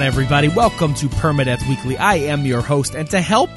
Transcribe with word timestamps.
on, 0.00 0.06
everybody? 0.06 0.48
Welcome 0.48 0.94
to 0.94 1.08
Permadeath 1.08 1.68
Weekly. 1.68 1.98
I 1.98 2.14
am 2.14 2.46
your 2.46 2.62
host, 2.62 2.94
and 2.94 3.10
to 3.10 3.20
help 3.20 3.50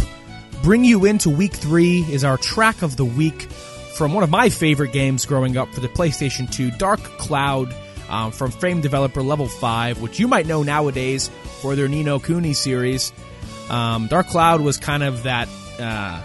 bring 0.62 0.84
you 0.84 1.06
into 1.06 1.30
week 1.30 1.54
three 1.54 2.00
is 2.02 2.26
our 2.26 2.38
track 2.38 2.82
of 2.82 2.98
the 2.98 3.06
week 3.06 3.44
from 3.44 4.14
one 4.14 4.24
of 4.24 4.30
my 4.30 4.50
favorite 4.50 4.92
games 4.92 5.26
growing 5.26 5.56
up 5.56 5.74
for 5.74 5.80
the 5.80 5.88
PlayStation 5.88 6.52
2, 6.52 6.72
Dark 6.72 7.00
Cloud, 7.00 7.74
um, 8.10 8.32
from 8.32 8.52
Frame 8.52 8.82
Developer 8.82 9.22
Level 9.22 9.48
5, 9.48 10.02
which 10.02 10.20
you 10.20 10.28
might 10.28 10.46
know 10.46 10.64
nowadays 10.64 11.30
for 11.62 11.76
their 11.76 11.88
Ni 11.88 12.04
no 12.04 12.20
Kuni 12.20 12.54
series. 12.54 13.14
Um, 13.70 14.08
Dark 14.08 14.28
Cloud 14.28 14.60
was 14.60 14.78
kind 14.78 15.04
of 15.04 15.24
that 15.24 15.48
uh, 15.80 16.22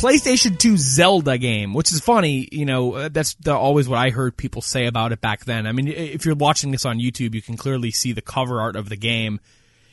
PlayStation 0.00 0.58
2 0.58 0.78
Zelda 0.78 1.36
game, 1.36 1.74
which 1.74 1.92
is 1.92 2.00
funny. 2.00 2.48
You 2.50 2.64
know, 2.64 2.94
uh, 2.94 3.08
that's 3.10 3.34
the, 3.34 3.54
always 3.54 3.86
what 3.86 3.98
I 3.98 4.08
heard 4.08 4.34
people 4.34 4.62
say 4.62 4.86
about 4.86 5.12
it 5.12 5.20
back 5.20 5.44
then. 5.44 5.66
I 5.66 5.72
mean, 5.72 5.88
if 5.88 6.24
you're 6.24 6.34
watching 6.34 6.70
this 6.70 6.86
on 6.86 6.98
YouTube, 6.98 7.34
you 7.34 7.42
can 7.42 7.58
clearly 7.58 7.90
see 7.90 8.12
the 8.12 8.22
cover 8.22 8.62
art 8.62 8.76
of 8.76 8.88
the 8.88 8.96
game. 8.96 9.40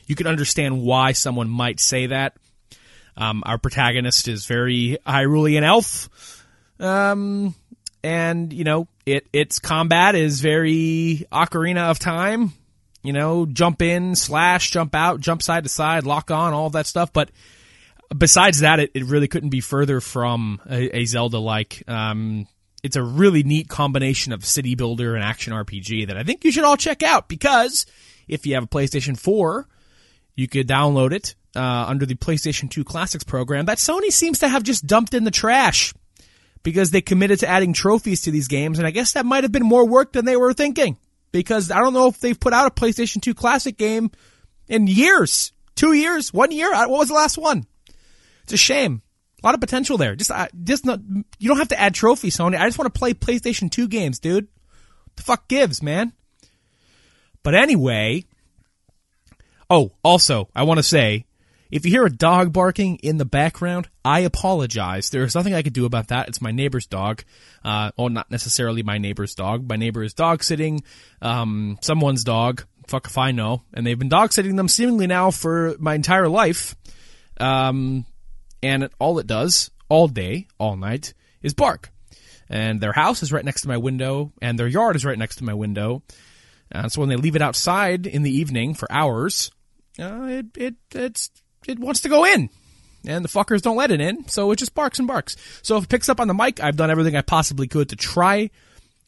You 0.06 0.14
can 0.14 0.26
understand 0.26 0.80
why 0.80 1.12
someone 1.12 1.50
might 1.50 1.78
say 1.78 2.06
that. 2.06 2.36
Um, 3.18 3.42
our 3.44 3.58
protagonist 3.58 4.28
is 4.28 4.46
very 4.46 4.96
Hyrulean 5.06 5.62
elf. 5.62 6.08
Um, 6.80 7.54
and 8.02 8.50
you 8.50 8.64
know, 8.64 8.88
it, 9.04 9.26
its 9.34 9.58
combat 9.58 10.14
is 10.14 10.40
very 10.40 11.26
Ocarina 11.30 11.90
of 11.90 11.98
Time. 11.98 12.52
You 13.02 13.12
know, 13.12 13.44
jump 13.44 13.82
in, 13.82 14.14
slash, 14.14 14.70
jump 14.70 14.94
out, 14.94 15.20
jump 15.20 15.42
side 15.42 15.64
to 15.64 15.68
side, 15.68 16.04
lock 16.04 16.30
on, 16.30 16.54
all 16.54 16.70
that 16.70 16.86
stuff. 16.86 17.12
But 17.12 17.30
besides 18.16 18.60
that, 18.60 18.80
it, 18.80 18.90
it 18.94 19.04
really 19.04 19.28
couldn't 19.28 19.50
be 19.50 19.60
further 19.60 20.00
from 20.00 20.60
a, 20.68 20.98
a 20.98 21.04
Zelda 21.04 21.38
like. 21.38 21.82
Um, 21.88 22.46
it's 22.82 22.96
a 22.96 23.02
really 23.02 23.42
neat 23.42 23.68
combination 23.68 24.32
of 24.32 24.44
city 24.44 24.74
builder 24.74 25.14
and 25.14 25.24
action 25.24 25.52
RPG 25.52 26.06
that 26.08 26.16
I 26.16 26.22
think 26.22 26.44
you 26.44 26.52
should 26.52 26.64
all 26.64 26.76
check 26.76 27.02
out 27.02 27.28
because 27.28 27.86
if 28.28 28.46
you 28.46 28.54
have 28.54 28.64
a 28.64 28.68
PlayStation 28.68 29.18
4, 29.18 29.66
you 30.36 30.46
could 30.46 30.68
download 30.68 31.12
it 31.12 31.34
uh, 31.56 31.86
under 31.88 32.06
the 32.06 32.14
PlayStation 32.14 32.70
2 32.70 32.84
Classics 32.84 33.24
program 33.24 33.66
that 33.66 33.78
Sony 33.78 34.12
seems 34.12 34.38
to 34.40 34.48
have 34.48 34.62
just 34.62 34.86
dumped 34.86 35.14
in 35.14 35.24
the 35.24 35.30
trash 35.30 35.92
because 36.62 36.90
they 36.90 37.00
committed 37.00 37.40
to 37.40 37.48
adding 37.48 37.72
trophies 37.72 38.22
to 38.22 38.30
these 38.30 38.48
games, 38.48 38.78
and 38.78 38.86
I 38.86 38.90
guess 38.90 39.12
that 39.12 39.26
might 39.26 39.44
have 39.44 39.52
been 39.52 39.64
more 39.64 39.86
work 39.86 40.12
than 40.12 40.24
they 40.24 40.36
were 40.36 40.52
thinking. 40.52 40.98
Because 41.30 41.70
I 41.70 41.80
don't 41.80 41.92
know 41.92 42.06
if 42.08 42.20
they've 42.20 42.38
put 42.38 42.54
out 42.54 42.66
a 42.66 42.70
PlayStation 42.70 43.20
2 43.20 43.34
Classic 43.34 43.76
game 43.76 44.10
in 44.66 44.86
years, 44.86 45.52
two 45.74 45.92
years, 45.92 46.32
one 46.32 46.52
year. 46.52 46.72
Uh, 46.72 46.88
What 46.88 47.00
was 47.00 47.08
the 47.08 47.14
last 47.14 47.36
one? 47.36 47.66
It's 48.48 48.54
a 48.54 48.56
shame. 48.56 49.02
A 49.42 49.46
lot 49.46 49.52
of 49.52 49.60
potential 49.60 49.98
there. 49.98 50.16
Just, 50.16 50.30
uh, 50.30 50.48
just 50.64 50.86
not. 50.86 51.00
You 51.38 51.48
don't 51.48 51.58
have 51.58 51.68
to 51.68 51.78
add 51.78 51.94
trophies, 51.94 52.34
Sony. 52.34 52.58
I 52.58 52.66
just 52.66 52.78
want 52.78 52.92
to 52.92 52.98
play 52.98 53.12
PlayStation 53.12 53.70
2 53.70 53.88
games, 53.88 54.18
dude. 54.18 54.48
The 55.16 55.22
fuck 55.22 55.48
gives, 55.48 55.82
man. 55.82 56.14
But 57.42 57.54
anyway. 57.54 58.24
Oh, 59.68 59.92
also, 60.02 60.48
I 60.56 60.62
want 60.62 60.78
to 60.78 60.82
say, 60.82 61.26
if 61.70 61.84
you 61.84 61.90
hear 61.90 62.06
a 62.06 62.10
dog 62.10 62.54
barking 62.54 62.96
in 62.96 63.18
the 63.18 63.26
background, 63.26 63.90
I 64.02 64.20
apologize. 64.20 65.10
There 65.10 65.24
is 65.24 65.34
nothing 65.34 65.52
I 65.52 65.60
could 65.60 65.74
do 65.74 65.84
about 65.84 66.08
that. 66.08 66.28
It's 66.28 66.40
my 66.40 66.50
neighbor's 66.50 66.86
dog. 66.86 67.22
Uh, 67.62 67.90
well, 67.98 68.08
not 68.08 68.30
necessarily 68.30 68.82
my 68.82 68.96
neighbor's 68.96 69.34
dog. 69.34 69.68
My 69.68 69.76
neighbor 69.76 70.02
is 70.02 70.14
dog 70.14 70.42
sitting, 70.42 70.82
um, 71.20 71.76
someone's 71.82 72.24
dog. 72.24 72.64
Fuck 72.86 73.08
if 73.08 73.18
I 73.18 73.32
know. 73.32 73.64
And 73.74 73.86
they've 73.86 73.98
been 73.98 74.08
dog 74.08 74.32
sitting 74.32 74.56
them 74.56 74.68
seemingly 74.68 75.06
now 75.06 75.30
for 75.30 75.76
my 75.78 75.94
entire 75.94 76.30
life. 76.30 76.74
Um, 77.38 78.06
and 78.62 78.88
all 78.98 79.18
it 79.18 79.26
does, 79.26 79.70
all 79.88 80.08
day, 80.08 80.46
all 80.58 80.76
night, 80.76 81.14
is 81.42 81.54
bark. 81.54 81.90
And 82.48 82.80
their 82.80 82.92
house 82.92 83.22
is 83.22 83.32
right 83.32 83.44
next 83.44 83.62
to 83.62 83.68
my 83.68 83.76
window, 83.76 84.32
and 84.40 84.58
their 84.58 84.66
yard 84.66 84.96
is 84.96 85.04
right 85.04 85.18
next 85.18 85.36
to 85.36 85.44
my 85.44 85.54
window. 85.54 86.02
Uh, 86.74 86.88
so 86.88 87.00
when 87.00 87.08
they 87.08 87.16
leave 87.16 87.36
it 87.36 87.42
outside 87.42 88.06
in 88.06 88.22
the 88.22 88.30
evening 88.30 88.74
for 88.74 88.90
hours, 88.90 89.50
uh, 89.98 90.24
it 90.24 90.46
it 90.56 90.74
it's 90.94 91.30
it 91.66 91.78
wants 91.78 92.00
to 92.02 92.08
go 92.08 92.24
in, 92.24 92.50
and 93.06 93.24
the 93.24 93.28
fuckers 93.28 93.62
don't 93.62 93.76
let 93.76 93.90
it 93.90 94.00
in, 94.00 94.28
so 94.28 94.50
it 94.50 94.56
just 94.56 94.74
barks 94.74 94.98
and 94.98 95.08
barks. 95.08 95.36
So 95.62 95.76
if 95.76 95.84
it 95.84 95.90
picks 95.90 96.08
up 96.08 96.20
on 96.20 96.28
the 96.28 96.34
mic, 96.34 96.62
I've 96.62 96.76
done 96.76 96.90
everything 96.90 97.16
I 97.16 97.22
possibly 97.22 97.68
could 97.68 97.90
to 97.90 97.96
try 97.96 98.50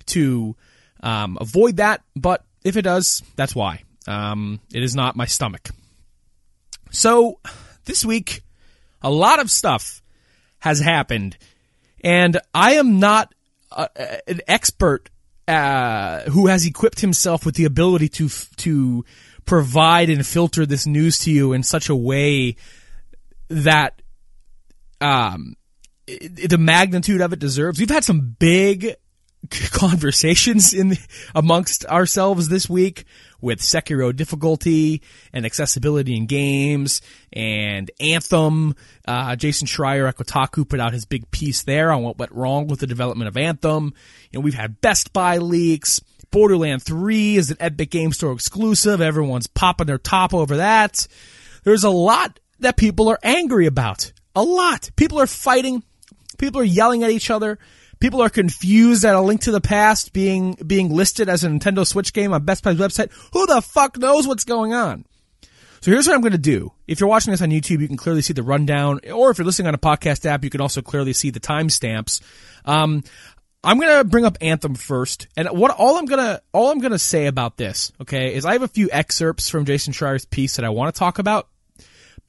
to 0.07 0.57
um, 1.03 1.39
avoid 1.41 1.77
that. 1.77 2.03
But 2.17 2.45
if 2.65 2.77
it 2.77 2.83
does, 2.83 3.23
that's 3.37 3.55
why. 3.55 3.85
Um, 4.07 4.61
it 4.73 4.83
is 4.83 4.95
not 4.95 5.17
my 5.17 5.27
stomach. 5.27 5.69
So 6.91 7.39
this 7.85 8.05
week, 8.05 8.43
a 9.03 9.11
lot 9.11 9.41
of 9.41 9.51
stuff 9.51 10.03
has 10.59 10.81
happened, 10.81 11.37
and 12.03 12.39
I 12.55 12.75
am 12.75 12.99
not 12.99 13.35
uh, 13.73 13.89
an 14.27 14.41
expert 14.47 15.11
uh, 15.49 16.23
who 16.23 16.47
has 16.47 16.67
equipped 16.67 17.01
himself 17.01 17.45
with 17.45 17.55
the 17.55 17.65
ability 17.65 18.09
to 18.09 18.29
to 18.57 19.05
provide 19.45 20.11
and 20.11 20.25
filter 20.25 20.65
this 20.67 20.87
news 20.87 21.19
to 21.21 21.33
you 21.33 21.53
in 21.53 21.63
such 21.63 21.89
a 21.89 21.97
way 21.97 22.57
that 23.49 24.01
um 25.01 25.57
the 26.07 26.59
magnitude 26.59 27.21
of 27.21 27.33
it 27.33 27.39
deserves. 27.39 27.79
We've 27.79 27.91
had 27.91 28.05
some 28.05 28.37
big 28.39 28.95
conversations 29.73 30.73
in 30.73 30.97
amongst 31.35 31.87
ourselves 31.87 32.49
this 32.49 32.69
week 32.69 33.05
with 33.41 33.61
Sekiro 33.61 34.15
difficulty 34.15 35.03
and 35.33 35.47
accessibility 35.47 36.17
in 36.17 36.27
games 36.27 37.01
and 37.33 37.91
Anthem. 38.01 38.75
Uh, 39.07 39.37
Jason 39.37 39.67
Schreier 39.67 40.09
at 40.09 40.17
Kotaku 40.17 40.69
put 40.69 40.81
out 40.81 40.93
his 40.93 41.05
big 41.05 41.31
piece 41.31 41.63
there 41.63 41.91
on 41.91 42.03
what 42.03 42.19
went 42.19 42.33
wrong 42.33 42.67
with 42.67 42.81
the 42.81 42.87
development 42.87 43.29
of 43.29 43.37
Anthem. 43.37 43.95
You 44.31 44.39
know, 44.39 44.41
we've 44.41 44.55
had 44.55 44.81
Best 44.81 45.13
Buy 45.13 45.39
leaks. 45.39 46.01
Borderland 46.31 46.83
3 46.83 47.37
is 47.37 47.51
an 47.51 47.57
Epic 47.61 47.91
Game 47.91 48.13
Store 48.13 48.33
exclusive. 48.33 49.01
Everyone's 49.01 49.49
popping 49.49 49.87
their 49.87 49.99
top 49.99 50.33
over 50.33 50.59
that. 50.59 51.07
There's 51.65 51.85
a 51.85 51.91
lot 51.91 52.39
that 52.61 52.77
people 52.77 53.09
are 53.09 53.19
angry 53.23 53.67
about. 53.67 54.13
A 54.37 54.43
lot. 54.43 54.91
People 54.97 55.21
are 55.21 55.27
fighting. 55.27 55.83
People 56.39 56.61
are 56.61 56.65
yelling 56.65 57.03
at 57.03 57.11
each 57.11 57.31
other. 57.31 57.59
People 58.01 58.23
are 58.23 58.31
confused 58.31 59.05
at 59.05 59.15
a 59.15 59.21
link 59.21 59.43
to 59.43 59.53
the 59.53 59.61
past 59.61 60.13
being 60.13 60.55
being 60.67 60.91
listed 60.91 61.29
as 61.29 61.45
a 61.45 61.49
Nintendo 61.49 61.87
Switch 61.87 62.13
game 62.13 62.33
on 62.33 62.45
Best 62.45 62.65
Buy's 62.65 62.77
website. 62.77 63.13
Who 63.33 63.47
the 63.47 63.61
fuck 63.61 63.99
knows 63.99 64.27
what's 64.27 64.45
going 64.45 64.73
on? 64.73 65.05
So 65.83 65.91
here's 65.91 66.07
what 66.07 66.15
I'm 66.15 66.21
going 66.21 66.33
to 66.33 66.39
do. 66.39 66.73
If 66.87 67.01
you're 67.01 67.09
watching 67.09 67.31
this 67.31 67.41
on 67.41 67.51
YouTube, 67.51 67.81
you 67.81 67.89
can 67.89 67.97
clearly 67.97 68.21
see 68.21 68.35
the 68.35 68.43
rundown, 68.43 69.01
or 69.11 69.31
if 69.31 69.39
you're 69.39 69.47
listening 69.47 69.69
on 69.69 69.75
a 69.75 69.79
podcast 69.79 70.27
app, 70.27 70.45
you 70.45 70.51
can 70.51 70.61
also 70.61 70.83
clearly 70.83 71.15
see 71.15 71.31
the 71.31 71.41
timestamps. 71.41 72.21
Um, 72.67 73.03
I'm 73.63 73.79
going 73.79 73.99
to 73.99 74.05
bring 74.05 74.25
up 74.25 74.39
Anthem 74.41 74.75
first, 74.75 75.29
and 75.37 75.49
what 75.49 75.71
all 75.71 75.97
I'm 75.97 76.07
going 76.07 76.25
to 76.25 76.43
all 76.53 76.71
I'm 76.71 76.81
going 76.81 76.93
to 76.93 76.99
say 76.99 77.27
about 77.27 77.57
this, 77.57 77.93
okay, 78.01 78.35
is 78.35 78.47
I 78.47 78.53
have 78.53 78.63
a 78.63 78.69
few 78.69 78.89
excerpts 78.91 79.51
from 79.51 79.65
Jason 79.67 79.93
Schreier's 79.93 80.25
piece 80.25 80.57
that 80.57 80.65
I 80.65 80.71
want 80.71 80.95
to 80.95 80.99
talk 80.99 81.19
about 81.19 81.49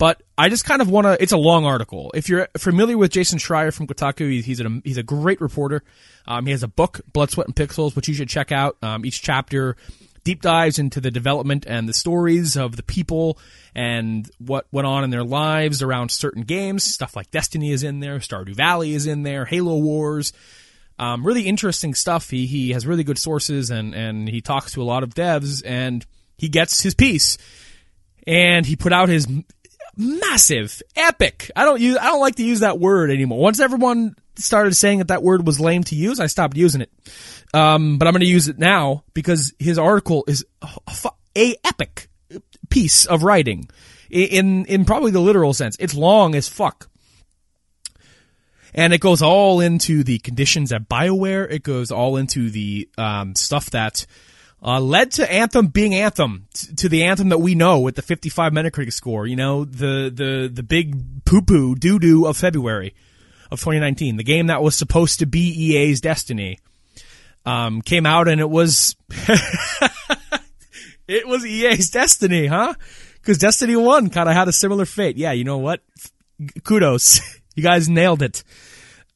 but 0.02 0.24
I 0.36 0.50
just 0.50 0.66
kind 0.66 0.82
of 0.82 0.90
want 0.90 1.06
to. 1.06 1.22
It's 1.22 1.32
a 1.32 1.38
long 1.38 1.64
article. 1.64 2.10
If 2.16 2.28
you're 2.28 2.48
familiar 2.58 2.98
with 2.98 3.12
Jason 3.12 3.38
Schreier 3.38 3.72
from 3.72 3.86
Kotaku, 3.86 4.42
he's 4.42 4.60
a 4.60 4.82
he's 4.84 4.98
a 4.98 5.04
great 5.04 5.40
reporter. 5.40 5.84
Um, 6.26 6.48
he 6.48 6.52
has 6.54 6.64
a 6.64 6.68
book, 6.68 7.02
Blood, 7.14 7.30
Sweat, 7.30 7.46
and 7.46 7.56
Pixels, 7.56 7.96
which 7.96 8.08
you 8.08 8.16
should 8.16 8.28
check 8.28 8.52
out. 8.52 8.78
Um, 8.82 9.06
each 9.06 9.22
chapter 9.22 9.76
deep 10.24 10.42
dives 10.42 10.80
into 10.80 11.02
the 11.02 11.12
development 11.12 11.66
and 11.68 11.88
the 11.88 11.94
stories 11.94 12.58
of 12.58 12.78
the 12.78 12.82
people 12.82 13.38
and 13.76 14.28
what 14.40 14.66
went 14.72 14.88
on 14.88 15.04
in 15.04 15.12
their 15.12 15.24
lives 15.24 15.84
around 15.84 16.10
certain 16.10 16.42
games. 16.42 16.84
Stuff 16.84 17.16
like 17.16 17.30
Destiny 17.30 17.72
is 17.72 17.84
in 17.84 18.00
there, 18.00 18.18
Stardew 18.18 18.56
Valley 18.56 18.96
is 18.96 19.06
in 19.06 19.22
there, 19.22 19.46
Halo 19.46 19.78
Wars. 19.78 20.34
Um, 20.98 21.24
really 21.24 21.44
interesting 21.44 21.94
stuff. 21.94 22.32
He 22.32 22.48
he 22.48 22.72
has 22.72 22.88
really 22.88 23.04
good 23.04 23.20
sources 23.20 23.70
and 23.70 23.94
and 23.94 24.28
he 24.28 24.42
talks 24.42 24.72
to 24.72 24.82
a 24.82 24.84
lot 24.84 25.04
of 25.04 25.14
devs 25.14 25.62
and 25.64 26.04
he 26.40 26.50
gets 26.50 26.82
his 26.82 26.96
piece 26.96 27.38
and 28.26 28.66
he 28.66 28.76
put 28.76 28.94
out 28.94 29.10
his 29.10 29.28
massive, 30.02 30.82
epic. 30.96 31.52
I 31.56 31.64
don't 31.64 31.80
use, 31.80 31.98
I 31.98 32.06
don't 32.06 32.20
like 32.20 32.36
to 32.36 32.44
use 32.44 32.62
that 32.62 32.80
word 32.80 33.12
anymore. 33.12 33.40
Once 33.40 33.60
everyone 33.60 34.16
started 34.36 34.74
saying 34.76 35.00
that 35.00 35.10
that 35.10 35.24
word 35.24 35.46
was 35.46 35.60
lame 35.60 35.84
to 35.86 35.96
use, 35.96 36.20
I 36.20 36.28
stopped 36.28 36.58
using 36.58 36.82
it. 36.82 36.92
Um, 37.54 37.98
but 37.98 38.08
I'm 38.08 38.14
going 38.14 38.22
to 38.22 38.28
use 38.28 38.48
it 38.48 38.58
now 38.58 39.04
because 39.14 39.54
his 39.60 39.78
article 39.78 40.24
is 40.28 40.46
a, 41.36 41.56
epic 41.64 42.08
piece 42.70 43.06
of 43.06 43.24
writing 43.24 43.70
in, 44.10 44.66
in 44.66 44.86
probably 44.86 45.12
the 45.12 45.20
literal 45.20 45.54
sense. 45.54 45.78
It's 45.80 45.96
long 45.96 46.36
as 46.36 46.50
fuck. 46.50 46.90
And 48.74 48.94
it 48.94 49.02
goes 49.02 49.22
all 49.22 49.60
into 49.60 50.04
the 50.04 50.20
conditions 50.20 50.72
at 50.72 50.88
BioWare. 50.88 51.50
It 51.52 51.64
goes 51.64 51.92
all 51.92 52.16
into 52.16 52.50
the 52.50 52.90
um, 52.98 53.36
stuff 53.36 53.70
that 53.72 54.06
uh, 54.64 54.80
led 54.80 55.12
to 55.12 55.32
Anthem 55.32 55.68
being 55.68 55.96
Anthem, 55.96 56.48
t- 56.54 56.76
to 56.76 56.90
the 56.90 57.04
Anthem 57.04 57.30
that 57.30 57.40
we 57.40 57.56
know 57.56 57.80
with 57.80 57.96
the 57.96 58.02
55 58.02 58.54
Metacritic 58.54 58.94
score. 58.94 59.26
You 59.26 59.36
know, 59.36 59.66
the 59.66 60.12
the 60.14 60.50
the 60.54 60.64
big 60.64 61.26
poo 61.26 61.42
poo 61.42 61.76
doo 61.76 62.00
doo 62.00 62.28
of 62.28 62.38
February 62.38 62.94
of 63.50 63.60
2019, 63.60 64.18
the 64.18 64.24
game 64.24 64.48
that 64.48 64.62
was 64.62 64.76
supposed 64.76 65.20
to 65.20 65.26
be 65.26 65.42
EA's 65.42 66.00
Destiny, 66.00 66.60
um, 67.46 67.82
came 67.82 68.06
out 68.06 68.28
and 68.28 68.40
it 68.40 68.50
was 68.50 68.96
it 71.08 71.28
was 71.28 71.46
EA's 71.46 71.90
Destiny, 71.90 72.48
huh? 72.48 72.74
Because 73.16 73.38
Destiny 73.38 73.76
One 73.76 74.10
kind 74.10 74.30
of 74.30 74.36
had 74.36 74.48
a 74.48 74.54
similar 74.54 74.86
fate. 74.86 75.18
Yeah, 75.18 75.32
you 75.32 75.44
know 75.44 75.58
what? 75.58 75.82
Kudos, 76.64 77.20
you 77.56 77.64
guys 77.64 77.90
nailed 77.90 78.22
it. 78.22 78.44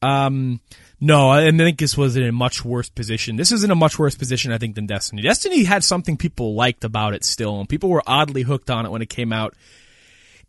Um, 0.02 0.60
No, 1.06 1.30
I 1.30 1.52
think 1.52 1.78
this 1.78 1.96
was 1.96 2.16
in 2.16 2.24
a 2.24 2.32
much 2.32 2.66
worse 2.66 2.90
position. 2.90 3.36
This 3.36 3.52
is 3.52 3.64
in 3.64 3.70
a 3.70 3.76
much 3.76 4.00
worse 4.00 4.16
position, 4.16 4.52
I 4.52 4.58
think, 4.58 4.74
than 4.74 4.88
Destiny. 4.88 5.22
Destiny 5.22 5.64
had 5.64 5.84
something 5.84 6.18
people 6.18 6.56
liked 6.56 6.84
about 6.84 7.14
it 7.14 7.24
still, 7.24 7.60
and 7.60 7.70
people 7.70 7.92
were 7.92 8.02
oddly 8.08 8.42
hooked 8.42 8.72
on 8.72 8.88
it 8.88 8.90
when 8.90 9.04
it 9.04 9.10
came 9.10 9.32
out. 9.32 9.54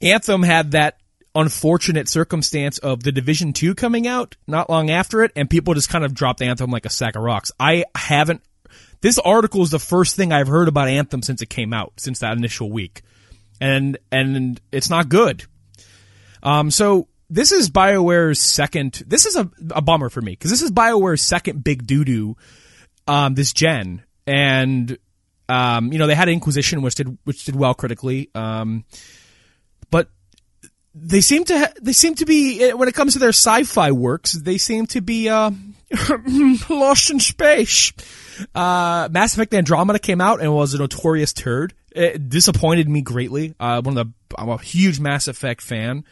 Anthem 0.01 0.43
had 0.43 0.71
that 0.71 0.97
unfortunate 1.35 2.09
circumstance 2.09 2.79
of 2.79 3.03
the 3.03 3.13
Division 3.13 3.53
2 3.53 3.75
coming 3.75 4.07
out 4.07 4.37
not 4.47 4.71
long 4.71 4.89
after 4.89 5.23
it, 5.23 5.31
and 5.37 5.51
people 5.51 5.75
just 5.75 5.91
kind 5.91 6.07
of 6.07 6.15
dropped 6.15 6.41
Anthem 6.41 6.71
like 6.71 6.87
a 6.87 6.91
sack 6.91 7.17
of 7.17 7.23
rocks. 7.23 7.53
I 7.61 7.85
haven't. 7.95 8.41
This 9.03 9.19
article 9.19 9.61
is 9.61 9.71
the 9.71 9.79
first 9.79 10.17
thing 10.17 10.33
I've 10.33 10.49
heard 10.49 10.69
about 10.69 10.89
Anthem 10.89 11.21
since 11.21 11.43
it 11.43 11.51
came 11.51 11.75
out, 11.75 11.93
since 11.99 12.21
that 12.21 12.35
initial 12.35 12.73
week. 12.73 13.03
And, 13.61 13.99
and 14.11 14.59
it's 14.73 14.89
not 14.89 15.11
good. 15.11 15.45
Um, 16.43 16.71
so 16.71 17.09
this 17.29 17.53
is 17.53 17.71
BioWare's 17.71 18.41
second. 18.41 19.03
This 19.07 19.27
is 19.27 19.37
a, 19.37 19.51
a 19.71 19.83
bummer 19.83 20.09
for 20.09 20.21
me 20.21 20.33
because 20.33 20.51
this 20.51 20.63
is 20.63 20.71
BioWare's 20.71 21.23
second 21.23 21.65
big 21.65 21.87
doo 21.87 22.05
doo 22.05 22.37
um, 23.07 23.35
this 23.35 23.53
gen, 23.53 24.03
and 24.27 24.97
um, 25.49 25.93
you 25.93 25.99
know 25.99 26.07
they 26.07 26.15
had 26.15 26.29
Inquisition, 26.29 26.83
which 26.83 26.97
did 26.97 27.19
which 27.25 27.45
did 27.45 27.57
well 27.57 27.75
critically, 27.75 28.31
um, 28.35 28.85
but 29.91 30.09
they 30.95 31.21
seem 31.21 31.45
to 31.45 31.59
ha- 31.59 31.73
they 31.81 31.93
seem 31.93 32.15
to 32.17 32.25
be 32.25 32.63
eh, 32.63 32.73
when 32.73 32.89
it 32.89 32.95
comes 32.95 33.15
to 33.15 33.19
their 33.19 33.31
sci-fi 33.31 33.93
works, 33.93 34.33
they 34.33 34.59
seem 34.59 34.87
to 34.87 35.01
be 35.01 35.29
uh, 35.29 35.51
lost 36.71 37.11
in 37.11 37.21
space. 37.21 37.93
Uh, 38.55 39.09
Mass 39.11 39.35
Effect 39.35 39.55
Andromeda 39.55 39.99
came 39.99 40.21
out 40.21 40.41
and 40.41 40.55
was 40.55 40.75
a 40.75 40.79
notorious 40.79 41.33
turd. 41.33 41.75
It 41.93 42.29
disappointed 42.29 42.89
me 42.89 43.01
greatly. 43.03 43.55
Uh, 43.59 43.81
one 43.83 43.97
of 43.97 44.07
the 44.07 44.13
I'm 44.39 44.49
a 44.49 44.59
huge 44.59 45.01
Mass 45.01 45.29
Effect 45.29 45.63
fan. 45.63 46.05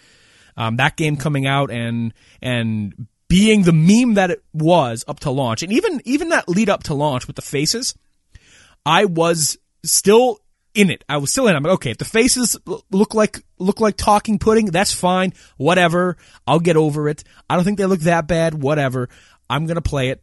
Um, 0.57 0.77
that 0.77 0.97
game 0.97 1.17
coming 1.17 1.47
out 1.47 1.71
and 1.71 2.13
and 2.41 3.07
being 3.29 3.63
the 3.63 3.73
meme 3.73 4.15
that 4.15 4.31
it 4.31 4.45
was 4.53 5.05
up 5.09 5.21
to 5.21 5.31
launch, 5.31 5.63
and 5.63 5.73
even 5.73 6.01
even 6.05 6.29
that 6.31 6.49
lead 6.49 6.69
up 6.69 6.85
to 6.85 6.95
launch 6.95 7.27
with 7.27 7.37
the 7.37 7.43
faces, 7.43 7.95
I 8.87 9.07
was 9.07 9.59
still 9.85 10.39
in 10.75 10.91
it. 10.91 11.05
I 11.09 11.17
was 11.17 11.31
still 11.31 11.47
in. 11.47 11.55
It. 11.55 11.57
I'm 11.57 11.63
like, 11.63 11.75
okay, 11.75 11.91
if 11.91 11.99
the 11.99 12.05
faces 12.05 12.57
look 12.91 13.15
like 13.15 13.43
look 13.59 13.81
like 13.81 13.97
talking 13.97 14.39
pudding, 14.39 14.67
that's 14.67 14.93
fine. 14.93 15.33
Whatever. 15.57 16.17
I'll 16.47 16.61
get 16.61 16.77
over 16.77 17.09
it. 17.09 17.25
I 17.49 17.57
don't 17.57 17.65
think 17.65 17.79
they 17.79 17.87
look 17.87 18.01
that 18.01 18.27
bad. 18.27 18.55
Whatever. 18.55 19.09
I'm 19.49 19.67
gonna 19.67 19.83
play 19.83 20.11
it. 20.11 20.23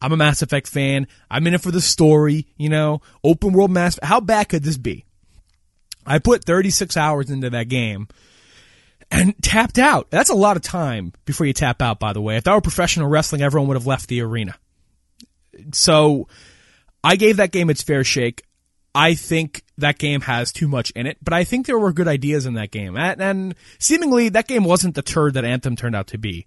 I'm 0.00 0.12
a 0.12 0.16
Mass 0.16 0.42
Effect 0.42 0.68
fan. 0.68 1.06
I'm 1.30 1.46
in 1.46 1.54
it 1.54 1.62
for 1.62 1.70
the 1.70 1.80
story. 1.80 2.46
You 2.56 2.68
know, 2.68 3.00
open 3.22 3.52
world 3.52 3.70
Mass. 3.70 3.98
How 4.02 4.20
bad 4.20 4.48
could 4.48 4.62
this 4.62 4.78
be? 4.78 5.04
I 6.06 6.20
put 6.20 6.44
36 6.44 6.96
hours 6.96 7.30
into 7.30 7.50
that 7.50 7.68
game 7.68 8.06
and 9.10 9.34
tapped 9.42 9.78
out. 9.78 10.10
That's 10.10 10.30
a 10.30 10.34
lot 10.34 10.56
of 10.56 10.62
time 10.62 11.12
before 11.24 11.46
you 11.46 11.52
tap 11.52 11.80
out, 11.80 11.98
by 11.98 12.12
the 12.12 12.20
way. 12.20 12.36
If 12.36 12.44
that 12.44 12.54
were 12.54 12.60
professional 12.60 13.08
wrestling, 13.08 13.42
everyone 13.42 13.68
would 13.68 13.76
have 13.76 13.86
left 13.86 14.08
the 14.08 14.22
arena. 14.22 14.56
So 15.72 16.28
I 17.02 17.16
gave 17.16 17.36
that 17.38 17.52
game 17.52 17.70
its 17.70 17.82
fair 17.82 18.04
shake. 18.04 18.44
I 18.94 19.14
think 19.14 19.62
that 19.78 19.98
game 19.98 20.22
has 20.22 20.52
too 20.52 20.68
much 20.68 20.90
in 20.92 21.06
it, 21.06 21.18
but 21.22 21.34
I 21.34 21.44
think 21.44 21.66
there 21.66 21.78
were 21.78 21.92
good 21.92 22.08
ideas 22.08 22.46
in 22.46 22.54
that 22.54 22.70
game. 22.70 22.96
And, 22.96 23.20
and 23.20 23.54
seemingly 23.78 24.30
that 24.30 24.48
game 24.48 24.64
wasn't 24.64 24.94
the 24.94 25.02
turd 25.02 25.34
that 25.34 25.44
Anthem 25.44 25.76
turned 25.76 25.94
out 25.94 26.08
to 26.08 26.18
be. 26.18 26.46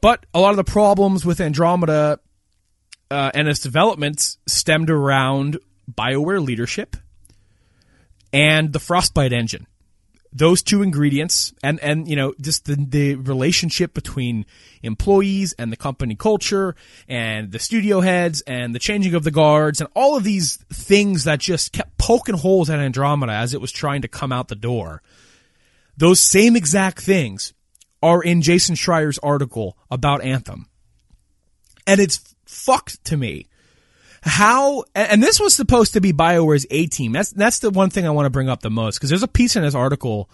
But 0.00 0.24
a 0.32 0.40
lot 0.40 0.50
of 0.50 0.56
the 0.56 0.64
problems 0.64 1.26
with 1.26 1.40
Andromeda 1.40 2.20
uh, 3.10 3.30
and 3.34 3.48
its 3.48 3.60
development 3.60 4.36
stemmed 4.46 4.90
around 4.90 5.58
BioWare 5.92 6.44
leadership 6.44 6.96
and 8.32 8.72
the 8.72 8.78
Frostbite 8.78 9.32
engine 9.32 9.66
those 10.32 10.62
two 10.62 10.82
ingredients 10.82 11.54
and 11.62 11.80
and 11.80 12.08
you 12.08 12.14
know 12.14 12.34
just 12.40 12.66
the 12.66 12.76
the 12.76 13.14
relationship 13.14 13.94
between 13.94 14.44
employees 14.82 15.54
and 15.58 15.72
the 15.72 15.76
company 15.76 16.14
culture 16.14 16.74
and 17.08 17.50
the 17.50 17.58
studio 17.58 18.00
heads 18.00 18.42
and 18.42 18.74
the 18.74 18.78
changing 18.78 19.14
of 19.14 19.24
the 19.24 19.30
guards 19.30 19.80
and 19.80 19.88
all 19.94 20.16
of 20.16 20.24
these 20.24 20.56
things 20.70 21.24
that 21.24 21.40
just 21.40 21.72
kept 21.72 21.96
poking 21.98 22.36
holes 22.36 22.68
at 22.68 22.78
Andromeda 22.78 23.32
as 23.32 23.54
it 23.54 23.60
was 23.60 23.72
trying 23.72 24.02
to 24.02 24.08
come 24.08 24.32
out 24.32 24.48
the 24.48 24.54
door. 24.54 25.02
Those 25.96 26.20
same 26.20 26.56
exact 26.56 27.00
things 27.00 27.54
are 28.02 28.22
in 28.22 28.42
Jason 28.42 28.76
Schreier's 28.76 29.18
article 29.18 29.76
about 29.90 30.22
Anthem. 30.22 30.68
And 31.86 32.00
it's 32.00 32.34
fucked 32.44 33.02
to 33.06 33.16
me 33.16 33.46
how 34.22 34.84
and 34.94 35.22
this 35.22 35.40
was 35.40 35.54
supposed 35.54 35.94
to 35.94 36.00
be 36.00 36.12
BioWare's 36.12 36.66
A 36.70 36.86
team. 36.86 37.12
That's 37.12 37.30
that's 37.30 37.60
the 37.60 37.70
one 37.70 37.90
thing 37.90 38.06
I 38.06 38.10
want 38.10 38.26
to 38.26 38.30
bring 38.30 38.48
up 38.48 38.60
the 38.60 38.70
most 38.70 38.98
because 38.98 39.10
there's 39.10 39.22
a 39.22 39.28
piece 39.28 39.56
in 39.56 39.62
this 39.62 39.74
article 39.74 40.28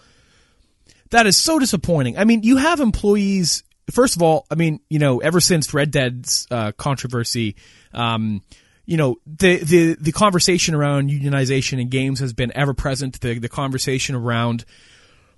that 1.11 1.27
is 1.27 1.37
so 1.37 1.59
disappointing. 1.59 2.19
I 2.19 2.25
mean, 2.25 2.43
you 2.43 2.57
have 2.57 2.81
employees. 2.81 3.63
First 3.91 4.17
of 4.17 4.23
all, 4.23 4.47
I 4.51 4.55
mean, 4.55 4.81
you 4.89 4.99
know, 4.99 5.19
ever 5.19 5.41
since 5.41 5.75
Red 5.75 5.91
Dead's 5.91 6.47
uh, 6.51 6.73
controversy, 6.73 7.57
um, 7.93 8.43
you 8.87 8.97
know, 8.97 9.17
the 9.27 9.59
the 9.59 9.97
the 10.01 10.13
conversation 10.13 10.75
around 10.75 11.11
unionization 11.11 11.81
in 11.81 11.89
games 11.89 12.21
has 12.21 12.33
been 12.33 12.53
ever 12.55 12.75
present. 12.75 13.21
The 13.21 13.39
the 13.39 13.49
conversation 13.49 14.15
around, 14.15 14.65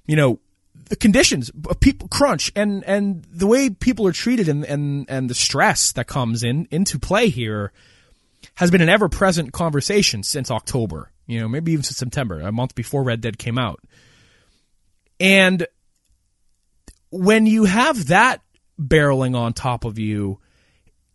you 0.07 0.17
know, 0.17 0.39
the 0.89 0.97
conditions, 0.97 1.51
people 1.81 2.09
crunch, 2.09 2.53
and 2.55 2.85
and 2.85 3.25
the 3.25 3.47
way 3.47 3.71
people 3.71 4.07
are 4.07 4.13
treated, 4.13 4.49
and 4.49 4.65
and 4.65 5.07
and 5.09 5.29
the 5.29 5.35
stress 5.35 5.93
that 5.93 6.07
comes 6.07 6.43
in 6.43 6.69
into 6.71 6.99
play 6.99 7.29
here 7.29 7.73
has 8.55 8.71
been 8.71 8.81
an 8.81 8.89
ever 8.89 9.09
present 9.09 9.53
conversation 9.53 10.23
since 10.23 10.51
October, 10.51 11.11
you 11.27 11.41
know, 11.41 11.49
maybe 11.49 11.73
even 11.73 11.83
since 11.83 11.99
September, 11.99 12.41
a 12.41 12.53
month 12.53 12.75
before 12.75 13.03
Red 13.03 13.21
Dead 13.21 13.39
came 13.39 13.59
out. 13.59 13.81
And 15.21 15.67
when 17.11 17.47
you 17.47 17.65
have 17.65 18.09
that 18.09 18.43
barreling 18.81 19.37
on 19.37 19.53
top 19.53 19.85
of 19.85 19.99
you, 19.99 20.39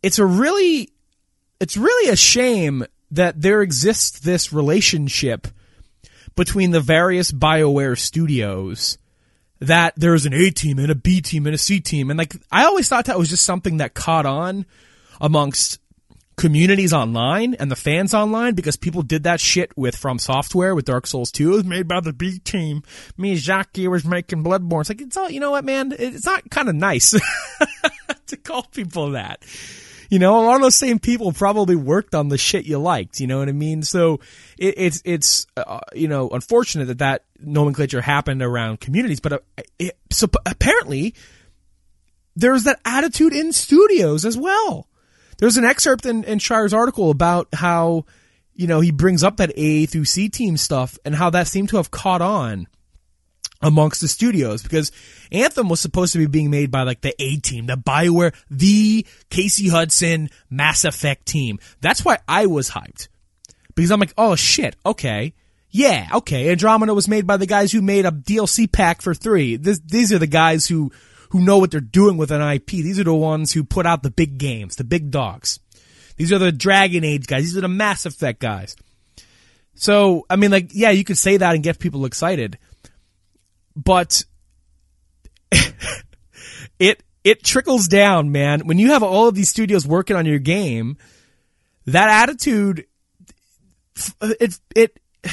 it's 0.02 0.20
a 0.20 0.26
really, 0.26 0.90
it's 1.60 1.78
really 1.78 2.10
a 2.10 2.16
shame 2.16 2.86
that 3.12 3.42
there 3.42 3.62
exists 3.62 4.20
this 4.20 4.54
relationship 4.54 5.48
between 6.36 6.72
the 6.72 6.80
various 6.80 7.32
BioWare 7.32 7.98
studios 7.98 8.98
that 9.60 9.94
there's 9.96 10.26
an 10.26 10.34
A 10.34 10.50
team 10.50 10.80
and 10.80 10.90
a 10.90 10.96
B 10.96 11.22
team 11.22 11.46
and 11.46 11.54
a 11.54 11.58
C 11.58 11.80
team. 11.80 12.10
And 12.10 12.18
like, 12.18 12.36
I 12.52 12.64
always 12.64 12.90
thought 12.90 13.06
that 13.06 13.20
was 13.20 13.30
just 13.30 13.44
something 13.44 13.78
that 13.78 13.94
caught 13.94 14.26
on 14.26 14.66
amongst 15.20 15.80
communities 16.42 16.92
online 16.92 17.54
and 17.54 17.70
the 17.70 17.76
fans 17.76 18.16
online 18.16 18.56
because 18.56 18.76
people 18.76 19.04
did 19.04 19.22
that 19.26 19.40
shit 19.40 19.72
with 19.78 19.96
From 19.96 20.18
Software 20.18 20.74
with 20.74 20.86
Dark 20.86 21.06
Souls 21.06 21.32
2. 21.32 21.54
It 21.54 21.56
was 21.56 21.66
made 21.66 21.88
by 21.88 22.00
the 22.00 22.14
B 22.14 22.40
team. 22.40 22.82
Me 23.16 23.34
and 23.34 23.40
Miyazaki 23.40 23.88
was 23.88 24.06
making 24.06 24.44
Bloodborne. 24.44 24.82
It's 24.82 24.90
like, 24.90 25.02
it's 25.02 25.16
all, 25.16 25.30
you 25.30 25.40
know 25.40 25.52
what, 25.52 25.66
man? 25.66 25.94
It's 25.98 26.26
not 26.26 26.50
kind 26.50 26.68
of 26.68 26.74
nice 26.74 27.12
to 28.26 28.38
call 28.38 28.64
people 28.64 29.12
that. 29.12 29.44
You 30.10 30.18
know, 30.18 30.40
a 30.40 30.44
lot 30.44 30.56
of 30.56 30.62
those 30.64 30.74
same 30.74 30.98
people 30.98 31.32
probably 31.32 31.76
worked 31.76 32.16
on 32.16 32.30
the 32.30 32.40
shit 32.40 32.66
you 32.66 32.80
liked. 32.80 33.20
You 33.20 33.28
know 33.28 33.38
what 33.38 33.48
I 33.48 33.52
mean? 33.52 33.84
So 33.84 34.20
it, 34.58 34.74
it's, 34.78 35.02
it's, 35.06 35.46
uh, 35.56 35.82
you 35.94 36.08
know, 36.08 36.28
unfortunate 36.30 36.86
that 36.86 36.98
that 36.98 37.24
nomenclature 37.40 38.02
happened 38.02 38.42
around 38.42 38.80
communities, 38.80 39.20
but 39.20 39.34
uh, 39.34 39.40
it, 39.78 39.96
so 40.10 40.28
apparently 40.48 41.14
there's 42.36 42.64
that 42.64 42.80
attitude 42.84 43.32
in 43.32 43.54
studios 43.54 44.26
as 44.26 44.36
well 44.36 44.88
there's 45.42 45.58
an 45.58 45.66
excerpt 45.66 46.06
in, 46.06 46.24
in 46.24 46.38
Schreier's 46.38 46.74
article 46.74 47.10
about 47.10 47.48
how, 47.52 48.06
you 48.54 48.68
know, 48.68 48.80
he 48.80 48.92
brings 48.92 49.24
up 49.24 49.38
that 49.38 49.52
A 49.56 49.88
through 49.88 50.06
C 50.06 50.30
team 50.30 50.56
stuff 50.56 51.00
and 51.04 51.16
how 51.16 51.32
that 51.32 51.48
seemed 51.48 51.70
to 51.70 51.78
have 51.78 51.90
caught 51.90 52.22
on 52.22 52.68
amongst 53.60 54.02
the 54.02 54.08
studios 54.08 54.62
because 54.62 54.92
Anthem 55.32 55.68
was 55.68 55.80
supposed 55.80 56.14
to 56.14 56.20
be 56.20 56.28
being 56.28 56.52
made 56.52 56.70
by 56.70 56.84
like 56.84 57.02
the 57.02 57.20
A 57.20 57.38
team, 57.38 57.66
the 57.66 57.76
Bioware, 57.76 58.36
the 58.52 59.06
Casey 59.32 59.68
Hudson 59.68 60.30
Mass 60.52 60.86
Effect 60.86 61.26
team. 61.26 61.58
That's 61.82 62.06
why 62.06 62.20
I 62.28 62.46
was 62.46 62.70
hyped 62.70 63.08
because 63.74 63.90
I'm 63.90 64.00
like, 64.00 64.14
oh 64.20 64.36
shit, 64.36 64.76
okay. 64.86 65.34
Yeah, 65.72 66.08
okay. 66.14 66.52
Andromeda 66.52 66.94
was 66.94 67.08
made 67.08 67.26
by 67.26 67.38
the 67.38 67.48
guys 67.48 67.72
who 67.72 67.82
made 67.82 68.06
a 68.06 68.12
DLC 68.12 68.72
pack 68.72 69.02
for 69.02 69.16
three. 69.16 69.56
This, 69.56 69.80
these 69.80 70.14
are 70.14 70.20
the 70.20 70.28
guys 70.28 70.68
who 70.68 70.92
who 71.32 71.40
know 71.40 71.58
what 71.58 71.72
they're 71.72 71.80
doing 71.80 72.18
with 72.18 72.30
an 72.30 72.42
IP. 72.42 72.68
These 72.68 73.00
are 73.00 73.06
the 73.06 73.14
ones 73.14 73.54
who 73.54 73.64
put 73.64 73.86
out 73.86 74.04
the 74.04 74.12
big 74.12 74.38
games, 74.38 74.76
the 74.76 74.84
big 74.84 75.12
dogs. 75.12 75.60
These 76.18 76.34
are 76.34 76.38
the 76.38 76.52
Dragon 76.52 77.06
Age 77.06 77.26
guys. 77.26 77.44
These 77.44 77.58
are 77.58 77.62
the 77.62 77.70
Mass 77.70 78.06
Effect 78.06 78.42
guys. 78.42 78.76
So, 79.74 80.26
I 80.30 80.36
mean, 80.36 80.52
like, 80.52 80.72
yeah, 80.74 80.90
you 80.90 81.06
could 81.06 81.18
say 81.18 81.38
that 81.38 81.56
and 81.56 81.64
get 81.64 81.80
people 81.80 82.06
excited, 82.06 82.58
but 83.78 84.26
it, 86.80 87.02
it 87.24 87.44
trickles 87.44 87.88
down, 87.88 88.34
man. 88.34 88.68
When 88.68 88.78
you 88.78 88.90
have 88.90 89.02
all 89.02 89.30
of 89.30 89.36
these 89.36 89.50
studios 89.50 89.88
working 89.88 90.18
on 90.18 90.26
your 90.26 90.40
game, 90.40 90.98
that 91.86 92.10
attitude, 92.10 92.86
it, 94.22 94.60
it, 94.76 95.00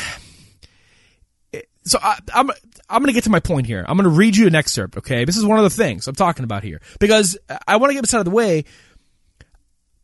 it 1.53 1.69
so 1.83 1.99
I, 2.01 2.19
I'm 2.33 2.51
I'm 2.89 3.01
going 3.03 3.09
to 3.09 3.13
get 3.13 3.25
to 3.25 3.31
my 3.31 3.41
point 3.41 3.67
here. 3.67 3.85
I'm 3.87 3.97
going 3.97 4.11
to 4.11 4.17
read 4.17 4.37
you 4.37 4.47
an 4.47 4.55
excerpt, 4.55 4.97
okay? 4.99 5.25
This 5.25 5.37
is 5.37 5.45
one 5.45 5.59
of 5.59 5.65
the 5.65 5.71
things 5.71 6.09
I'm 6.09 6.15
talking 6.15 6.45
about 6.45 6.63
here. 6.63 6.81
Because 6.99 7.37
I 7.67 7.77
want 7.77 7.91
to 7.91 7.95
get 7.95 8.01
this 8.03 8.15
out 8.15 8.21
of 8.21 8.25
the 8.25 8.31
way. 8.31 8.65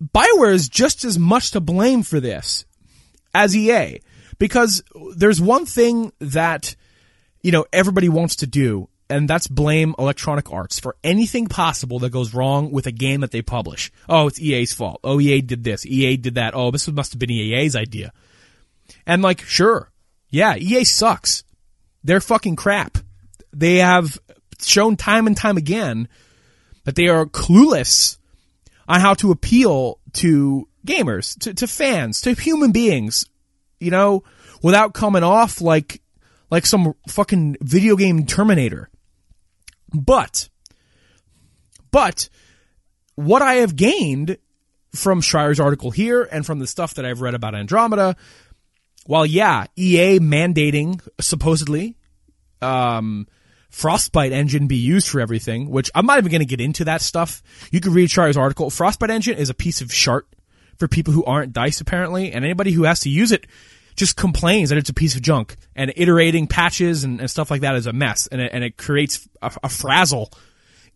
Bioware 0.03 0.53
is 0.53 0.69
just 0.69 1.05
as 1.05 1.19
much 1.19 1.53
to 1.53 1.61
blame 1.61 2.03
for 2.03 2.21
this 2.21 2.67
as 3.35 3.57
EA. 3.57 4.01
Because 4.39 4.83
there's 5.17 5.41
one 5.41 5.65
thing 5.65 6.13
that, 6.19 6.77
you 7.43 7.53
know, 7.53 7.65
everybody 7.73 8.09
wants 8.09 8.37
to 8.37 8.47
do. 8.47 8.89
and 9.11 9.29
that's 9.29 9.47
blame 9.47 9.95
Electronic 9.99 10.51
Arts 10.51 10.81
for 10.81 10.97
anything 11.05 11.47
possible 11.47 11.99
that 12.01 12.11
goes 12.11 12.35
wrong 12.35 12.71
with 12.71 12.87
a 12.87 12.93
game 12.93 13.21
that 13.21 13.31
they 13.31 13.43
publish. 13.43 13.93
Oh, 14.09 14.27
it's 14.27 14.41
EA's 14.41 14.73
fault. 14.73 15.01
Oh, 15.05 15.21
EA 15.21 15.41
did 15.41 15.65
this. 15.65 15.85
EA 15.87 16.17
did 16.17 16.35
that. 16.37 16.55
Oh, 16.55 16.71
this 16.71 16.89
must 16.89 17.13
have 17.13 17.19
been 17.19 17.31
EA's 17.31 17.77
idea. 17.77 18.13
And 19.07 19.23
like, 19.23 19.43
sure. 19.43 19.91
Yeah, 20.31 20.57
EA 20.57 20.85
sucks. 20.85 21.45
They're 22.05 22.21
fucking 22.21 22.57
crap. 22.57 22.99
They 23.53 23.77
have 23.77 24.19
shown 24.61 24.97
time 24.97 25.27
and 25.27 25.37
time 25.37 25.57
again 25.57 26.09
that 26.85 26.95
they 26.95 27.09
are 27.09 27.27
clueless 27.27 28.19
on 28.87 29.01
how 29.01 29.15
to 29.15 29.31
appeal 29.31 29.99
to 30.13 30.69
gamers, 30.87 31.39
to, 31.41 31.55
to 31.55 31.67
fans, 31.67 32.21
to 32.23 32.35
human 32.35 32.73
beings, 32.73 33.27
you 33.81 33.91
know, 33.91 34.23
without 34.63 34.93
coming 34.95 35.23
off 35.23 35.61
like, 35.61 36.03
like 36.51 36.67
some 36.67 36.95
fucking 37.09 37.57
video 37.61 37.97
game 37.97 38.27
Terminator. 38.27 38.91
But, 39.93 40.49
but, 41.91 42.29
what 43.15 43.43
I 43.43 43.55
have 43.55 43.77
gained 43.77 44.39
from 44.95 45.21
Schreier's 45.21 45.61
article 45.61 45.91
here 45.91 46.23
and 46.23 46.45
from 46.45 46.59
the 46.59 46.67
stuff 46.67 46.95
that 46.95 47.05
I've 47.05 47.21
read 47.21 47.35
about 47.35 47.55
Andromeda, 47.55 48.17
while 49.07 49.27
yeah, 49.27 49.67
EA 49.77 50.19
mandating 50.19 51.01
supposedly, 51.21 51.97
um, 52.61 53.27
Frostbite 53.71 54.33
engine 54.33 54.69
be 54.69 54.77
used 54.77 55.09
for 55.09 55.21
everything, 55.21 55.69
which 55.69 55.91
I'm 55.95 56.07
not 56.07 56.19
even 56.19 56.31
going 56.31 56.41
to 56.41 56.47
get 56.47 56.61
into 56.61 56.85
that 56.85 57.03
stuff. 57.03 57.43
You 57.73 57.81
can 57.81 57.93
read 57.93 58.09
Charlie's 58.09 58.37
article. 58.37 58.71
Frostbite 58.71 59.11
engine 59.11 59.37
is 59.37 59.51
a 59.51 59.55
piece 59.55 59.81
of 59.81 59.93
shart 59.93 60.29
for 60.79 60.87
people 60.89 61.13
who 61.13 61.25
aren't 61.25 61.53
DICE 61.53 61.81
apparently, 61.81 62.33
and 62.33 62.45
anybody 62.45 62.73
who 62.73 62.85
has 62.85 63.01
to 63.01 63.11
use 63.11 63.33
it 63.33 63.47
just 63.97 64.17
complains 64.17 64.71
that 64.71 64.79
it's 64.79 64.91
a 64.91 64.95
piece 64.95 65.15
of 65.15 65.23
junk 65.23 65.57
and 65.75 65.93
iterating 65.97 66.47
patches 66.47 67.05
and, 67.05 67.21
and 67.21 67.31
stuff 67.31 67.51
like 67.51 67.61
that 67.61 67.77
is 67.77 67.87
a 67.87 67.93
mess 67.93 68.27
and 68.27 68.41
it, 68.41 68.51
and 68.53 68.65
it 68.65 68.77
creates 68.77 69.29
a, 69.41 69.53
a, 69.63 69.69
frazzle 69.69 70.33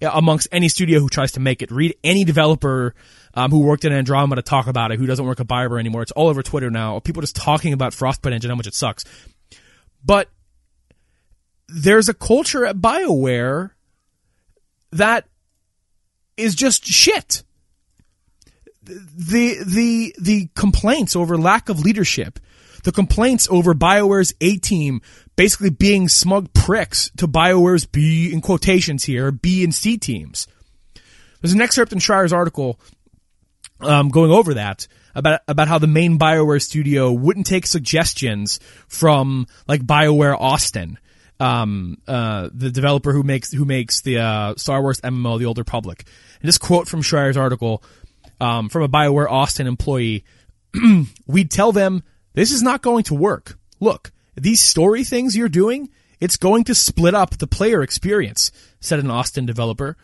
amongst 0.00 0.48
any 0.50 0.68
studio 0.68 0.98
who 0.98 1.08
tries 1.08 1.32
to 1.32 1.40
make 1.40 1.62
it. 1.62 1.70
Read 1.70 1.96
any 2.02 2.24
developer 2.24 2.94
um, 3.34 3.50
who 3.50 3.60
worked 3.60 3.84
in 3.84 3.92
Andromeda 3.92 4.42
to 4.42 4.48
talk 4.48 4.66
about 4.66 4.90
it 4.90 4.98
who 4.98 5.06
doesn't 5.06 5.24
work 5.24 5.40
at 5.40 5.46
BioWare 5.46 5.78
anymore. 5.78 6.02
It's 6.02 6.12
all 6.12 6.28
over 6.28 6.42
Twitter 6.42 6.70
now. 6.70 6.98
People 7.00 7.22
just 7.22 7.36
talking 7.36 7.72
about 7.72 7.94
Frostbite 7.94 8.32
engine, 8.32 8.50
how 8.50 8.56
much 8.56 8.66
it 8.66 8.74
sucks. 8.74 9.04
But 10.04 10.28
there's 11.68 12.08
a 12.08 12.14
culture 12.14 12.64
at 12.64 12.76
BioWare 12.76 13.70
that 14.92 15.26
is 16.36 16.54
just 16.54 16.86
shit. 16.86 17.42
The, 18.82 19.62
the, 19.66 20.14
the 20.18 20.48
complaints 20.54 21.14
over 21.14 21.36
lack 21.36 21.68
of 21.68 21.80
leadership, 21.80 22.38
the 22.84 22.92
complaints 22.92 23.46
over 23.50 23.74
BioWare's 23.74 24.34
A 24.40 24.56
team 24.56 25.02
basically 25.36 25.70
being 25.70 26.08
smug 26.08 26.52
pricks 26.52 27.10
to 27.16 27.28
BioWare's 27.28 27.84
B, 27.86 28.32
in 28.32 28.40
quotations 28.40 29.04
here, 29.04 29.30
B 29.30 29.62
and 29.62 29.74
C 29.74 29.96
teams. 29.96 30.48
There's 31.40 31.52
an 31.52 31.60
excerpt 31.60 31.92
in 31.92 32.00
Schreier's 32.00 32.32
article, 32.32 32.80
um, 33.80 34.08
going 34.08 34.30
over 34.30 34.54
that 34.54 34.86
about 35.14 35.40
about 35.48 35.68
how 35.68 35.78
the 35.78 35.86
main 35.86 36.18
BioWare 36.18 36.62
studio 36.62 37.12
wouldn't 37.12 37.46
take 37.46 37.66
suggestions 37.66 38.60
from 38.88 39.46
like 39.66 39.82
BioWare 39.82 40.38
Austin 40.38 40.98
um, 41.40 41.98
uh, 42.06 42.48
the 42.52 42.70
developer 42.70 43.12
who 43.12 43.22
makes 43.22 43.52
who 43.52 43.64
makes 43.64 44.00
the 44.00 44.18
uh, 44.18 44.54
Star 44.56 44.82
Wars 44.82 45.00
MMO, 45.00 45.38
The 45.38 45.46
Old 45.46 45.58
Republic. 45.58 46.04
And 46.40 46.48
this 46.48 46.58
quote 46.58 46.88
from 46.88 47.02
Schreier's 47.02 47.36
article 47.36 47.82
um, 48.40 48.68
from 48.68 48.82
a 48.82 48.88
Bioware 48.88 49.30
Austin 49.30 49.66
employee: 49.66 50.24
"We'd 51.26 51.50
tell 51.50 51.72
them 51.72 52.02
this 52.34 52.52
is 52.52 52.62
not 52.62 52.82
going 52.82 53.04
to 53.04 53.14
work. 53.14 53.58
Look, 53.80 54.12
these 54.34 54.60
story 54.60 55.04
things 55.04 55.36
you're 55.36 55.48
doing, 55.48 55.90
it's 56.20 56.36
going 56.36 56.64
to 56.64 56.74
split 56.74 57.14
up 57.14 57.38
the 57.38 57.46
player 57.46 57.82
experience," 57.82 58.50
said 58.80 58.98
an 58.98 59.10
Austin 59.10 59.46
developer. 59.46 59.96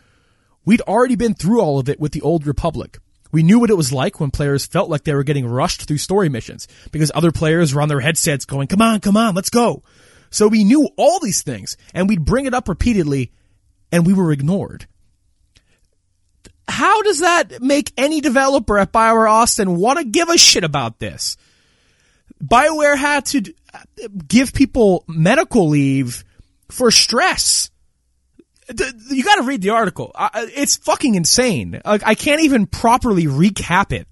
We'd 0.63 0.81
already 0.81 1.15
been 1.15 1.35
through 1.35 1.61
all 1.61 1.79
of 1.79 1.89
it 1.89 1.99
with 1.99 2.11
the 2.13 2.21
Old 2.21 2.47
Republic. 2.47 2.99
We 3.35 3.43
knew 3.43 3.59
what 3.59 3.69
it 3.69 3.75
was 3.75 3.91
like 3.91 4.21
when 4.21 4.31
players 4.31 4.65
felt 4.65 4.89
like 4.89 5.03
they 5.03 5.13
were 5.13 5.25
getting 5.25 5.45
rushed 5.45 5.81
through 5.81 5.97
story 5.97 6.29
missions 6.29 6.69
because 6.93 7.11
other 7.13 7.33
players 7.33 7.75
were 7.75 7.81
on 7.81 7.89
their 7.89 7.99
headsets 7.99 8.45
going, 8.45 8.69
come 8.69 8.81
on, 8.81 9.01
come 9.01 9.17
on, 9.17 9.35
let's 9.35 9.49
go. 9.49 9.83
So 10.29 10.47
we 10.47 10.63
knew 10.63 10.87
all 10.95 11.19
these 11.19 11.41
things 11.41 11.75
and 11.93 12.07
we'd 12.07 12.23
bring 12.23 12.45
it 12.45 12.53
up 12.53 12.69
repeatedly 12.69 13.33
and 13.91 14.07
we 14.07 14.13
were 14.13 14.31
ignored. 14.31 14.87
How 16.69 17.01
does 17.01 17.19
that 17.19 17.61
make 17.61 17.91
any 17.97 18.21
developer 18.21 18.77
at 18.77 18.93
BioWare 18.93 19.29
Austin 19.29 19.75
want 19.75 19.99
to 19.99 20.05
give 20.05 20.29
a 20.29 20.37
shit 20.37 20.63
about 20.63 20.99
this? 20.99 21.35
BioWare 22.41 22.97
had 22.97 23.25
to 23.25 23.53
uh, 23.73 24.07
give 24.25 24.53
people 24.53 25.03
medical 25.09 25.67
leave 25.67 26.23
for 26.71 26.89
stress. 26.89 27.69
You 28.67 29.23
got 29.23 29.35
to 29.35 29.43
read 29.43 29.61
the 29.61 29.69
article. 29.71 30.11
It's 30.35 30.77
fucking 30.77 31.15
insane. 31.15 31.81
I 31.85 32.15
can't 32.15 32.41
even 32.41 32.65
properly 32.65 33.25
recap 33.25 33.91
it 33.91 34.07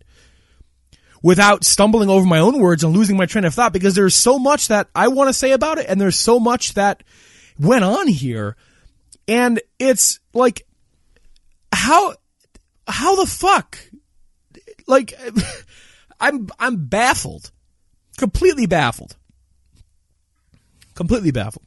without 1.23 1.63
stumbling 1.63 2.09
over 2.09 2.25
my 2.25 2.39
own 2.39 2.59
words 2.59 2.83
and 2.83 2.95
losing 2.95 3.17
my 3.17 3.25
train 3.25 3.45
of 3.45 3.53
thought 3.53 3.73
because 3.73 3.95
there's 3.95 4.13
so 4.13 4.37
much 4.37 4.67
that 4.67 4.89
I 4.93 5.07
want 5.07 5.29
to 5.29 5.33
say 5.33 5.53
about 5.53 5.77
it 5.77 5.85
and 5.87 5.99
there's 5.99 6.17
so 6.17 6.39
much 6.39 6.73
that 6.73 7.01
went 7.57 7.83
on 7.83 8.07
here. 8.07 8.57
And 9.27 9.61
it's 9.79 10.19
like, 10.33 10.67
how, 11.71 12.13
how 12.87 13.15
the 13.15 13.25
fuck? 13.25 13.79
Like, 14.85 15.13
I'm, 16.19 16.49
I'm 16.59 16.85
baffled. 16.85 17.51
Completely 18.17 18.65
baffled. 18.65 19.15
Completely 20.93 21.31
baffled. 21.31 21.65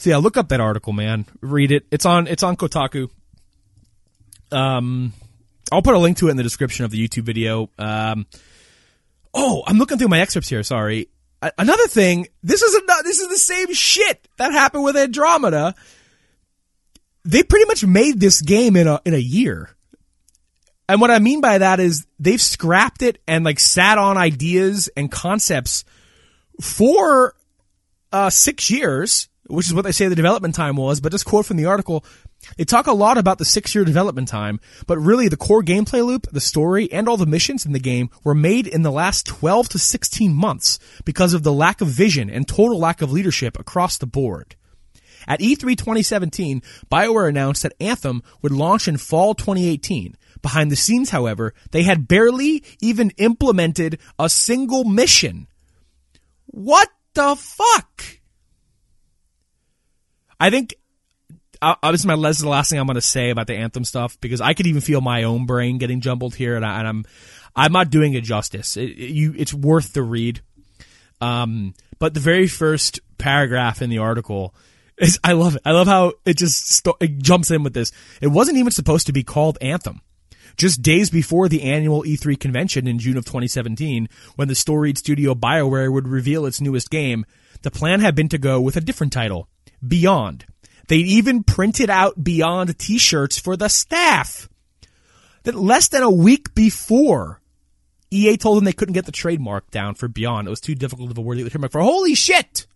So 0.00 0.08
yeah, 0.08 0.16
look 0.16 0.38
up 0.38 0.48
that 0.48 0.60
article, 0.60 0.94
man. 0.94 1.26
Read 1.42 1.72
it. 1.72 1.84
It's 1.90 2.06
on, 2.06 2.26
it's 2.26 2.42
on 2.42 2.56
Kotaku. 2.56 3.10
Um, 4.50 5.12
I'll 5.70 5.82
put 5.82 5.94
a 5.94 5.98
link 5.98 6.16
to 6.18 6.28
it 6.28 6.30
in 6.30 6.38
the 6.38 6.42
description 6.42 6.86
of 6.86 6.90
the 6.90 7.06
YouTube 7.06 7.24
video. 7.24 7.68
Um, 7.78 8.24
oh, 9.34 9.62
I'm 9.66 9.76
looking 9.76 9.98
through 9.98 10.08
my 10.08 10.20
excerpts 10.20 10.48
here. 10.48 10.62
Sorry. 10.62 11.10
Another 11.58 11.86
thing, 11.86 12.28
this 12.42 12.62
is 12.62 12.74
a, 12.74 12.80
this 13.04 13.18
is 13.18 13.28
the 13.28 13.36
same 13.36 13.74
shit 13.74 14.26
that 14.38 14.52
happened 14.52 14.84
with 14.84 14.96
Andromeda. 14.96 15.74
They 17.26 17.42
pretty 17.42 17.66
much 17.66 17.84
made 17.84 18.20
this 18.20 18.40
game 18.40 18.76
in 18.76 18.86
a 18.86 19.02
in 19.04 19.12
a 19.12 19.18
year. 19.18 19.68
And 20.88 21.02
what 21.02 21.10
I 21.10 21.18
mean 21.18 21.42
by 21.42 21.58
that 21.58 21.78
is 21.78 22.06
they've 22.18 22.40
scrapped 22.40 23.02
it 23.02 23.18
and 23.28 23.44
like 23.44 23.60
sat 23.60 23.98
on 23.98 24.16
ideas 24.16 24.88
and 24.96 25.12
concepts 25.12 25.84
for 26.58 27.34
uh, 28.12 28.30
six 28.30 28.70
years, 28.70 29.28
which 29.50 29.66
is 29.66 29.74
what 29.74 29.82
they 29.82 29.92
say 29.92 30.08
the 30.08 30.14
development 30.14 30.54
time 30.54 30.76
was. 30.76 31.00
But 31.00 31.12
just 31.12 31.26
quote 31.26 31.46
from 31.46 31.56
the 31.56 31.66
article, 31.66 32.04
they 32.56 32.64
talk 32.64 32.86
a 32.86 32.92
lot 32.92 33.18
about 33.18 33.38
the 33.38 33.44
six 33.44 33.74
year 33.74 33.84
development 33.84 34.28
time, 34.28 34.60
but 34.86 34.98
really 34.98 35.28
the 35.28 35.36
core 35.36 35.62
gameplay 35.62 36.04
loop, 36.04 36.26
the 36.30 36.40
story, 36.40 36.90
and 36.92 37.08
all 37.08 37.16
the 37.16 37.26
missions 37.26 37.66
in 37.66 37.72
the 37.72 37.78
game 37.78 38.10
were 38.24 38.34
made 38.34 38.66
in 38.66 38.82
the 38.82 38.92
last 38.92 39.26
12 39.26 39.70
to 39.70 39.78
16 39.78 40.32
months 40.32 40.78
because 41.04 41.34
of 41.34 41.42
the 41.42 41.52
lack 41.52 41.80
of 41.80 41.88
vision 41.88 42.30
and 42.30 42.46
total 42.46 42.78
lack 42.78 43.02
of 43.02 43.12
leadership 43.12 43.58
across 43.58 43.98
the 43.98 44.06
board. 44.06 44.56
At 45.26 45.40
E3 45.40 45.76
2017, 45.76 46.62
BioWare 46.90 47.28
announced 47.28 47.62
that 47.62 47.74
Anthem 47.78 48.22
would 48.42 48.52
launch 48.52 48.88
in 48.88 48.96
fall 48.96 49.34
2018. 49.34 50.16
Behind 50.42 50.72
the 50.72 50.76
scenes, 50.76 51.10
however, 51.10 51.52
they 51.70 51.82
had 51.82 52.08
barely 52.08 52.64
even 52.80 53.10
implemented 53.18 53.98
a 54.18 54.30
single 54.30 54.84
mission. 54.84 55.46
What 56.46 56.88
the 57.14 57.36
fuck? 57.36 58.19
I 60.40 60.50
think 60.50 60.74
I, 61.62 61.76
this 61.90 62.00
is 62.00 62.06
my 62.06 62.16
this 62.16 62.38
is 62.38 62.42
the 62.42 62.48
last 62.48 62.70
thing 62.70 62.80
I'm 62.80 62.86
going 62.86 62.94
to 62.94 63.02
say 63.02 63.30
about 63.30 63.46
the 63.46 63.54
anthem 63.54 63.84
stuff 63.84 64.18
because 64.20 64.40
I 64.40 64.54
could 64.54 64.66
even 64.66 64.80
feel 64.80 65.00
my 65.00 65.24
own 65.24 65.46
brain 65.46 65.78
getting 65.78 66.00
jumbled 66.00 66.34
here, 66.34 66.56
and, 66.56 66.64
I, 66.64 66.88
am 66.88 67.04
I'm 67.54 67.72
not 67.72 67.90
doing 67.90 68.14
it 68.14 68.24
justice. 68.24 68.76
It, 68.76 68.90
it, 68.90 69.10
you, 69.10 69.34
it's 69.36 69.52
worth 69.52 69.92
the 69.92 70.02
read. 70.02 70.40
Um, 71.20 71.74
but 71.98 72.14
the 72.14 72.20
very 72.20 72.46
first 72.46 73.00
paragraph 73.18 73.82
in 73.82 73.90
the 73.90 73.98
article 73.98 74.54
is 74.96 75.18
I 75.22 75.32
love 75.32 75.56
it. 75.56 75.62
I 75.66 75.72
love 75.72 75.86
how 75.86 76.14
it 76.24 76.38
just 76.38 76.66
st- 76.66 76.96
it 77.00 77.18
jumps 77.18 77.50
in 77.50 77.62
with 77.62 77.74
this. 77.74 77.92
It 78.22 78.28
wasn't 78.28 78.56
even 78.56 78.72
supposed 78.72 79.06
to 79.06 79.12
be 79.12 79.22
called 79.22 79.58
Anthem. 79.60 80.00
Just 80.56 80.82
days 80.82 81.10
before 81.10 81.48
the 81.48 81.62
annual 81.62 82.02
E3 82.02 82.38
convention 82.38 82.86
in 82.86 82.98
June 82.98 83.16
of 83.16 83.24
2017, 83.24 84.08
when 84.36 84.48
the 84.48 84.54
storied 84.54 84.98
studio 84.98 85.34
BioWare 85.34 85.92
would 85.92 86.08
reveal 86.08 86.44
its 86.44 86.60
newest 86.60 86.90
game, 86.90 87.24
the 87.62 87.70
plan 87.70 88.00
had 88.00 88.14
been 88.14 88.28
to 88.30 88.38
go 88.38 88.60
with 88.60 88.76
a 88.76 88.80
different 88.80 89.12
title, 89.12 89.48
Beyond. 89.86 90.46
They'd 90.88 91.06
even 91.06 91.44
printed 91.44 91.90
out 91.90 92.22
Beyond 92.22 92.76
t-shirts 92.78 93.38
for 93.38 93.56
the 93.56 93.68
staff. 93.68 94.48
That 95.44 95.54
less 95.54 95.88
than 95.88 96.02
a 96.02 96.10
week 96.10 96.54
before, 96.54 97.40
EA 98.10 98.36
told 98.36 98.58
them 98.58 98.64
they 98.64 98.72
couldn't 98.72 98.94
get 98.94 99.06
the 99.06 99.12
trademark 99.12 99.70
down 99.70 99.94
for 99.94 100.08
Beyond. 100.08 100.46
It 100.46 100.50
was 100.50 100.60
too 100.60 100.74
difficult 100.74 101.10
of 101.10 101.18
a 101.18 101.20
word 101.20 101.36
to 101.36 101.40
get 101.40 101.44
the 101.44 101.50
trademark 101.50 101.72
for. 101.72 101.80
Holy 101.80 102.14
shit! 102.14 102.66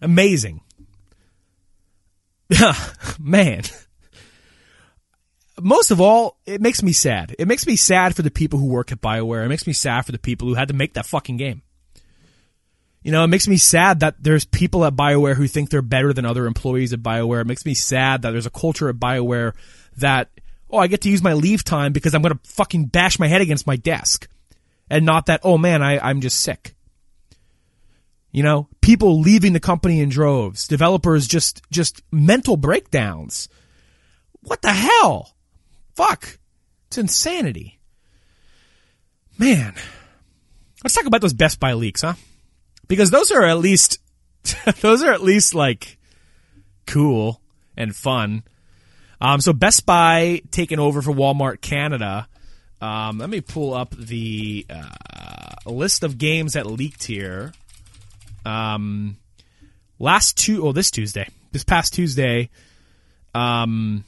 Amazing. 0.00 0.60
Man. 3.18 3.62
Most 5.60 5.90
of 5.90 6.00
all, 6.00 6.38
it 6.44 6.60
makes 6.60 6.82
me 6.82 6.92
sad. 6.92 7.34
It 7.38 7.48
makes 7.48 7.66
me 7.66 7.76
sad 7.76 8.14
for 8.14 8.22
the 8.22 8.30
people 8.30 8.58
who 8.58 8.66
work 8.66 8.92
at 8.92 9.00
BioWare. 9.00 9.44
It 9.44 9.48
makes 9.48 9.66
me 9.66 9.72
sad 9.72 10.04
for 10.04 10.12
the 10.12 10.18
people 10.18 10.46
who 10.48 10.54
had 10.54 10.68
to 10.68 10.74
make 10.74 10.94
that 10.94 11.06
fucking 11.06 11.38
game. 11.38 11.62
You 13.06 13.12
know, 13.12 13.22
it 13.22 13.28
makes 13.28 13.46
me 13.46 13.56
sad 13.56 14.00
that 14.00 14.20
there's 14.20 14.44
people 14.44 14.84
at 14.84 14.96
BioWare 14.96 15.36
who 15.36 15.46
think 15.46 15.70
they're 15.70 15.80
better 15.80 16.12
than 16.12 16.24
other 16.24 16.44
employees 16.44 16.92
at 16.92 17.04
BioWare. 17.04 17.42
It 17.42 17.46
makes 17.46 17.64
me 17.64 17.72
sad 17.72 18.22
that 18.22 18.32
there's 18.32 18.46
a 18.46 18.50
culture 18.50 18.88
at 18.88 18.96
BioWare 18.96 19.52
that, 19.98 20.28
oh, 20.68 20.78
I 20.78 20.88
get 20.88 21.02
to 21.02 21.08
use 21.08 21.22
my 21.22 21.34
leave 21.34 21.62
time 21.62 21.92
because 21.92 22.16
I'm 22.16 22.22
going 22.22 22.34
to 22.34 22.40
fucking 22.50 22.86
bash 22.86 23.20
my 23.20 23.28
head 23.28 23.42
against 23.42 23.64
my 23.64 23.76
desk. 23.76 24.28
And 24.90 25.06
not 25.06 25.26
that, 25.26 25.42
oh 25.44 25.56
man, 25.56 25.84
I, 25.84 26.00
I'm 26.00 26.20
just 26.20 26.40
sick. 26.40 26.74
You 28.32 28.42
know, 28.42 28.66
people 28.80 29.20
leaving 29.20 29.52
the 29.52 29.60
company 29.60 30.00
in 30.00 30.08
droves, 30.08 30.66
developers 30.66 31.28
just, 31.28 31.62
just 31.70 32.02
mental 32.10 32.56
breakdowns. 32.56 33.48
What 34.40 34.62
the 34.62 34.72
hell? 34.72 35.36
Fuck. 35.94 36.40
It's 36.88 36.98
insanity. 36.98 37.78
Man. 39.38 39.76
Let's 40.82 40.96
talk 40.96 41.06
about 41.06 41.20
those 41.20 41.34
Best 41.34 41.60
Buy 41.60 41.74
leaks, 41.74 42.02
huh? 42.02 42.14
Because 42.88 43.10
those 43.10 43.30
are 43.30 43.44
at 43.44 43.58
least, 43.58 43.98
those 44.80 45.02
are 45.02 45.12
at 45.12 45.22
least 45.22 45.54
like 45.54 45.98
cool 46.86 47.40
and 47.76 47.94
fun. 47.94 48.44
Um, 49.20 49.40
so 49.40 49.52
Best 49.52 49.86
Buy 49.86 50.42
taking 50.50 50.78
over 50.78 51.02
for 51.02 51.12
Walmart 51.12 51.60
Canada. 51.60 52.28
Um, 52.80 53.18
let 53.18 53.30
me 53.30 53.40
pull 53.40 53.74
up 53.74 53.90
the 53.90 54.66
uh, 54.68 55.70
list 55.70 56.02
of 56.02 56.18
games 56.18 56.52
that 56.52 56.66
leaked 56.66 57.04
here. 57.04 57.52
Um, 58.44 59.16
last 59.98 60.36
two, 60.36 60.66
oh, 60.66 60.72
this 60.72 60.90
Tuesday, 60.90 61.28
this 61.52 61.64
past 61.64 61.94
Tuesday, 61.94 62.50
um, 63.34 64.04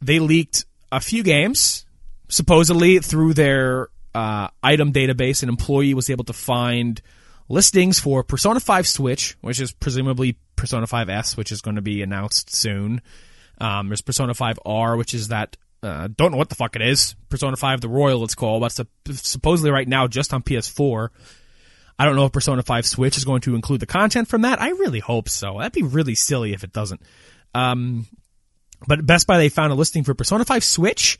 they 0.00 0.18
leaked 0.18 0.64
a 0.92 1.00
few 1.00 1.22
games. 1.22 1.84
Supposedly 2.28 3.00
through 3.00 3.34
their 3.34 3.88
uh, 4.14 4.48
item 4.62 4.92
database, 4.92 5.42
an 5.42 5.48
employee 5.48 5.92
was 5.94 6.08
able 6.08 6.24
to 6.24 6.32
find 6.32 7.02
listings 7.48 8.00
for 8.00 8.22
Persona 8.22 8.60
5 8.60 8.86
Switch, 8.86 9.36
which 9.40 9.60
is 9.60 9.72
presumably 9.72 10.38
Persona 10.56 10.86
5S, 10.86 11.36
which 11.36 11.52
is 11.52 11.60
going 11.60 11.76
to 11.76 11.82
be 11.82 12.02
announced 12.02 12.54
soon. 12.54 13.02
Um, 13.58 13.88
there's 13.88 14.02
Persona 14.02 14.34
5 14.34 14.58
R, 14.64 14.96
which 14.96 15.14
is 15.14 15.28
that 15.28 15.56
uh, 15.82 16.08
don't 16.16 16.32
know 16.32 16.38
what 16.38 16.48
the 16.48 16.54
fuck 16.54 16.76
it 16.76 16.82
is. 16.82 17.14
Persona 17.28 17.56
5 17.56 17.82
the 17.82 17.88
Royal, 17.88 18.24
it's 18.24 18.34
called, 18.34 18.62
but 18.62 18.86
it's 19.06 19.28
supposedly 19.28 19.70
right 19.70 19.86
now 19.86 20.06
just 20.06 20.32
on 20.32 20.42
PS4. 20.42 21.10
I 21.98 22.04
don't 22.04 22.16
know 22.16 22.24
if 22.24 22.32
Persona 22.32 22.62
5 22.62 22.86
Switch 22.86 23.16
is 23.16 23.24
going 23.24 23.42
to 23.42 23.54
include 23.54 23.80
the 23.80 23.86
content 23.86 24.28
from 24.28 24.42
that. 24.42 24.60
I 24.60 24.70
really 24.70 24.98
hope 24.98 25.28
so. 25.28 25.58
That'd 25.58 25.72
be 25.72 25.82
really 25.82 26.14
silly 26.14 26.52
if 26.52 26.64
it 26.64 26.72
doesn't. 26.72 27.02
Um, 27.54 28.06
but 28.88 29.06
Best 29.06 29.26
Buy, 29.26 29.38
they 29.38 29.48
found 29.48 29.72
a 29.72 29.76
listing 29.76 30.04
for 30.04 30.14
Persona 30.14 30.44
5 30.44 30.64
Switch, 30.64 31.18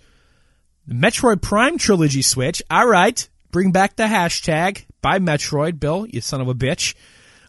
Metroid 0.89 1.43
Prime 1.43 1.79
Trilogy 1.79 2.23
Switch. 2.23 2.63
All 2.71 2.89
right. 2.89 3.29
Bring 3.51 3.71
back 3.71 3.95
the 3.97 4.05
hashtag. 4.05 4.85
Buy 5.05 5.19
Metroid, 5.19 5.79
Bill, 5.79 6.07
you 6.07 6.23
son 6.23 6.41
of 6.41 6.49
a 6.49 6.55
bitch. 6.55 6.95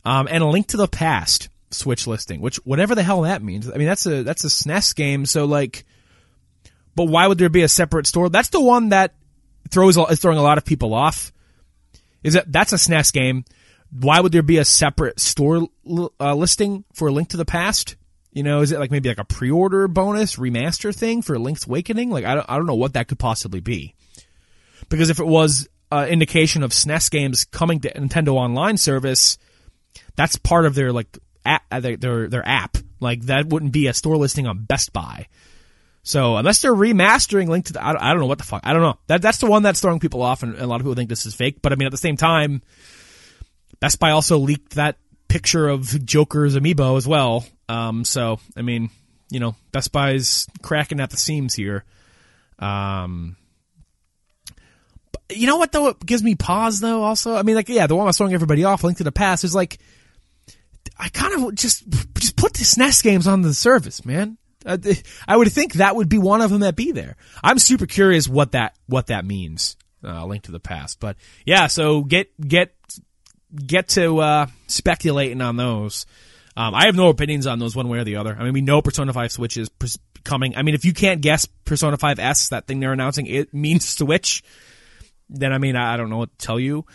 Um, 0.04 0.28
and 0.30 0.44
a 0.44 0.48
link 0.48 0.68
to 0.68 0.78
the 0.78 0.90
past 0.90 1.48
Switch 1.72 2.06
listing, 2.06 2.42
which 2.42 2.58
whatever 2.58 2.96
the 2.96 3.01
hell 3.01 3.22
that 3.22 3.42
means. 3.42 3.72
I 3.72 3.77
mean, 3.77 3.88
that's 3.88 4.06
a, 4.06 4.24
that's 4.24 4.44
a 4.44 4.50
SNES 4.50 4.94
game. 4.94 5.25
So 5.25 5.46
like, 5.46 5.86
but 6.96 7.06
why 7.06 7.25
would 7.25 7.38
there 7.38 7.48
be 7.48 7.64
a 7.64 7.70
separate 7.70 8.08
store? 8.08 8.27
That's 8.27 8.50
the 8.50 8.60
one 8.60 8.90
that 8.90 9.14
throws, 9.70 9.96
is 9.96 10.20
throwing 10.20 10.38
a 10.38 10.44
lot 10.44 10.58
of 10.58 10.66
people 10.66 10.94
off 10.94 11.32
is 12.24 12.34
that 12.34 12.51
that's 12.51 12.74
a 12.74 12.75
SNES 12.75 13.14
game. 13.14 13.46
Why 13.90 14.20
would 14.20 14.34
there 14.34 14.44
be 14.44 14.58
a 14.58 14.66
separate 14.66 15.22
store 15.22 15.70
uh, 16.20 16.36
listing 16.36 16.84
for 16.94 17.08
a 17.08 17.12
Link 17.14 17.29
to 17.29 17.38
the 17.38 17.46
Past? 17.46 17.96
You 18.34 18.44
know, 18.44 18.64
is 18.64 18.74
it 18.74 18.79
like 18.79 18.92
maybe 18.92 19.08
like 19.08 19.18
a 19.18 19.24
pre-order 19.24 19.88
bonus 19.88 20.36
remaster 20.36 20.94
thing 20.94 21.22
for 21.22 21.40
Link's 21.40 21.66
Awakening? 21.66 22.10
Like 22.10 22.25
I 22.25 22.36
don't, 22.36 22.50
I 22.50 22.58
don't 22.58 22.66
know 22.66 22.75
what 22.75 22.96
that 22.96 23.08
could 23.08 23.20
possibly 23.20 23.62
be. 23.62 23.96
Because 24.90 25.10
if 25.10 25.22
it 25.22 25.25
was 25.25 25.70
an 26.03 26.10
indication 26.10 26.64
of 26.64 26.72
SNES 26.72 27.12
games 27.12 27.46
coming 27.46 27.79
to 27.81 27.94
Nintendo 27.94 28.34
Online 28.34 28.77
service, 28.77 29.38
that's 30.16 30.36
part 30.38 30.66
of 30.66 30.75
their 30.75 30.92
like 30.92 31.18
app, 31.46 31.64
uh, 31.72 31.79
their 31.79 32.27
their 32.27 32.48
app. 32.48 32.77
Like 33.00 33.22
that 33.24 33.48
wouldn't 33.48 33.72
be 33.72 33.88
a 33.88 33.94
store 33.94 34.18
listing 34.18 34.48
on 34.48 34.64
Best 34.64 34.94
Buy. 34.94 35.27
So 36.03 36.38
unless 36.38 36.62
they're 36.62 36.74
remastering 36.74 37.48
Link 37.48 37.66
to 37.66 37.74
the, 37.74 37.84
I 37.84 37.92
don't, 37.92 38.01
I 38.01 38.12
don't 38.12 38.20
know 38.20 38.27
what 38.27 38.38
the 38.38 38.44
fuck. 38.44 38.62
I 38.64 38.74
don't 38.74 38.84
know. 38.84 38.98
That 39.08 39.22
that's 39.22 39.40
the 39.40 39.48
one 39.48 39.64
that's 39.64 39.81
throwing 39.81 40.00
people 40.00 40.22
off, 40.22 40.44
and, 40.44 40.53
and 40.53 40.62
a 40.62 40.68
lot 40.68 40.75
of 40.75 40.81
people 40.81 40.96
think 40.96 41.10
this 41.10 41.25
is 41.25 41.34
fake. 41.34 41.62
But 41.62 41.74
I 41.74 41.75
mean, 41.75 41.88
at 41.88 41.92
the 41.92 41.98
same 41.98 42.16
time, 42.16 42.62
Best 43.79 44.00
Buy 44.00 44.12
also 44.12 44.38
leaked 44.38 44.75
that 44.75 44.98
picture 45.27 45.68
of 45.68 46.05
Joker's 46.05 46.55
amiibo 46.55 46.98
as 46.98 47.08
well. 47.08 47.46
Um, 47.68 48.05
so 48.05 48.40
I 48.55 48.62
mean, 48.62 48.90
you 49.29 49.40
know, 49.40 49.55
Best 49.72 49.92
Buy's 49.92 50.48
cracking 50.62 51.00
at 51.00 51.10
the 51.10 51.18
seams 51.18 51.55
here. 51.55 51.84
Um, 52.60 53.36
you 55.29 55.48
know 55.48 55.57
what 55.57 55.72
though? 55.72 55.90
It 55.90 56.05
gives 56.05 56.24
me 56.24 56.35
pause 56.35 56.79
though. 56.79 57.03
Also, 57.03 57.35
I 57.35 57.44
mean, 57.44 57.55
like, 57.55 57.70
yeah, 57.70 57.88
the 57.88 57.96
one 57.96 58.05
I 58.05 58.07
was 58.07 58.18
throwing 58.18 58.33
everybody 58.33 58.64
off, 58.64 58.83
Link 58.83 58.98
to 58.98 59.03
the 59.03 59.11
Past, 59.11 59.44
is 59.44 59.55
like, 59.55 59.79
I 60.98 61.09
kind 61.09 61.33
of 61.33 61.55
just 61.55 61.88
just 62.18 62.35
put 62.38 62.53
the 62.53 62.64
SNES 62.64 63.03
games 63.03 63.27
on 63.27 63.42
the 63.42 63.53
service, 63.53 64.05
man. 64.05 64.38
Uh, 64.66 64.77
I 65.27 65.38
would 65.38 65.51
think 65.51 65.74
that 65.74 65.96
would 65.96 66.09
be 66.09 66.18
one 66.18 66.42
of 66.42 66.50
them 66.50 66.61
that 66.61 66.75
be 66.75 66.92
there. 66.92 67.18
I'm 67.44 67.59
super 67.59 67.85
curious 67.85 68.27
what 68.27 68.53
that 68.53 68.75
what 68.88 69.07
that 69.07 69.25
means. 69.25 69.77
Uh, 70.03 70.25
link 70.25 70.44
to 70.44 70.51
the 70.51 70.59
past, 70.59 71.00
but 71.00 71.18
yeah. 71.46 71.68
So 71.68 72.03
get 72.03 72.29
get 72.40 72.75
get 73.55 73.90
to 73.90 74.20
uh, 74.20 74.48
speculating 74.68 75.42
on 75.42 75.57
those. 75.57 76.05
Um, 76.57 76.74
I 76.74 76.85
have 76.85 76.96
no 76.96 77.09
opinions 77.09 77.48
on 77.48 77.59
those 77.59 77.75
one 77.75 77.90
way 77.90 78.00
or 78.00 78.03
the 78.03 78.16
other. 78.16 78.35
I 78.38 78.44
mean, 78.44 78.53
we 78.53 78.61
know 78.61 78.81
Persona 78.81 79.11
5 79.11 79.31
Switch 79.31 79.57
is 79.57 79.68
pers- 79.68 80.00
coming. 80.24 80.55
I 80.55 80.61
mean, 80.61 80.74
if 80.74 80.85
you 80.85 80.94
can't 80.94 81.20
guess 81.20 81.46
Persona 81.46 81.98
5 81.98 82.18
S, 82.18 82.50
that 82.50 82.66
thing 82.66 82.79
they're 82.79 82.94
announcing, 82.94 83.25
it 83.27 83.53
means 83.53 83.85
Switch, 83.88 84.42
then 85.29 85.53
I 85.53 85.57
mean, 85.57 85.75
I 85.75 85.98
don't 85.98 86.09
know 86.09 86.18
what 86.18 86.38
to 86.38 86.46
tell 86.46 86.59
you. 86.59 86.85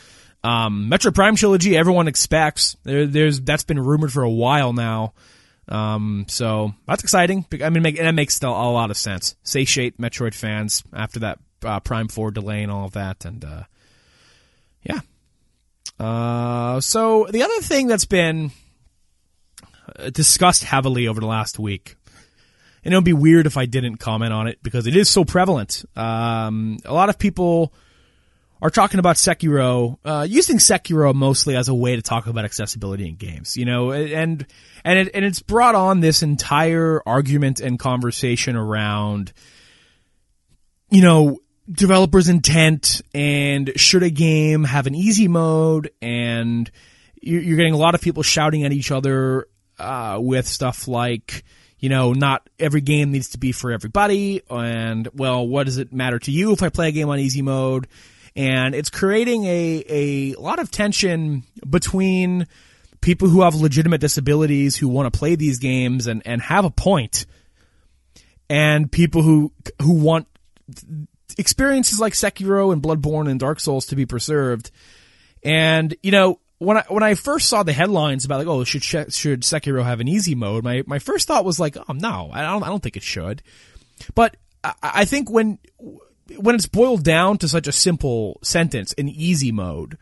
Um, 0.42 0.88
Metroid 0.90 1.14
Prime 1.14 1.36
Trilogy, 1.36 1.76
everyone 1.76 2.08
expects. 2.08 2.76
There, 2.84 3.06
there's, 3.06 3.40
that's 3.40 3.64
been 3.64 3.78
rumored 3.78 4.12
for 4.12 4.22
a 4.22 4.30
while 4.30 4.72
now. 4.72 5.12
Um, 5.68 6.26
so 6.28 6.74
that's 6.86 7.02
exciting. 7.02 7.46
I 7.62 7.70
mean, 7.70 7.82
make, 7.82 7.96
that 7.98 8.12
makes 8.12 8.40
a 8.42 8.48
lot 8.48 8.90
of 8.90 8.96
sense. 8.96 9.36
Satiate 9.42 9.98
Metroid 9.98 10.34
fans 10.34 10.82
after 10.92 11.20
that 11.20 11.38
uh, 11.64 11.80
Prime 11.80 12.08
Four 12.08 12.30
delay 12.30 12.62
and 12.62 12.72
all 12.72 12.86
of 12.86 12.92
that, 12.92 13.24
and 13.24 13.44
uh, 13.44 13.62
yeah. 14.82 15.00
Uh, 15.98 16.80
so 16.80 17.26
the 17.30 17.42
other 17.42 17.60
thing 17.60 17.86
that's 17.86 18.04
been 18.04 18.50
uh, 19.96 20.10
discussed 20.10 20.64
heavily 20.64 21.06
over 21.06 21.20
the 21.20 21.26
last 21.26 21.58
week, 21.58 21.96
and 22.84 22.94
it 22.94 22.96
would 22.96 23.04
be 23.04 23.12
weird 23.12 23.46
if 23.46 23.56
I 23.56 23.66
didn't 23.66 23.96
comment 23.96 24.32
on 24.32 24.46
it 24.48 24.58
because 24.62 24.86
it 24.86 24.96
is 24.96 25.08
so 25.08 25.24
prevalent. 25.24 25.84
Um, 25.96 26.78
a 26.84 26.94
lot 26.94 27.10
of 27.10 27.18
people 27.18 27.72
are 28.62 28.70
talking 28.70 29.00
about 29.00 29.16
Sekiro, 29.16 29.98
uh, 30.04 30.26
using 30.28 30.58
Sekiro 30.58 31.14
mostly 31.14 31.56
as 31.56 31.68
a 31.68 31.74
way 31.74 31.96
to 31.96 32.02
talk 32.02 32.26
about 32.26 32.44
accessibility 32.44 33.08
in 33.08 33.16
games, 33.16 33.56
you 33.56 33.64
know, 33.64 33.90
and, 33.90 34.46
and 34.84 34.98
it, 34.98 35.10
and 35.14 35.24
it's 35.24 35.40
brought 35.40 35.74
on 35.74 36.00
this 36.00 36.22
entire 36.22 37.02
argument 37.06 37.60
and 37.60 37.78
conversation 37.78 38.56
around, 38.56 39.32
you 40.90 41.02
know, 41.02 41.38
developers 41.70 42.28
intent 42.28 43.00
and 43.14 43.72
should 43.76 44.02
a 44.02 44.10
game 44.10 44.64
have 44.64 44.86
an 44.86 44.94
easy 44.94 45.28
mode 45.28 45.90
and 46.02 46.70
you're 47.22 47.56
getting 47.56 47.74
a 47.74 47.78
lot 47.78 47.94
of 47.94 48.00
people 48.00 48.22
shouting 48.22 48.64
at 48.64 48.72
each 48.72 48.90
other, 48.90 49.46
uh, 49.78 50.18
with 50.20 50.46
stuff 50.46 50.88
like, 50.88 51.44
you 51.78 51.88
know, 51.88 52.12
not 52.12 52.48
every 52.58 52.82
game 52.82 53.10
needs 53.10 53.30
to 53.30 53.38
be 53.38 53.52
for 53.52 53.72
everybody. 53.72 54.42
And, 54.50 55.08
well, 55.14 55.46
what 55.46 55.64
does 55.64 55.78
it 55.78 55.92
matter 55.92 56.18
to 56.18 56.30
you 56.30 56.52
if 56.52 56.62
I 56.62 56.68
play 56.68 56.88
a 56.88 56.92
game 56.92 57.08
on 57.08 57.18
easy 57.18 57.40
mode? 57.40 57.88
And 58.40 58.74
it's 58.74 58.88
creating 58.88 59.44
a 59.44 59.84
a 59.86 60.34
lot 60.36 60.58
of 60.58 60.70
tension 60.70 61.42
between 61.68 62.46
people 63.02 63.28
who 63.28 63.42
have 63.42 63.54
legitimate 63.54 64.00
disabilities 64.00 64.78
who 64.78 64.88
want 64.88 65.12
to 65.12 65.18
play 65.18 65.34
these 65.34 65.58
games 65.58 66.06
and 66.06 66.22
and 66.24 66.40
have 66.40 66.64
a 66.64 66.70
point 66.70 67.26
and 68.48 68.90
people 68.90 69.20
who 69.20 69.52
who 69.82 69.92
want 69.92 70.26
experiences 71.36 72.00
like 72.00 72.14
Sekiro 72.14 72.72
and 72.72 72.82
Bloodborne 72.82 73.30
and 73.30 73.38
Dark 73.38 73.60
Souls 73.60 73.86
to 73.86 73.96
be 73.96 74.06
preserved. 74.06 74.70
And 75.42 75.94
you 76.02 76.10
know 76.10 76.40
when 76.56 76.78
I 76.78 76.84
when 76.88 77.02
I 77.02 77.16
first 77.16 77.46
saw 77.46 77.62
the 77.62 77.74
headlines 77.74 78.24
about 78.24 78.38
like 78.38 78.46
oh 78.46 78.64
should 78.64 78.82
should 78.82 79.42
Sekiro 79.42 79.84
have 79.84 80.00
an 80.00 80.08
easy 80.08 80.34
mode 80.34 80.64
my 80.64 80.82
my 80.86 80.98
first 80.98 81.28
thought 81.28 81.44
was 81.44 81.60
like 81.60 81.76
oh 81.76 81.92
no 81.92 82.30
I 82.32 82.40
don't 82.40 82.62
I 82.62 82.68
don't 82.68 82.82
think 82.82 82.96
it 82.96 83.02
should. 83.02 83.42
But 84.14 84.38
I, 84.64 84.72
I 84.82 85.04
think 85.04 85.30
when 85.30 85.58
when 86.38 86.54
it's 86.54 86.66
boiled 86.66 87.04
down 87.04 87.38
to 87.38 87.48
such 87.48 87.66
a 87.66 87.72
simple 87.72 88.38
sentence 88.42 88.92
in 88.92 89.08
easy 89.08 89.52
mode, 89.52 89.98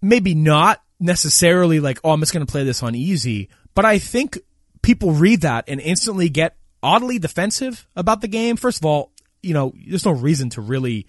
maybe 0.00 0.34
not 0.34 0.82
necessarily 1.00 1.80
like, 1.80 1.98
oh, 2.04 2.10
I'm 2.10 2.20
just 2.20 2.32
going 2.32 2.46
to 2.46 2.50
play 2.50 2.64
this 2.64 2.82
on 2.82 2.94
easy, 2.94 3.48
but 3.74 3.84
I 3.84 3.98
think 3.98 4.38
people 4.82 5.12
read 5.12 5.42
that 5.42 5.64
and 5.68 5.80
instantly 5.80 6.28
get 6.28 6.56
oddly 6.82 7.18
defensive 7.18 7.86
about 7.94 8.20
the 8.20 8.28
game. 8.28 8.56
First 8.56 8.80
of 8.80 8.86
all, 8.86 9.12
you 9.42 9.54
know, 9.54 9.72
there's 9.86 10.04
no 10.04 10.12
reason 10.12 10.50
to 10.50 10.60
really 10.60 11.06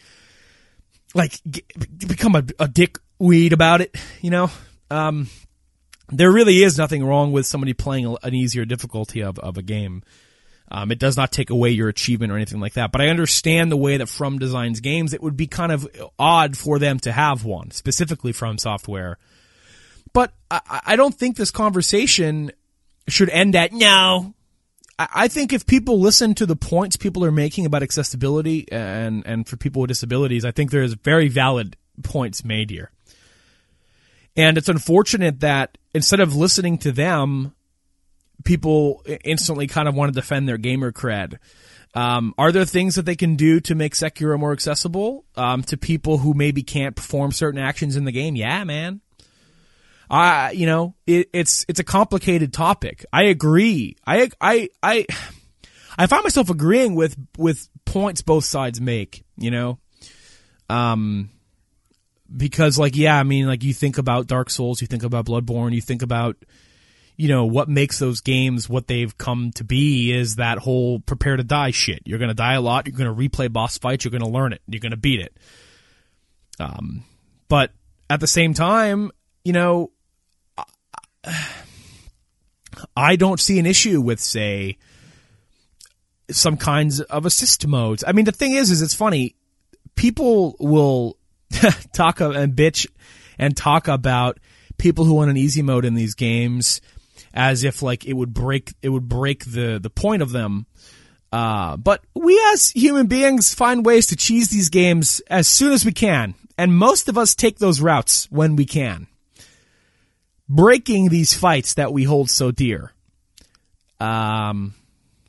like 1.14 1.40
get, 1.50 1.66
become 2.08 2.36
a, 2.36 2.44
a 2.60 2.68
dick 2.68 2.98
weed 3.20 3.54
about 3.54 3.82
it, 3.82 3.96
you 4.22 4.30
know? 4.30 4.50
Um, 4.90 5.28
there 6.10 6.32
really 6.32 6.62
is 6.62 6.78
nothing 6.78 7.04
wrong 7.04 7.32
with 7.32 7.46
somebody 7.46 7.74
playing 7.74 8.16
an 8.22 8.34
easier 8.34 8.66
difficulty 8.66 9.24
of, 9.24 9.40
of 9.40 9.58
a 9.58 9.62
game. 9.62 10.04
Um, 10.72 10.92
it 10.92 11.00
does 11.00 11.18
not 11.18 11.32
take 11.32 11.50
away 11.50 11.70
your 11.70 11.90
achievement 11.90 12.32
or 12.32 12.36
anything 12.36 12.60
like 12.60 12.74
that. 12.74 12.92
But 12.92 13.02
I 13.02 13.10
understand 13.10 13.72
the 13.72 13.78
way 13.78 13.98
that 13.98 14.10
From 14.10 14.40
designs 14.40 14.80
games. 14.80 15.14
It 15.14 15.22
would 15.22 15.38
be 15.38 15.48
kind 15.48 15.72
of 15.72 15.88
odd 16.18 16.58
for 16.58 16.80
them 16.80 17.00
to 17.00 17.12
have 17.12 17.46
one, 17.46 17.72
specifically 17.72 18.32
from 18.32 18.58
software. 18.58 19.18
but 20.14 20.34
I, 20.50 20.82
I 20.88 20.96
don't 20.96 21.14
think 21.14 21.36
this 21.36 21.52
conversation 21.52 22.52
should 23.08 23.30
end 23.30 23.56
at 23.56 23.74
no. 23.74 24.34
I, 24.98 25.08
I 25.14 25.28
think 25.28 25.52
if 25.52 25.66
people 25.66 26.00
listen 26.00 26.36
to 26.36 26.46
the 26.46 26.56
points 26.56 26.96
people 26.96 27.26
are 27.26 27.32
making 27.32 27.66
about 27.66 27.84
accessibility 27.84 28.66
and, 28.72 29.26
and 29.26 29.48
for 29.48 29.58
people 29.58 29.82
with 29.82 29.90
disabilities, 29.90 30.46
I 30.46 30.52
think 30.52 30.72
there's 30.72 30.94
very 30.94 31.28
valid 31.28 31.76
points 32.04 32.46
made 32.46 32.70
here. 32.70 32.92
And 34.36 34.58
it's 34.58 34.70
unfortunate 34.70 35.42
that 35.42 35.78
instead 35.94 36.20
of 36.20 36.36
listening 36.36 36.78
to 36.80 36.92
them, 36.92 37.54
people 38.44 39.04
instantly 39.24 39.68
kind 39.68 39.88
of 39.88 39.96
want 39.96 40.14
to 40.14 40.20
defend 40.20 40.48
their 40.48 40.58
gamer 40.58 40.92
cred. 40.92 41.38
Um, 41.96 42.34
are 42.38 42.52
there 42.52 42.66
things 42.66 42.96
that 42.96 43.06
they 43.06 43.16
can 43.16 43.36
do 43.36 43.60
to 43.62 43.76
make 43.76 43.94
Sekiro 43.94 44.40
more 44.40 44.52
accessible 44.52 45.26
um, 45.36 45.62
to 45.64 45.78
people 45.78 46.18
who 46.18 46.34
maybe 46.34 46.64
can't 46.64 46.96
perform 46.96 47.32
certain 47.32 47.60
actions 47.60 47.96
in 47.96 48.06
the 48.06 48.12
game? 48.12 48.36
Yeah, 48.36 48.64
man. 48.64 49.02
I, 50.10 50.52
you 50.52 50.66
know, 50.66 50.96
it, 51.08 51.30
it's 51.34 51.66
it's 51.68 51.80
a 51.80 51.84
complicated 51.84 52.54
topic. 52.54 53.06
I 53.12 53.24
agree. 53.24 53.96
I 54.06 54.30
I 54.42 54.70
I 54.82 55.06
I 55.98 56.08
find 56.08 56.24
myself 56.24 56.50
agreeing 56.50 56.96
with 56.96 57.16
with 57.38 57.70
points 57.86 58.22
both 58.22 58.46
sides 58.46 58.82
make. 58.82 59.24
You 59.38 59.52
know, 59.52 59.80
um, 60.70 61.30
because 62.36 62.78
like 62.78 62.96
yeah, 62.96 63.20
I 63.20 63.24
mean, 63.24 63.48
like 63.48 63.64
you 63.64 63.74
think 63.74 63.98
about 63.98 64.28
Dark 64.28 64.50
Souls, 64.50 64.82
you 64.82 64.88
think 64.88 65.04
about 65.04 65.26
Bloodborne, 65.26 65.74
you 65.74 65.82
think 65.82 66.02
about 66.02 66.38
you 67.16 67.28
know, 67.28 67.46
what 67.46 67.70
makes 67.70 68.00
those 68.00 68.22
games 68.22 68.68
what 68.68 68.88
they've 68.88 69.18
come 69.18 69.52
to 69.54 69.64
be 69.64 70.12
is 70.12 70.38
that 70.38 70.58
whole 70.58 71.00
prepare 71.00 71.38
to 71.38 71.44
die 71.44 71.72
shit. 71.72 72.02
You're 72.06 72.20
going 72.20 72.30
to 72.30 72.36
die 72.36 72.54
a 72.54 72.62
lot. 72.62 72.88
You're 72.88 72.98
going 72.98 73.14
to 73.14 73.30
replay 73.30 73.52
boss 73.52 73.78
fights. 73.78 74.04
You're 74.04 74.12
going 74.12 74.24
to 74.24 74.30
learn 74.30 74.54
it. 74.54 74.62
You're 74.68 74.80
going 74.80 74.92
to 74.92 74.98
beat 74.98 75.20
it. 75.20 75.38
Um, 76.60 77.04
but 77.48 77.72
at 78.10 78.20
the 78.20 78.28
same 78.28 78.54
time, 78.54 79.12
you 79.44 79.54
know, 79.54 79.92
I 82.98 83.16
don't 83.16 83.40
see 83.40 83.60
an 83.60 83.66
issue 83.66 84.02
with, 84.02 84.20
say, 84.20 84.78
some 86.32 86.58
kinds 86.58 87.00
of 87.02 87.26
assist 87.26 87.68
modes. 87.68 88.04
I 88.06 88.12
mean, 88.12 88.26
the 88.26 88.32
thing 88.32 88.54
is, 88.54 88.72
is 88.72 88.82
it's 88.82 88.94
funny. 88.94 89.36
People 89.96 90.56
will 90.60 91.18
talk 91.94 92.20
and 92.20 92.56
bitch 92.56 92.88
and 93.38 93.56
talk 93.56 93.88
about 93.88 94.40
people 94.78 95.06
who 95.06 95.14
want 95.14 95.30
an 95.30 95.38
easy 95.38 95.62
mode 95.62 95.86
in 95.86 95.94
these 95.94 96.16
games 96.16 96.82
as 97.34 97.64
if 97.64 97.82
like 97.82 98.06
it 98.06 98.14
would 98.14 98.34
break 98.34 98.74
it 98.82 98.90
would 98.90 99.08
break 99.08 99.46
the 99.46 99.80
the 99.82 99.90
point 99.90 100.22
of 100.22 100.32
them. 100.32 100.66
Uh, 101.32 101.78
but 101.78 102.04
we 102.14 102.40
as 102.54 102.70
human 102.70 103.08
beings 103.08 103.56
find 103.56 103.86
ways 103.86 104.08
to 104.08 104.16
cheese 104.16 104.50
these 104.50 104.70
games 104.70 105.20
as 105.28 105.48
soon 105.48 105.74
as 105.74 105.84
we 105.84 105.92
can, 105.92 106.36
and 106.58 106.76
most 106.76 107.10
of 107.10 107.18
us 107.18 107.34
take 107.34 107.58
those 107.58 107.82
routes 107.82 108.28
when 108.30 108.56
we 108.56 108.66
can. 108.66 109.08
Breaking 110.48 111.10
these 111.10 111.34
fights 111.34 111.74
that 111.76 111.92
we 111.92 112.04
hold 112.04 112.30
so 112.30 112.52
dear. 112.52 112.92
Um, 114.00 114.76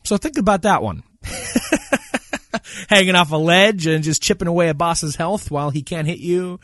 so 0.04 0.18
think 0.18 0.36
about 0.36 0.62
that 0.62 0.82
one. 0.82 1.04
Hanging 2.90 3.14
off 3.14 3.32
a 3.32 3.36
ledge 3.36 3.86
and 3.86 4.04
just 4.04 4.22
chipping 4.22 4.48
away 4.48 4.68
a 4.68 4.74
boss's 4.74 5.16
health 5.16 5.50
while 5.50 5.70
he 5.70 5.82
can't 5.82 6.06
hit 6.06 6.18
you 6.18 6.60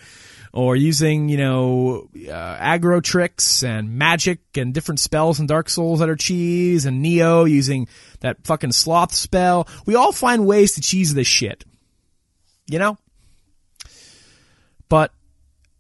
or 0.53 0.75
using, 0.75 1.29
you 1.29 1.37
know, 1.37 2.09
uh, 2.15 2.57
aggro 2.59 3.03
tricks 3.03 3.63
and 3.63 3.95
magic 3.95 4.41
and 4.57 4.75
different 4.75 4.99
spells 4.99 5.39
in 5.39 5.47
Dark 5.47 5.69
Souls 5.69 6.01
that 6.01 6.09
are 6.09 6.17
cheese 6.17 6.87
and 6.87 7.03
Neo 7.03 7.45
using 7.45 7.89
that 8.21 8.45
fucking 8.45 8.73
sloth 8.73 9.15
spell. 9.15 9.69
We 9.87 9.95
all 9.95 10.13
find 10.13 10.47
ways 10.47 10.75
to 10.75 10.81
cheese 10.81 11.15
this 11.15 11.27
shit. 11.27 11.65
You 12.67 12.79
know? 12.79 12.99
But 14.89 15.13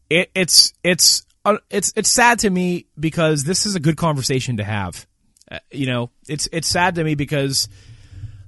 it, 0.08 0.30
it's, 0.34 0.72
it's, 0.84 1.24
uh, 1.44 1.58
it's, 1.68 1.92
it's 1.96 2.10
sad 2.10 2.40
to 2.40 2.50
me 2.50 2.86
because 2.98 3.44
this 3.44 3.66
is 3.66 3.74
a 3.74 3.80
good 3.80 3.96
conversation 3.96 4.58
to 4.58 4.64
have. 4.64 5.06
Uh, 5.50 5.58
you 5.72 5.86
know, 5.86 6.10
it's, 6.28 6.48
it's 6.52 6.68
sad 6.68 6.94
to 6.94 7.02
me 7.02 7.16
because 7.16 7.68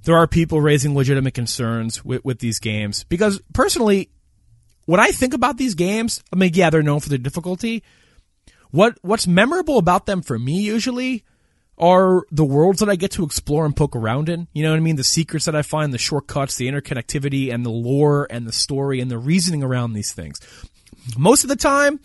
there 0.05 0.15
are 0.15 0.27
people 0.27 0.61
raising 0.61 0.95
legitimate 0.95 1.33
concerns 1.33 2.03
with, 2.03 2.23
with 2.23 2.39
these 2.39 2.59
games 2.59 3.03
because 3.03 3.41
personally, 3.53 4.09
when 4.85 4.99
I 4.99 5.11
think 5.11 5.33
about 5.33 5.57
these 5.57 5.75
games, 5.75 6.23
I 6.31 6.35
mean, 6.35 6.51
yeah, 6.53 6.69
they're 6.69 6.83
known 6.83 6.99
for 6.99 7.09
their 7.09 7.17
difficulty. 7.17 7.83
What 8.71 8.97
what's 9.01 9.27
memorable 9.27 9.77
about 9.77 10.05
them 10.05 10.21
for 10.21 10.37
me 10.39 10.61
usually 10.61 11.23
are 11.77 12.23
the 12.31 12.45
worlds 12.45 12.79
that 12.79 12.89
I 12.89 12.95
get 12.95 13.11
to 13.11 13.23
explore 13.23 13.65
and 13.65 13.75
poke 13.75 13.95
around 13.95 14.29
in. 14.29 14.47
You 14.53 14.63
know 14.63 14.71
what 14.71 14.77
I 14.77 14.81
mean? 14.81 14.95
The 14.95 15.03
secrets 15.03 15.45
that 15.45 15.55
I 15.55 15.63
find, 15.63 15.93
the 15.93 15.97
shortcuts, 15.97 16.55
the 16.55 16.67
interconnectivity, 16.67 17.53
and 17.53 17.65
the 17.65 17.71
lore 17.71 18.27
and 18.29 18.45
the 18.47 18.51
story 18.51 18.99
and 18.99 19.09
the 19.09 19.17
reasoning 19.17 19.63
around 19.63 19.93
these 19.93 20.13
things. 20.13 20.39
Most 21.17 21.43
of 21.43 21.49
the 21.49 21.55
time, 21.55 21.99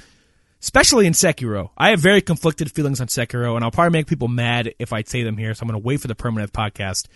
especially 0.63 1.07
in 1.07 1.13
Sekiro, 1.13 1.71
I 1.77 1.91
have 1.91 2.01
very 2.01 2.21
conflicted 2.21 2.73
feelings 2.73 3.01
on 3.01 3.09
Sekiro, 3.09 3.57
and 3.57 3.65
I'll 3.65 3.71
probably 3.71 3.99
make 3.99 4.07
people 4.07 4.29
mad 4.29 4.75
if 4.79 4.93
I 4.93 5.03
say 5.03 5.23
them 5.23 5.37
here. 5.37 5.55
So 5.55 5.63
I'm 5.63 5.69
going 5.69 5.81
to 5.81 5.87
wait 5.87 6.01
for 6.01 6.09
the 6.09 6.15
permanent 6.15 6.53
podcast. 6.53 7.07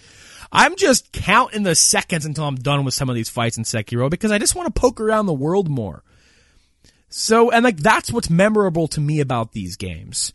I'm 0.53 0.77
just 0.77 1.13
counting 1.13 1.63
the 1.63 1.75
seconds 1.75 2.27
until 2.27 2.45
I'm 2.45 2.57
done 2.57 2.85
with 2.85 2.93
some 2.93 3.09
of 3.09 3.15
these 3.15 3.31
fights 3.31 3.57
in 3.57 3.65
Sekiro 3.65 4.11
because 4.11 4.31
I 4.31 4.39
just 4.39 4.55
want 4.55 4.73
to 4.73 4.81
poke 4.81 5.01
around 5.01 5.27
the 5.27 5.33
world 5.33 5.71
more. 5.71 6.05
So, 7.09 7.51
and 7.51 7.65
like 7.65 7.79
that's 7.79 8.13
what's 8.13 8.29
memorable 8.29 8.87
to 8.89 9.01
me 9.01 9.21
about 9.21 9.53
these 9.53 9.77
games. 9.77 10.33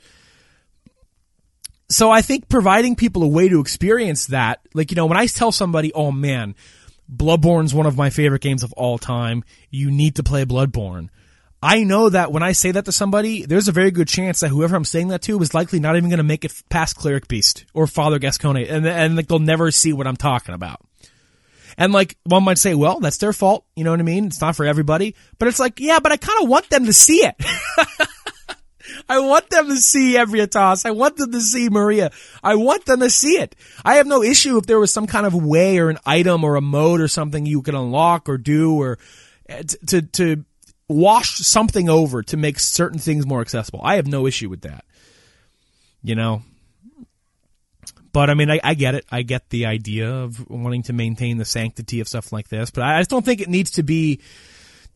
So 1.89 2.11
I 2.11 2.21
think 2.21 2.49
providing 2.49 2.95
people 2.95 3.23
a 3.23 3.27
way 3.27 3.47
to 3.47 3.61
experience 3.61 4.27
that, 4.27 4.59
like, 4.73 4.91
you 4.91 4.95
know, 4.95 5.05
when 5.05 5.17
I 5.17 5.27
tell 5.27 5.51
somebody, 5.51 5.93
oh 5.93 6.11
man, 6.11 6.55
Bloodborne's 7.13 7.73
one 7.73 7.85
of 7.85 7.95
my 7.95 8.09
favorite 8.09 8.41
games 8.41 8.63
of 8.63 8.73
all 8.73 8.97
time, 8.97 9.43
you 9.69 9.89
need 9.89 10.15
to 10.15 10.23
play 10.23 10.43
Bloodborne. 10.45 11.09
I 11.61 11.83
know 11.83 12.09
that 12.09 12.31
when 12.31 12.43
I 12.43 12.51
say 12.51 12.71
that 12.71 12.85
to 12.85 12.91
somebody, 12.91 13.45
there's 13.45 13.67
a 13.67 13.71
very 13.71 13.89
good 13.89 14.07
chance 14.07 14.41
that 14.41 14.49
whoever 14.49 14.75
I'm 14.75 14.85
saying 14.85 15.07
that 15.07 15.23
to 15.23 15.41
is 15.41 15.55
likely 15.55 15.79
not 15.79 15.95
even 15.97 16.09
going 16.09 16.17
to 16.17 16.23
make 16.23 16.45
it 16.45 16.53
past 16.69 16.95
Cleric 16.95 17.27
Beast 17.27 17.65
or 17.73 17.87
Father 17.87 18.19
Gascoigne, 18.19 18.67
and 18.67 18.85
and 18.85 19.15
like 19.15 19.27
they'll 19.27 19.39
never 19.39 19.71
see 19.71 19.91
what 19.91 20.05
I'm 20.05 20.17
talking 20.17 20.53
about. 20.53 20.81
And 21.77 21.93
like 21.93 22.15
one 22.23 22.43
might 22.43 22.57
say, 22.57 22.75
well, 22.75 22.99
that's 22.99 23.17
their 23.17 23.33
fault. 23.33 23.65
You 23.75 23.83
know 23.83 23.91
what 23.91 23.99
I 23.99 24.03
mean? 24.03 24.25
It's 24.25 24.41
not 24.41 24.55
for 24.55 24.65
everybody, 24.65 25.15
but 25.39 25.47
it's 25.47 25.59
like, 25.59 25.79
yeah, 25.79 25.99
but 25.99 26.11
I 26.11 26.17
kind 26.17 26.43
of 26.43 26.49
want 26.49 26.69
them 26.69 26.85
to 26.85 26.93
see 26.93 27.25
it. 27.25 27.35
I 29.09 29.19
want 29.19 29.49
them 29.49 29.67
to 29.67 29.75
see 29.77 30.15
Ebrietas. 30.15 30.85
I 30.85 30.91
want 30.91 31.17
them 31.17 31.31
to 31.31 31.41
see 31.41 31.69
Maria. 31.69 32.11
I 32.43 32.55
want 32.55 32.85
them 32.85 33.01
to 33.01 33.09
see 33.09 33.37
it. 33.37 33.55
I 33.83 33.95
have 33.95 34.07
no 34.07 34.23
issue 34.23 34.57
if 34.57 34.65
there 34.65 34.79
was 34.79 34.93
some 34.93 35.07
kind 35.07 35.25
of 35.25 35.33
way 35.33 35.77
or 35.77 35.89
an 35.89 35.99
item 36.05 36.43
or 36.43 36.55
a 36.55 36.61
mode 36.61 37.01
or 37.01 37.07
something 37.07 37.45
you 37.45 37.61
could 37.61 37.75
unlock 37.75 38.29
or 38.29 38.37
do 38.37 38.79
or 38.81 38.97
eh, 39.49 39.63
to 39.87 40.01
to 40.01 40.45
wash 40.89 41.37
something 41.37 41.89
over 41.89 42.23
to 42.23 42.37
make 42.37 42.59
certain 42.59 42.99
things 42.99 43.25
more 43.25 43.41
accessible. 43.41 43.81
I 43.83 43.95
have 43.95 44.07
no 44.07 44.27
issue 44.27 44.49
with 44.49 44.61
that. 44.61 44.85
You 46.03 46.15
know? 46.15 46.41
But 48.13 48.29
I 48.29 48.33
mean, 48.33 48.49
I, 48.49 48.59
I, 48.63 48.73
get 48.73 48.95
it. 48.95 49.05
I 49.11 49.21
get 49.21 49.49
the 49.49 49.67
idea 49.67 50.11
of 50.11 50.49
wanting 50.49 50.83
to 50.83 50.93
maintain 50.93 51.37
the 51.37 51.45
sanctity 51.45 51.99
of 51.99 52.07
stuff 52.07 52.31
like 52.31 52.47
this, 52.47 52.71
but 52.71 52.83
I 52.83 52.99
just 52.99 53.09
don't 53.09 53.23
think 53.23 53.41
it 53.41 53.49
needs 53.49 53.71
to 53.71 53.83
be 53.83 54.21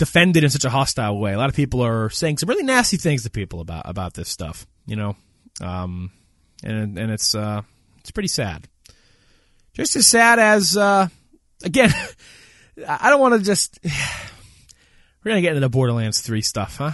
defended 0.02 0.44
in 0.44 0.50
such 0.50 0.66
a 0.66 0.70
hostile 0.72 1.20
way. 1.20 1.34
A 1.34 1.38
lot 1.38 1.50
of 1.50 1.56
people 1.56 1.86
are 1.86 2.10
saying 2.10 2.40
some 2.40 2.50
really 2.50 2.64
nasty 2.64 2.98
things 2.98 3.22
to 3.22 3.30
people 3.30 3.62
about 3.62 3.88
about 3.88 4.16
this 4.16 4.30
stuff, 4.30 4.66
you 4.88 4.96
know, 4.96 5.16
um, 5.62 6.10
and 6.64 6.98
and 6.98 7.12
it's 7.12 7.36
uh, 7.36 7.62
it's 8.00 8.10
pretty 8.10 8.28
sad. 8.28 8.68
Just 9.76 9.96
as 9.96 10.08
sad 10.08 10.40
as 10.40 10.76
uh, 10.76 11.08
again, 11.64 11.94
I 12.88 13.12
don't 13.12 13.22
want 13.22 13.36
to 13.36 13.46
just 13.46 13.80
we're 15.24 15.32
gonna 15.32 15.42
get 15.42 15.50
into 15.50 15.62
the 15.62 15.70
Borderlands 15.70 16.22
3 16.22 16.42
stuff, 16.42 16.78
huh? 16.78 16.92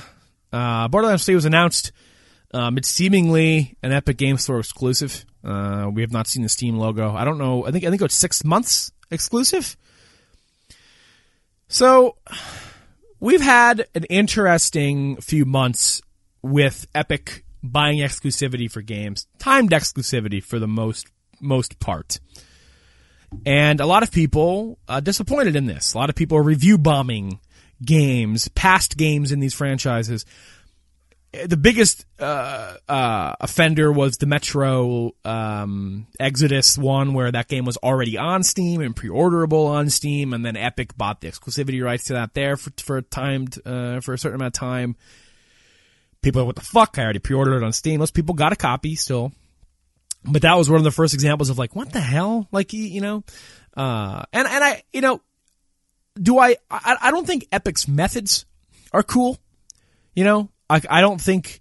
Uh, 0.51 0.87
Borderlands 0.87 1.25
3 1.25 1.35
was 1.35 1.45
announced. 1.45 1.91
Um, 2.53 2.77
it's 2.77 2.87
seemingly 2.87 3.75
an 3.83 3.91
Epic 3.91 4.17
Game 4.17 4.37
Store 4.37 4.59
exclusive. 4.59 5.25
Uh, 5.43 5.89
we 5.93 6.01
have 6.01 6.11
not 6.11 6.27
seen 6.27 6.43
the 6.43 6.49
Steam 6.49 6.77
logo. 6.77 7.13
I 7.13 7.25
don't 7.25 7.37
know. 7.37 7.65
I 7.65 7.71
think 7.71 7.83
I 7.83 7.89
think 7.89 8.01
it's 8.01 8.15
six 8.15 8.43
months 8.43 8.91
exclusive. 9.11 9.77
So 11.67 12.15
we've 13.19 13.41
had 13.41 13.87
an 13.93 14.05
interesting 14.05 15.17
few 15.17 15.45
months 15.45 16.01
with 16.41 16.87
Epic 16.95 17.43
buying 17.61 17.99
exclusivity 17.99 18.71
for 18.71 18.81
games, 18.81 19.27
timed 19.39 19.71
exclusivity 19.71 20.41
for 20.41 20.59
the 20.59 20.67
most 20.67 21.07
most 21.41 21.79
part. 21.79 22.19
And 23.45 23.81
a 23.81 23.85
lot 23.85 24.03
of 24.03 24.11
people 24.11 24.79
uh, 24.87 25.01
disappointed 25.01 25.55
in 25.57 25.65
this. 25.65 25.93
A 25.93 25.97
lot 25.97 26.09
of 26.09 26.15
people 26.15 26.37
are 26.37 26.43
review 26.43 26.77
bombing 26.77 27.39
games, 27.83 28.47
past 28.49 28.97
games 28.97 29.31
in 29.31 29.39
these 29.39 29.53
franchises. 29.53 30.25
The 31.45 31.57
biggest 31.57 32.05
uh, 32.19 32.75
uh, 32.87 33.35
offender 33.41 33.91
was 33.91 34.17
the 34.17 34.25
Metro 34.25 35.11
um, 35.25 36.07
Exodus 36.19 36.77
one, 36.77 37.13
where 37.13 37.31
that 37.31 37.47
game 37.47 37.65
was 37.65 37.77
already 37.77 38.17
on 38.17 38.43
Steam 38.43 38.81
and 38.81 38.95
pre-orderable 38.95 39.67
on 39.67 39.89
Steam, 39.89 40.33
and 40.33 40.43
then 40.45 40.55
Epic 40.55 40.97
bought 40.97 41.21
the 41.21 41.29
exclusivity 41.29 41.83
rights 41.83 42.05
to 42.05 42.13
that 42.13 42.33
there 42.33 42.55
for 42.55 42.71
for 42.81 42.97
a 42.97 43.01
timed 43.01 43.59
uh, 43.65 43.99
for 43.99 44.13
a 44.13 44.17
certain 44.17 44.37
amount 44.37 44.55
of 44.55 44.59
time. 44.59 44.95
People, 46.21 46.45
what 46.45 46.55
the 46.55 46.61
fuck? 46.61 46.97
I 46.97 47.03
already 47.03 47.19
pre-ordered 47.19 47.57
it 47.57 47.63
on 47.63 47.73
Steam. 47.73 47.99
Most 47.99 48.13
people 48.13 48.33
got 48.33 48.53
a 48.53 48.55
copy 48.55 48.95
still, 48.95 49.31
but 50.23 50.41
that 50.41 50.55
was 50.57 50.69
one 50.69 50.79
of 50.79 50.85
the 50.85 50.91
first 50.91 51.13
examples 51.13 51.49
of 51.49 51.59
like, 51.59 51.75
what 51.75 51.91
the 51.91 52.01
hell? 52.01 52.47
Like, 52.51 52.73
you 52.73 53.01
know, 53.01 53.23
uh, 53.75 54.23
and 54.33 54.47
and 54.47 54.63
I, 54.63 54.81
you 54.91 55.01
know, 55.01 55.21
do 56.21 56.39
I, 56.39 56.57
I, 56.69 56.97
I 57.01 57.11
don't 57.11 57.25
think 57.25 57.47
Epic's 57.51 57.87
methods 57.87 58.45
are 58.91 59.03
cool. 59.03 59.37
You 60.15 60.23
know, 60.23 60.49
I, 60.69 60.81
I 60.89 61.01
don't 61.01 61.21
think 61.21 61.59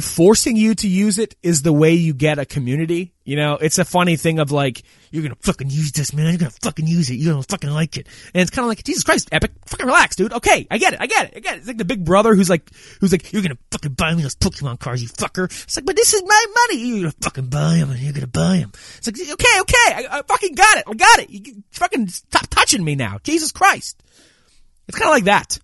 forcing 0.00 0.56
you 0.56 0.74
to 0.74 0.88
use 0.88 1.18
it 1.18 1.36
is 1.42 1.62
the 1.62 1.72
way 1.72 1.94
you 1.94 2.14
get 2.14 2.38
a 2.38 2.44
community. 2.44 3.12
You 3.24 3.36
know, 3.36 3.54
it's 3.54 3.78
a 3.78 3.84
funny 3.84 4.16
thing 4.16 4.38
of 4.38 4.50
like, 4.50 4.82
you're 5.10 5.22
gonna 5.22 5.36
fucking 5.40 5.70
use 5.70 5.92
this, 5.92 6.12
man. 6.12 6.26
You're 6.26 6.38
gonna 6.38 6.50
fucking 6.62 6.86
use 6.86 7.10
it. 7.10 7.14
You're 7.14 7.32
gonna 7.32 7.44
fucking 7.44 7.70
like 7.70 7.96
it. 7.96 8.06
And 8.34 8.42
it's 8.42 8.50
kind 8.50 8.64
of 8.64 8.68
like, 8.68 8.82
Jesus 8.82 9.04
Christ, 9.04 9.28
Epic, 9.32 9.52
fucking 9.66 9.86
relax, 9.86 10.16
dude. 10.16 10.32
Okay, 10.32 10.66
I 10.70 10.78
get 10.78 10.94
it. 10.94 11.00
I 11.00 11.06
get 11.06 11.26
it. 11.26 11.32
I 11.36 11.40
get 11.40 11.54
it. 11.54 11.58
It's 11.58 11.66
like 11.68 11.78
the 11.78 11.84
big 11.84 12.04
brother 12.04 12.34
who's 12.34 12.50
like, 12.50 12.70
who's 13.00 13.12
like, 13.12 13.32
you're 13.32 13.42
gonna 13.42 13.58
fucking 13.70 13.92
buy 13.92 14.14
me 14.14 14.22
those 14.22 14.36
Pokemon 14.36 14.80
cards, 14.80 15.02
you 15.02 15.08
fucker. 15.08 15.44
It's 15.44 15.76
like, 15.76 15.86
but 15.86 15.96
this 15.96 16.12
is 16.12 16.22
my 16.24 16.44
money. 16.68 16.80
You're 16.84 16.98
gonna 17.00 17.14
fucking 17.22 17.46
buy 17.46 17.76
them 17.76 17.90
and 17.90 18.00
you're 18.00 18.12
gonna 18.12 18.26
buy 18.26 18.58
them. 18.58 18.72
It's 18.98 19.06
like, 19.06 19.16
okay, 19.16 19.60
okay. 19.60 20.08
I, 20.08 20.18
I 20.18 20.22
fucking 20.22 20.54
got 20.54 20.78
it. 20.78 20.84
I 20.86 20.94
got 20.94 21.18
it. 21.20 21.30
You 21.30 21.62
fucking 21.70 22.08
stop 22.08 22.46
touching 22.48 22.84
me 22.84 22.94
now. 22.94 23.18
Jesus 23.22 23.52
Christ. 23.52 24.02
It's 24.88 24.98
kind 24.98 25.08
of 25.08 25.14
like 25.14 25.24
that. 25.24 25.58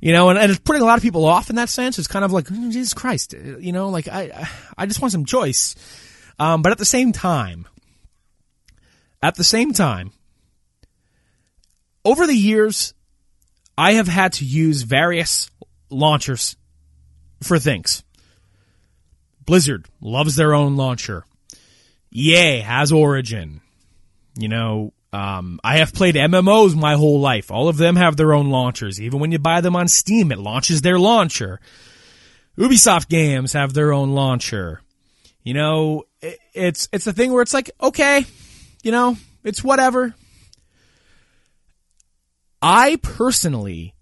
You 0.00 0.12
know, 0.12 0.28
and, 0.28 0.38
and 0.38 0.50
it's 0.50 0.60
putting 0.60 0.82
a 0.82 0.84
lot 0.84 0.98
of 0.98 1.02
people 1.02 1.24
off 1.24 1.50
in 1.50 1.56
that 1.56 1.68
sense. 1.68 1.98
It's 1.98 2.08
kind 2.08 2.24
of 2.24 2.32
like, 2.32 2.48
oh, 2.50 2.70
Jesus 2.70 2.94
Christ, 2.94 3.32
you 3.32 3.72
know, 3.72 3.88
like 3.88 4.08
I, 4.08 4.48
I 4.76 4.86
just 4.86 5.00
want 5.00 5.12
some 5.12 5.24
choice. 5.24 5.74
Um, 6.38 6.62
but 6.62 6.72
at 6.72 6.78
the 6.78 6.84
same 6.84 7.12
time, 7.12 7.66
at 9.22 9.36
the 9.36 9.44
same 9.44 9.72
time, 9.72 10.12
over 12.04 12.26
the 12.26 12.34
years, 12.34 12.94
I 13.76 13.94
have 13.94 14.08
had 14.08 14.34
to 14.34 14.44
use 14.44 14.82
various 14.82 15.50
launchers 15.90 16.56
for 17.42 17.58
things. 17.58 18.02
Blizzard 19.44 19.86
loves 20.00 20.36
their 20.36 20.54
own 20.54 20.76
launcher. 20.76 21.24
EA 22.12 22.60
has 22.60 22.92
Origin. 22.92 23.60
You 24.38 24.48
know, 24.48 24.92
um, 25.12 25.60
I 25.62 25.78
have 25.78 25.94
played 25.94 26.14
MMOs 26.14 26.74
my 26.74 26.94
whole 26.94 27.20
life. 27.20 27.50
All 27.50 27.68
of 27.68 27.76
them 27.76 27.96
have 27.96 28.16
their 28.16 28.34
own 28.34 28.50
launchers. 28.50 29.00
Even 29.00 29.20
when 29.20 29.32
you 29.32 29.38
buy 29.38 29.60
them 29.60 29.76
on 29.76 29.88
Steam, 29.88 30.32
it 30.32 30.38
launches 30.38 30.82
their 30.82 30.98
launcher. 30.98 31.60
Ubisoft 32.58 33.08
games 33.08 33.52
have 33.52 33.72
their 33.72 33.92
own 33.92 34.10
launcher. 34.10 34.82
You 35.42 35.54
know, 35.54 36.04
it, 36.20 36.38
it's 36.54 36.88
it's 36.92 37.06
a 37.06 37.12
thing 37.12 37.32
where 37.32 37.42
it's 37.42 37.54
like, 37.54 37.70
okay, 37.80 38.24
you 38.82 38.90
know, 38.90 39.16
it's 39.44 39.62
whatever. 39.62 40.14
I 42.60 42.96
personally, 42.96 43.94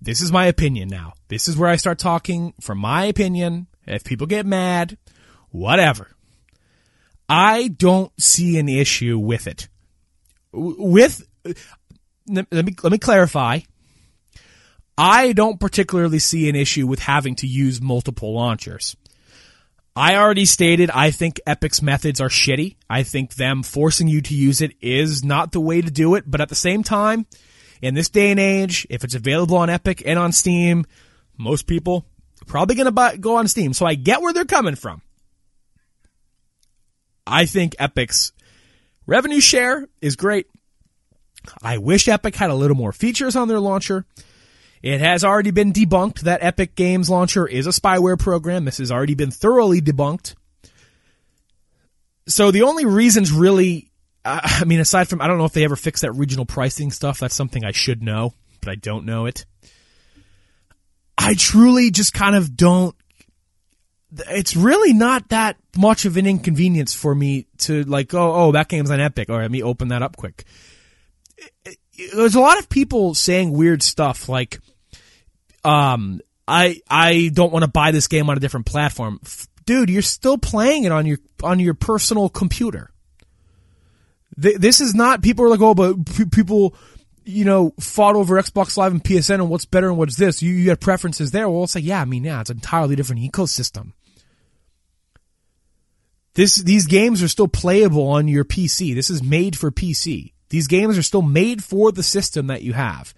this 0.00 0.22
is 0.22 0.32
my 0.32 0.46
opinion 0.46 0.88
now. 0.88 1.12
This 1.28 1.46
is 1.46 1.56
where 1.56 1.68
I 1.68 1.76
start 1.76 1.98
talking 1.98 2.54
from 2.60 2.78
my 2.78 3.04
opinion. 3.04 3.66
If 3.86 4.02
people 4.04 4.26
get 4.26 4.46
mad, 4.46 4.96
whatever. 5.50 6.16
I 7.28 7.68
don't 7.68 8.12
see 8.20 8.58
an 8.58 8.68
issue 8.68 9.18
with 9.18 9.46
it 9.46 9.68
with 10.56 11.26
let 12.28 12.50
me 12.52 12.74
let 12.82 12.92
me 12.92 12.98
clarify. 12.98 13.60
I 14.98 15.32
don't 15.32 15.60
particularly 15.60 16.18
see 16.18 16.48
an 16.48 16.56
issue 16.56 16.86
with 16.86 17.00
having 17.00 17.36
to 17.36 17.46
use 17.46 17.80
multiple 17.80 18.34
launchers. 18.34 18.96
I 19.94 20.16
already 20.16 20.44
stated 20.44 20.90
I 20.90 21.10
think 21.10 21.40
Epic's 21.46 21.82
methods 21.82 22.20
are 22.20 22.28
shitty. 22.28 22.76
I 22.88 23.02
think 23.02 23.34
them 23.34 23.62
forcing 23.62 24.08
you 24.08 24.20
to 24.22 24.34
use 24.34 24.60
it 24.60 24.72
is 24.80 25.22
not 25.22 25.52
the 25.52 25.60
way 25.60 25.80
to 25.80 25.90
do 25.90 26.14
it, 26.14 26.24
but 26.26 26.40
at 26.40 26.48
the 26.48 26.54
same 26.54 26.82
time, 26.82 27.26
in 27.82 27.94
this 27.94 28.08
day 28.08 28.30
and 28.30 28.40
age, 28.40 28.86
if 28.90 29.04
it's 29.04 29.14
available 29.14 29.56
on 29.56 29.70
Epic 29.70 30.02
and 30.04 30.18
on 30.18 30.32
Steam, 30.32 30.86
most 31.36 31.66
people 31.66 32.06
probably 32.46 32.76
going 32.76 32.94
to 32.94 33.18
go 33.18 33.36
on 33.36 33.48
Steam. 33.48 33.72
So 33.72 33.86
I 33.86 33.94
get 33.94 34.22
where 34.22 34.32
they're 34.32 34.44
coming 34.44 34.76
from. 34.76 35.02
I 37.26 37.46
think 37.46 37.74
Epic's 37.78 38.32
Revenue 39.06 39.40
share 39.40 39.86
is 40.00 40.16
great. 40.16 40.46
I 41.62 41.78
wish 41.78 42.08
Epic 42.08 42.34
had 42.34 42.50
a 42.50 42.54
little 42.54 42.76
more 42.76 42.92
features 42.92 43.36
on 43.36 43.48
their 43.48 43.60
launcher. 43.60 44.04
It 44.82 45.00
has 45.00 45.24
already 45.24 45.52
been 45.52 45.72
debunked 45.72 46.20
that 46.20 46.42
Epic 46.42 46.74
Games 46.74 47.08
Launcher 47.08 47.46
is 47.46 47.66
a 47.66 47.70
spyware 47.70 48.18
program. 48.18 48.64
This 48.64 48.78
has 48.78 48.92
already 48.92 49.14
been 49.14 49.30
thoroughly 49.30 49.80
debunked. 49.80 50.34
So 52.28 52.50
the 52.50 52.62
only 52.62 52.84
reasons 52.84 53.32
really, 53.32 53.90
I 54.24 54.64
mean, 54.64 54.80
aside 54.80 55.08
from, 55.08 55.20
I 55.20 55.28
don't 55.28 55.38
know 55.38 55.44
if 55.44 55.52
they 55.52 55.64
ever 55.64 55.76
fixed 55.76 56.02
that 56.02 56.12
regional 56.12 56.44
pricing 56.44 56.90
stuff. 56.90 57.20
That's 57.20 57.34
something 57.34 57.64
I 57.64 57.72
should 57.72 58.02
know, 58.02 58.34
but 58.60 58.70
I 58.70 58.74
don't 58.74 59.06
know 59.06 59.26
it. 59.26 59.46
I 61.16 61.34
truly 61.34 61.90
just 61.90 62.12
kind 62.12 62.36
of 62.36 62.56
don't 62.56 62.94
it's 64.12 64.56
really 64.56 64.92
not 64.92 65.28
that 65.30 65.56
much 65.76 66.04
of 66.04 66.16
an 66.16 66.26
inconvenience 66.26 66.94
for 66.94 67.14
me 67.14 67.46
to 67.58 67.82
like, 67.84 68.14
oh, 68.14 68.32
oh, 68.34 68.52
that 68.52 68.68
game's 68.68 68.90
on 68.90 69.00
Epic. 69.00 69.28
All 69.28 69.36
right, 69.36 69.42
let 69.42 69.50
me 69.50 69.62
open 69.62 69.88
that 69.88 70.02
up 70.02 70.16
quick. 70.16 70.44
There's 72.14 72.34
a 72.34 72.40
lot 72.40 72.58
of 72.58 72.68
people 72.68 73.14
saying 73.14 73.52
weird 73.52 73.82
stuff 73.82 74.28
like, 74.28 74.60
um, 75.64 76.20
I 76.46 76.80
I 76.88 77.30
don't 77.32 77.52
want 77.52 77.64
to 77.64 77.70
buy 77.70 77.90
this 77.90 78.06
game 78.06 78.30
on 78.30 78.36
a 78.36 78.40
different 78.40 78.66
platform. 78.66 79.20
Dude, 79.64 79.90
you're 79.90 80.02
still 80.02 80.38
playing 80.38 80.84
it 80.84 80.92
on 80.92 81.06
your 81.06 81.18
on 81.42 81.58
your 81.58 81.74
personal 81.74 82.28
computer. 82.28 82.90
This 84.36 84.80
is 84.80 84.94
not 84.94 85.22
people 85.22 85.46
are 85.46 85.48
like, 85.48 85.60
oh, 85.60 85.74
but 85.74 86.30
people 86.30 86.74
you 87.26 87.44
know, 87.44 87.74
fought 87.80 88.14
over 88.14 88.40
Xbox 88.40 88.76
Live 88.76 88.92
and 88.92 89.02
PSN 89.02 89.34
and 89.34 89.50
what's 89.50 89.64
better 89.64 89.88
and 89.88 89.98
what's 89.98 90.16
this. 90.16 90.42
You, 90.42 90.52
you 90.52 90.70
have 90.70 90.80
preferences 90.80 91.32
there. 91.32 91.48
Well, 91.48 91.68
like, 91.74 91.84
yeah, 91.84 92.00
I 92.00 92.04
mean, 92.04 92.24
yeah, 92.24 92.40
it's 92.40 92.50
an 92.50 92.58
entirely 92.58 92.94
different 92.94 93.20
ecosystem. 93.22 93.92
This, 96.34 96.56
these 96.56 96.86
games 96.86 97.22
are 97.22 97.28
still 97.28 97.48
playable 97.48 98.08
on 98.08 98.28
your 98.28 98.44
PC. 98.44 98.94
This 98.94 99.10
is 99.10 99.22
made 99.22 99.58
for 99.58 99.70
PC. 99.70 100.32
These 100.50 100.68
games 100.68 100.96
are 100.96 101.02
still 101.02 101.22
made 101.22 101.64
for 101.64 101.90
the 101.90 102.02
system 102.02 102.46
that 102.46 102.62
you 102.62 102.74
have. 102.74 103.12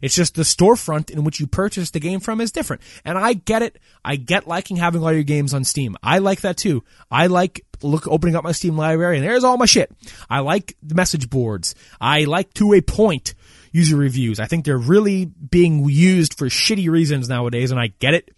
It's 0.00 0.16
just 0.16 0.34
the 0.34 0.42
storefront 0.42 1.10
in 1.10 1.22
which 1.22 1.38
you 1.38 1.46
purchase 1.46 1.90
the 1.90 2.00
game 2.00 2.20
from 2.20 2.40
is 2.40 2.50
different. 2.50 2.82
And 3.04 3.16
I 3.16 3.34
get 3.34 3.62
it. 3.62 3.78
I 4.04 4.16
get 4.16 4.48
liking 4.48 4.76
having 4.76 5.02
all 5.02 5.12
your 5.12 5.22
games 5.22 5.54
on 5.54 5.64
Steam. 5.64 5.96
I 6.02 6.18
like 6.18 6.40
that 6.40 6.56
too. 6.56 6.82
I 7.10 7.28
like 7.28 7.64
look 7.82 8.08
opening 8.08 8.34
up 8.34 8.44
my 8.44 8.52
Steam 8.52 8.76
library 8.76 9.18
and 9.18 9.26
there's 9.26 9.44
all 9.44 9.56
my 9.56 9.66
shit. 9.66 9.92
I 10.28 10.40
like 10.40 10.76
the 10.82 10.96
message 10.96 11.30
boards. 11.30 11.74
I 12.00 12.24
like 12.24 12.52
to 12.54 12.74
a 12.74 12.80
point 12.80 13.34
user 13.72 13.96
reviews. 13.96 14.38
I 14.38 14.46
think 14.46 14.64
they're 14.64 14.78
really 14.78 15.24
being 15.24 15.88
used 15.88 16.38
for 16.38 16.46
shitty 16.46 16.88
reasons 16.88 17.28
nowadays 17.28 17.70
and 17.70 17.80
I 17.80 17.88
get 17.98 18.14
it. 18.14 18.30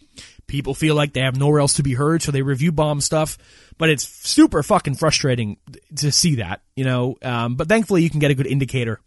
People 0.47 0.75
feel 0.75 0.95
like 0.95 1.13
they 1.13 1.21
have 1.21 1.37
nowhere 1.37 1.61
else 1.61 1.75
to 1.75 1.83
be 1.83 1.95
heard, 1.95 2.23
so 2.23 2.31
they 2.31 2.43
review 2.43 2.71
bomb 2.71 3.01
stuff. 3.01 3.39
But 3.79 3.89
it's 3.89 4.07
super 4.07 4.63
fucking 4.63 4.95
frustrating 4.95 5.57
to 5.97 6.13
see 6.13 6.37
that, 6.37 6.61
you 6.77 6.85
know. 6.85 7.17
Um, 7.23 7.57
but 7.57 7.69
thankfully, 7.69 8.03
you 8.03 8.11
can 8.11 8.21
get 8.21 8.31
a 8.31 8.35
good 8.35 8.47
indicator 8.47 9.01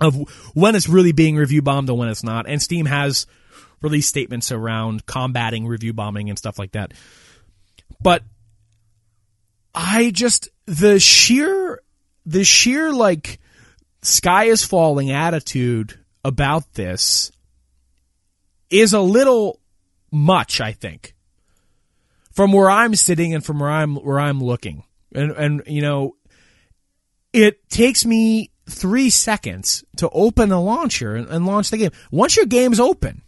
of 0.00 0.16
when 0.54 0.74
it's 0.74 0.88
really 0.88 1.12
being 1.12 1.36
review 1.36 1.62
bombed 1.62 1.88
and 1.90 1.98
when 1.98 2.08
it's 2.08 2.24
not. 2.24 2.48
And 2.48 2.60
Steam 2.60 2.86
has 2.86 3.26
released 3.82 4.08
statements 4.08 4.50
around 4.50 5.06
combating 5.06 5.66
review 5.66 5.92
bombing 5.92 6.30
and 6.30 6.38
stuff 6.38 6.58
like 6.58 6.72
that. 6.72 6.92
But 8.00 8.22
I 9.74 10.10
just 10.10 10.48
the 10.66 10.98
sheer 10.98 11.82
the 12.24 12.44
sheer 12.44 12.92
like 12.92 13.38
sky 14.06 14.44
is 14.44 14.64
falling 14.64 15.10
attitude 15.10 15.98
about 16.24 16.74
this 16.74 17.30
is 18.70 18.92
a 18.92 19.00
little 19.00 19.60
much, 20.10 20.60
I 20.60 20.72
think. 20.72 21.14
From 22.32 22.52
where 22.52 22.70
I'm 22.70 22.94
sitting 22.94 23.34
and 23.34 23.44
from 23.44 23.60
where 23.60 23.70
I'm 23.70 23.96
where 23.96 24.20
I'm 24.20 24.42
looking. 24.42 24.84
And 25.14 25.32
and 25.32 25.62
you 25.66 25.80
know 25.80 26.16
it 27.32 27.68
takes 27.68 28.04
me 28.04 28.50
three 28.68 29.10
seconds 29.10 29.84
to 29.96 30.08
open 30.10 30.48
the 30.48 30.60
launcher 30.60 31.14
and, 31.14 31.28
and 31.28 31.46
launch 31.46 31.70
the 31.70 31.76
game. 31.76 31.92
Once 32.10 32.36
your 32.36 32.46
game's 32.46 32.80
open, 32.80 33.22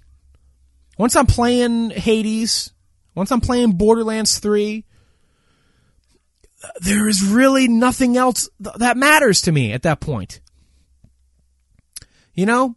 once 0.99 1.15
I'm 1.15 1.27
playing 1.27 1.91
Hades, 1.91 2.73
once 3.15 3.31
I'm 3.31 3.41
playing 3.41 3.73
Borderlands 3.73 4.39
3, 4.41 4.85
there 6.81 7.09
is 7.09 7.23
really 7.23 7.69
nothing 7.69 8.17
else 8.17 8.49
that 8.59 8.97
matters 8.97 9.43
to 9.43 9.53
me 9.53 9.73
at 9.73 9.83
that 9.83 10.01
point. 10.01 10.41
You 12.39 12.47
know, 12.47 12.77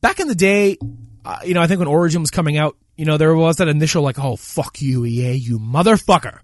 back 0.00 0.18
in 0.18 0.26
the 0.26 0.34
day, 0.34 0.76
uh, 1.24 1.38
you 1.44 1.54
know, 1.54 1.62
I 1.62 1.68
think 1.68 1.78
when 1.78 1.86
Origin 1.86 2.20
was 2.20 2.32
coming 2.32 2.56
out, 2.56 2.76
you 2.96 3.04
know, 3.04 3.16
there 3.16 3.32
was 3.32 3.58
that 3.58 3.68
initial 3.68 4.02
like, 4.02 4.18
oh, 4.18 4.34
fuck 4.34 4.82
you, 4.82 5.06
EA, 5.06 5.34
you 5.34 5.60
motherfucker. 5.60 6.40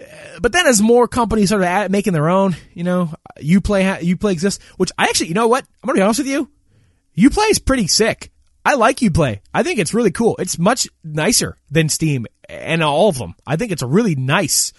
Uh, 0.00 0.04
but 0.40 0.52
then 0.52 0.66
as 0.66 0.80
more 0.80 1.06
companies 1.06 1.50
started 1.50 1.90
making 1.90 2.14
their 2.14 2.30
own, 2.30 2.56
you 2.72 2.84
know, 2.84 3.12
Uplay, 3.36 4.02
you 4.02 4.16
play 4.16 4.32
exists, 4.32 4.64
which 4.78 4.90
I 4.96 5.04
actually, 5.04 5.28
you 5.28 5.34
know 5.34 5.46
what? 5.46 5.66
I'm 5.82 5.86
gonna 5.88 5.98
be 5.98 6.02
honest 6.02 6.20
with 6.20 6.28
you. 6.28 6.50
Uplay 7.18 7.50
is 7.50 7.58
pretty 7.58 7.86
sick. 7.86 8.30
I 8.64 8.76
like 8.76 8.96
Uplay. 8.96 9.40
I 9.52 9.62
think 9.62 9.78
it's 9.78 9.92
really 9.92 10.10
cool. 10.10 10.36
It's 10.38 10.58
much 10.58 10.88
nicer 11.04 11.58
than 11.70 11.90
Steam 11.90 12.26
and 12.48 12.82
all 12.82 13.10
of 13.10 13.18
them. 13.18 13.34
I 13.46 13.56
think 13.56 13.72
it's 13.72 13.82
a 13.82 13.86
really 13.86 14.14
nice 14.14 14.72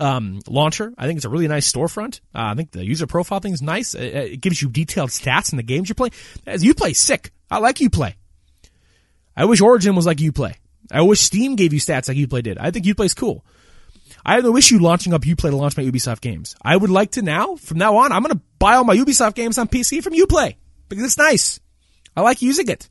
um, 0.00 0.40
launcher. 0.48 0.92
I 0.96 1.06
think 1.06 1.18
it's 1.18 1.26
a 1.26 1.28
really 1.28 1.48
nice 1.48 1.70
storefront. 1.70 2.20
Uh, 2.34 2.50
I 2.50 2.54
think 2.54 2.72
the 2.72 2.84
user 2.84 3.06
profile 3.06 3.40
thing 3.40 3.52
is 3.52 3.62
nice. 3.62 3.94
It, 3.94 4.14
it, 4.14 4.40
gives 4.40 4.60
you 4.60 4.68
detailed 4.68 5.10
stats 5.10 5.52
in 5.52 5.56
the 5.56 5.62
games 5.62 5.88
you're 5.88 5.94
playing. 5.94 6.12
As 6.46 6.64
play, 6.74 6.92
sick. 6.94 7.32
I 7.50 7.58
like 7.58 7.76
Uplay. 7.76 8.14
I 9.36 9.44
wish 9.44 9.60
Origin 9.60 9.94
was 9.94 10.06
like 10.06 10.18
Uplay. 10.18 10.54
I 10.90 11.02
wish 11.02 11.20
Steam 11.20 11.56
gave 11.56 11.72
you 11.72 11.80
stats 11.80 12.08
like 12.08 12.16
Uplay 12.16 12.42
did. 12.42 12.58
I 12.58 12.70
think 12.70 12.86
you 12.86 12.94
Uplay's 12.94 13.14
cool. 13.14 13.44
I 14.24 14.34
have 14.34 14.44
no 14.44 14.56
issue 14.56 14.78
launching 14.78 15.12
up 15.14 15.22
Uplay 15.22 15.50
to 15.50 15.56
launch 15.56 15.76
my 15.76 15.84
Ubisoft 15.84 16.20
games. 16.20 16.56
I 16.62 16.76
would 16.76 16.90
like 16.90 17.12
to 17.12 17.22
now, 17.22 17.56
from 17.56 17.78
now 17.78 17.96
on, 17.98 18.12
I'm 18.12 18.22
going 18.22 18.34
to 18.34 18.42
buy 18.58 18.74
all 18.74 18.84
my 18.84 18.96
Ubisoft 18.96 19.34
games 19.34 19.58
on 19.58 19.68
PC 19.68 20.02
from 20.02 20.14
Uplay 20.14 20.56
because 20.88 21.04
it's 21.04 21.18
nice. 21.18 21.60
I 22.16 22.22
like 22.22 22.42
using 22.42 22.68
it. 22.68 22.88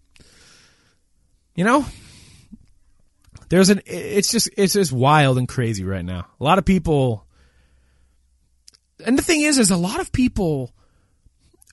You 1.56 1.66
know? 1.66 1.86
There's 3.50 3.70
an 3.70 3.82
it's 3.86 4.32
just 4.32 4.50
it's 4.58 4.74
just 4.74 4.92
wild 4.92 5.38
and 5.38 5.48
crazy 5.48 5.84
right 5.84 6.06
now. 6.06 6.28
A 6.40 6.44
lot 6.44 6.58
of 6.58 6.66
people 6.66 7.26
and 9.06 9.18
the 9.18 9.24
thing 9.24 9.42
is 9.42 9.58
is 9.58 9.72
a 9.72 9.78
lot 9.78 10.00
of 10.00 10.12
people 10.12 10.74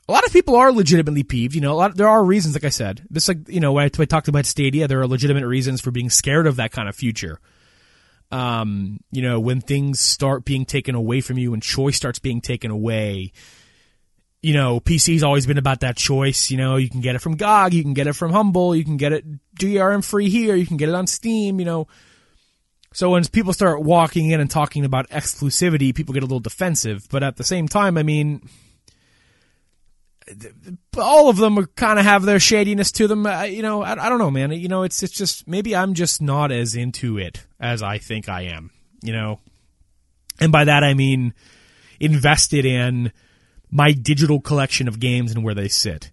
a 0.09 0.13
lot 0.13 0.25
of 0.25 0.33
people 0.33 0.55
are 0.55 0.71
legitimately 0.73 1.25
peeved. 1.25 1.55
You 1.55 1.61
know, 1.61 1.73
a 1.73 1.75
lot 1.75 1.97
there 1.97 2.09
are 2.09 2.25
reasons, 2.25 2.55
like 2.55 2.65
I 2.65 2.71
said. 2.71 3.05
This, 3.11 3.29
like 3.29 3.49
you 3.49 3.61
know, 3.61 3.73
when 3.73 3.85
I, 3.85 3.91
when 3.97 4.05
I 4.05 4.07
talked 4.07 4.29
about 4.29 4.47
Stadia, 4.47 4.87
there 4.87 5.01
are 5.01 5.07
legitimate 5.07 5.47
reasons 5.47 5.81
for 5.81 5.91
being 5.91 6.11
scared 6.11 6.47
of 6.47 6.57
that 6.57 6.71
kind 6.71 6.89
of 6.89 6.95
future. 6.95 7.41
Um, 8.31 9.01
you 9.11 9.23
know, 9.23 9.41
when 9.41 9.61
things 9.61 10.01
start 10.01 10.45
being 10.45 10.65
taken 10.65 10.95
away 10.95 11.21
from 11.21 11.39
you 11.39 11.55
and 11.55 11.63
choice 11.63 11.97
starts 11.97 12.19
being 12.19 12.41
taken 12.41 12.71
away. 12.71 13.33
You 14.43 14.55
know, 14.55 14.79
PC's 14.79 15.25
always 15.25 15.45
been 15.45 15.59
about 15.59 15.81
that 15.81 15.97
choice. 15.97 16.53
You 16.53 16.57
know, 16.57 16.77
you 16.77 16.89
can 16.89 17.01
get 17.01 17.17
it 17.17 17.21
from 17.21 17.37
GOG, 17.37 17.75
you 17.75 17.83
can 17.83 17.95
get 17.95 18.07
it 18.07 18.13
from 18.13 18.31
Humble, 18.31 18.77
you 18.77 18.85
can 18.85 18.97
get 18.97 19.13
it 19.13 19.25
DRM 19.59 20.05
free 20.05 20.29
here, 20.29 20.55
you 20.55 20.67
can 20.67 20.77
get 20.77 20.89
it 20.89 20.95
on 20.95 21.07
Steam. 21.07 21.59
You 21.59 21.67
know, 21.67 21.89
so 22.93 23.11
when 23.11 23.25
people 23.27 23.53
start 23.53 23.83
walking 23.83 24.31
in 24.31 24.41
and 24.41 24.51
talking 24.51 24.85
about 24.85 25.09
exclusivity, 25.11 25.95
people 25.95 26.15
get 26.15 26.23
a 26.23 26.27
little 26.27 26.41
defensive. 26.41 27.07
But 27.11 27.23
at 27.23 27.37
the 27.37 27.45
same 27.45 27.69
time, 27.69 27.99
I 27.99 28.03
mean 28.03 28.49
all 30.99 31.29
of 31.29 31.37
them 31.37 31.67
kind 31.77 31.99
of 31.99 32.05
have 32.05 32.25
their 32.25 32.41
shadiness 32.41 32.91
to 32.93 33.07
them. 33.07 33.27
Uh, 33.27 33.43
you 33.43 33.63
know, 33.63 33.83
I, 33.83 33.93
I, 33.93 34.09
don't 34.09 34.19
know, 34.19 34.31
man. 34.31 34.51
You 34.53 34.69
know, 34.69 34.83
it's 34.83 35.03
it's 35.03 35.13
just 35.13 35.47
maybe 35.47 35.77
I'm 35.77 35.95
just 35.95 36.21
not 36.21 36.51
as 36.51 36.75
into 36.75 37.19
it 37.19 37.47
as 37.61 37.83
I 37.83 37.99
think 37.99 38.29
I 38.29 38.43
am. 38.43 38.71
You 39.03 39.13
know, 39.13 39.41
and 40.41 40.51
by 40.51 40.65
that 40.65 40.83
I 40.83 40.95
mean 40.95 41.35
invested 42.01 42.65
in 42.65 43.13
my 43.71 43.93
digital 43.93 44.41
collection 44.41 44.89
of 44.89 45.01
games 45.01 45.33
and 45.33 45.45
where 45.45 45.55
they 45.55 45.69
sit. 45.69 46.11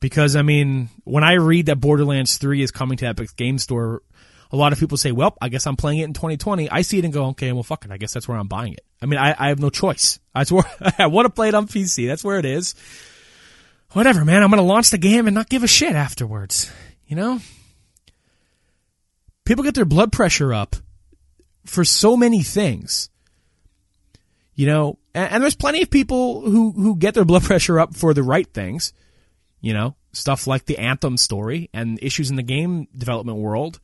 Because 0.00 0.36
I 0.36 0.42
mean, 0.42 0.88
when 1.04 1.24
I 1.24 1.34
read 1.34 1.66
that 1.66 1.80
Borderlands 1.80 2.36
3 2.36 2.62
is 2.62 2.70
coming 2.70 2.98
to 2.98 3.06
Epic 3.06 3.34
Game 3.36 3.58
Store, 3.58 4.02
a 4.52 4.56
lot 4.56 4.72
of 4.72 4.78
people 4.78 4.98
say, 4.98 5.10
"Well, 5.10 5.36
I 5.40 5.48
guess 5.48 5.66
I'm 5.66 5.76
playing 5.76 6.00
it 6.00 6.04
in 6.04 6.12
2020." 6.12 6.70
I 6.70 6.82
see 6.82 6.98
it 6.98 7.04
and 7.04 7.12
go, 7.12 7.26
"Okay, 7.28 7.52
well, 7.52 7.62
fuck 7.62 7.84
it. 7.84 7.90
I 7.90 7.96
guess 7.96 8.12
that's 8.12 8.28
where 8.28 8.38
I'm 8.38 8.48
buying 8.48 8.74
it." 8.74 8.84
I 9.02 9.06
mean, 9.06 9.18
I, 9.18 9.34
I 9.38 9.48
have 9.48 9.58
no 9.58 9.70
choice. 9.70 10.20
I 10.34 10.44
want 10.50 11.26
to 11.26 11.30
play 11.30 11.48
it 11.48 11.54
on 11.54 11.66
PC. 11.66 12.06
That's 12.06 12.22
where 12.22 12.38
it 12.38 12.44
is 12.44 12.74
whatever, 13.96 14.24
man, 14.24 14.42
I'm 14.42 14.50
going 14.50 14.58
to 14.58 14.62
launch 14.62 14.90
the 14.90 14.98
game 14.98 15.26
and 15.26 15.34
not 15.34 15.48
give 15.48 15.64
a 15.64 15.68
shit 15.68 15.94
afterwards. 15.94 16.70
You 17.06 17.16
know? 17.16 17.40
People 19.44 19.64
get 19.64 19.74
their 19.74 19.84
blood 19.86 20.12
pressure 20.12 20.52
up 20.52 20.76
for 21.64 21.84
so 21.84 22.16
many 22.16 22.42
things. 22.42 23.08
You 24.54 24.66
know, 24.66 24.98
and, 25.14 25.32
and, 25.32 25.42
there's 25.42 25.54
plenty 25.54 25.82
of 25.82 25.90
people 25.90 26.40
who, 26.40 26.72
who 26.72 26.96
get 26.96 27.14
their 27.14 27.24
blood 27.24 27.42
pressure 27.44 27.78
up 27.78 27.94
for 27.94 28.14
the 28.14 28.22
right 28.22 28.46
things. 28.52 28.92
You 29.60 29.74
know, 29.74 29.96
stuff 30.12 30.46
like 30.46 30.64
the 30.64 30.78
Anthem 30.78 31.16
story 31.16 31.70
and 31.72 31.98
issues 32.02 32.30
in 32.30 32.36
the 32.36 32.42
game 32.42 32.88
development 32.96 33.38
world. 33.38 33.80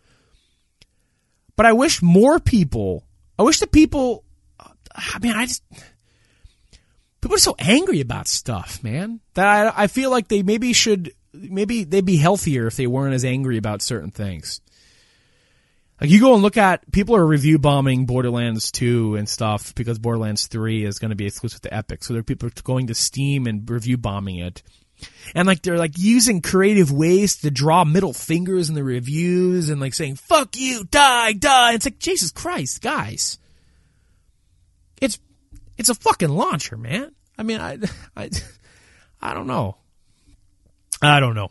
But 1.56 1.66
I 1.66 1.72
wish 1.72 2.02
more 2.02 2.38
people, 2.38 3.04
I 3.38 3.42
wish 3.42 3.60
the 3.60 3.66
people, 3.66 4.24
I 4.94 5.18
mean, 5.20 5.32
I 5.32 5.46
just, 5.46 5.62
people 7.20 7.36
are 7.36 7.38
so 7.38 7.54
angry 7.58 8.00
about 8.00 8.26
stuff, 8.26 8.82
man. 8.82 9.20
That 9.34 9.74
I, 9.76 9.84
I 9.84 9.86
feel 9.86 10.10
like 10.10 10.28
they 10.28 10.42
maybe 10.42 10.72
should, 10.72 11.12
maybe 11.32 11.84
they'd 11.84 12.04
be 12.04 12.16
healthier 12.16 12.66
if 12.66 12.76
they 12.76 12.86
weren't 12.86 13.14
as 13.14 13.24
angry 13.24 13.58
about 13.58 13.82
certain 13.82 14.10
things. 14.10 14.60
Like 16.00 16.10
you 16.10 16.20
go 16.20 16.34
and 16.34 16.42
look 16.42 16.56
at 16.56 16.90
people 16.90 17.14
are 17.14 17.24
review 17.24 17.60
bombing 17.60 18.06
Borderlands 18.06 18.72
2 18.72 19.14
and 19.14 19.28
stuff 19.28 19.72
because 19.76 20.00
Borderlands 20.00 20.48
3 20.48 20.84
is 20.84 20.98
going 20.98 21.10
to 21.10 21.16
be 21.16 21.26
exclusive 21.26 21.60
to 21.60 21.72
Epic. 21.72 22.02
So 22.02 22.12
there 22.12 22.20
are 22.20 22.24
people 22.24 22.50
going 22.64 22.88
to 22.88 22.94
Steam 22.94 23.46
and 23.46 23.68
review 23.70 23.96
bombing 23.96 24.38
it. 24.38 24.64
And 25.34 25.46
like 25.46 25.62
they're 25.62 25.78
like 25.78 25.96
using 25.96 26.42
creative 26.42 26.92
ways 26.92 27.36
to 27.36 27.50
draw 27.50 27.84
middle 27.84 28.12
fingers 28.12 28.68
in 28.68 28.74
the 28.74 28.84
reviews 28.84 29.70
and 29.70 29.80
like 29.80 29.94
saying 29.94 30.16
"fuck 30.16 30.56
you, 30.56 30.84
die, 30.84 31.32
die." 31.32 31.74
It's 31.74 31.86
like 31.86 31.98
Jesus 31.98 32.30
Christ, 32.30 32.82
guys. 32.82 33.38
It's 35.00 35.18
it's 35.78 35.88
a 35.88 35.94
fucking 35.94 36.28
launcher, 36.28 36.76
man. 36.76 37.12
I 37.38 37.42
mean, 37.42 37.60
I, 37.60 37.78
I, 38.16 38.30
I 39.20 39.34
don't 39.34 39.46
know. 39.46 39.76
I 41.00 41.20
don't 41.20 41.34
know. 41.34 41.50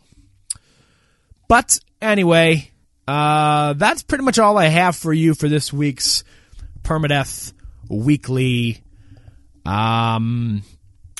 But 1.48 1.78
anyway, 2.00 2.70
uh, 3.06 3.74
that's 3.74 4.02
pretty 4.02 4.24
much 4.24 4.38
all 4.38 4.56
I 4.56 4.66
have 4.66 4.96
for 4.96 5.12
you 5.12 5.34
for 5.34 5.48
this 5.48 5.72
week's 5.72 6.24
Permadeath 6.82 7.52
Weekly. 7.88 8.82
Um, 9.66 10.62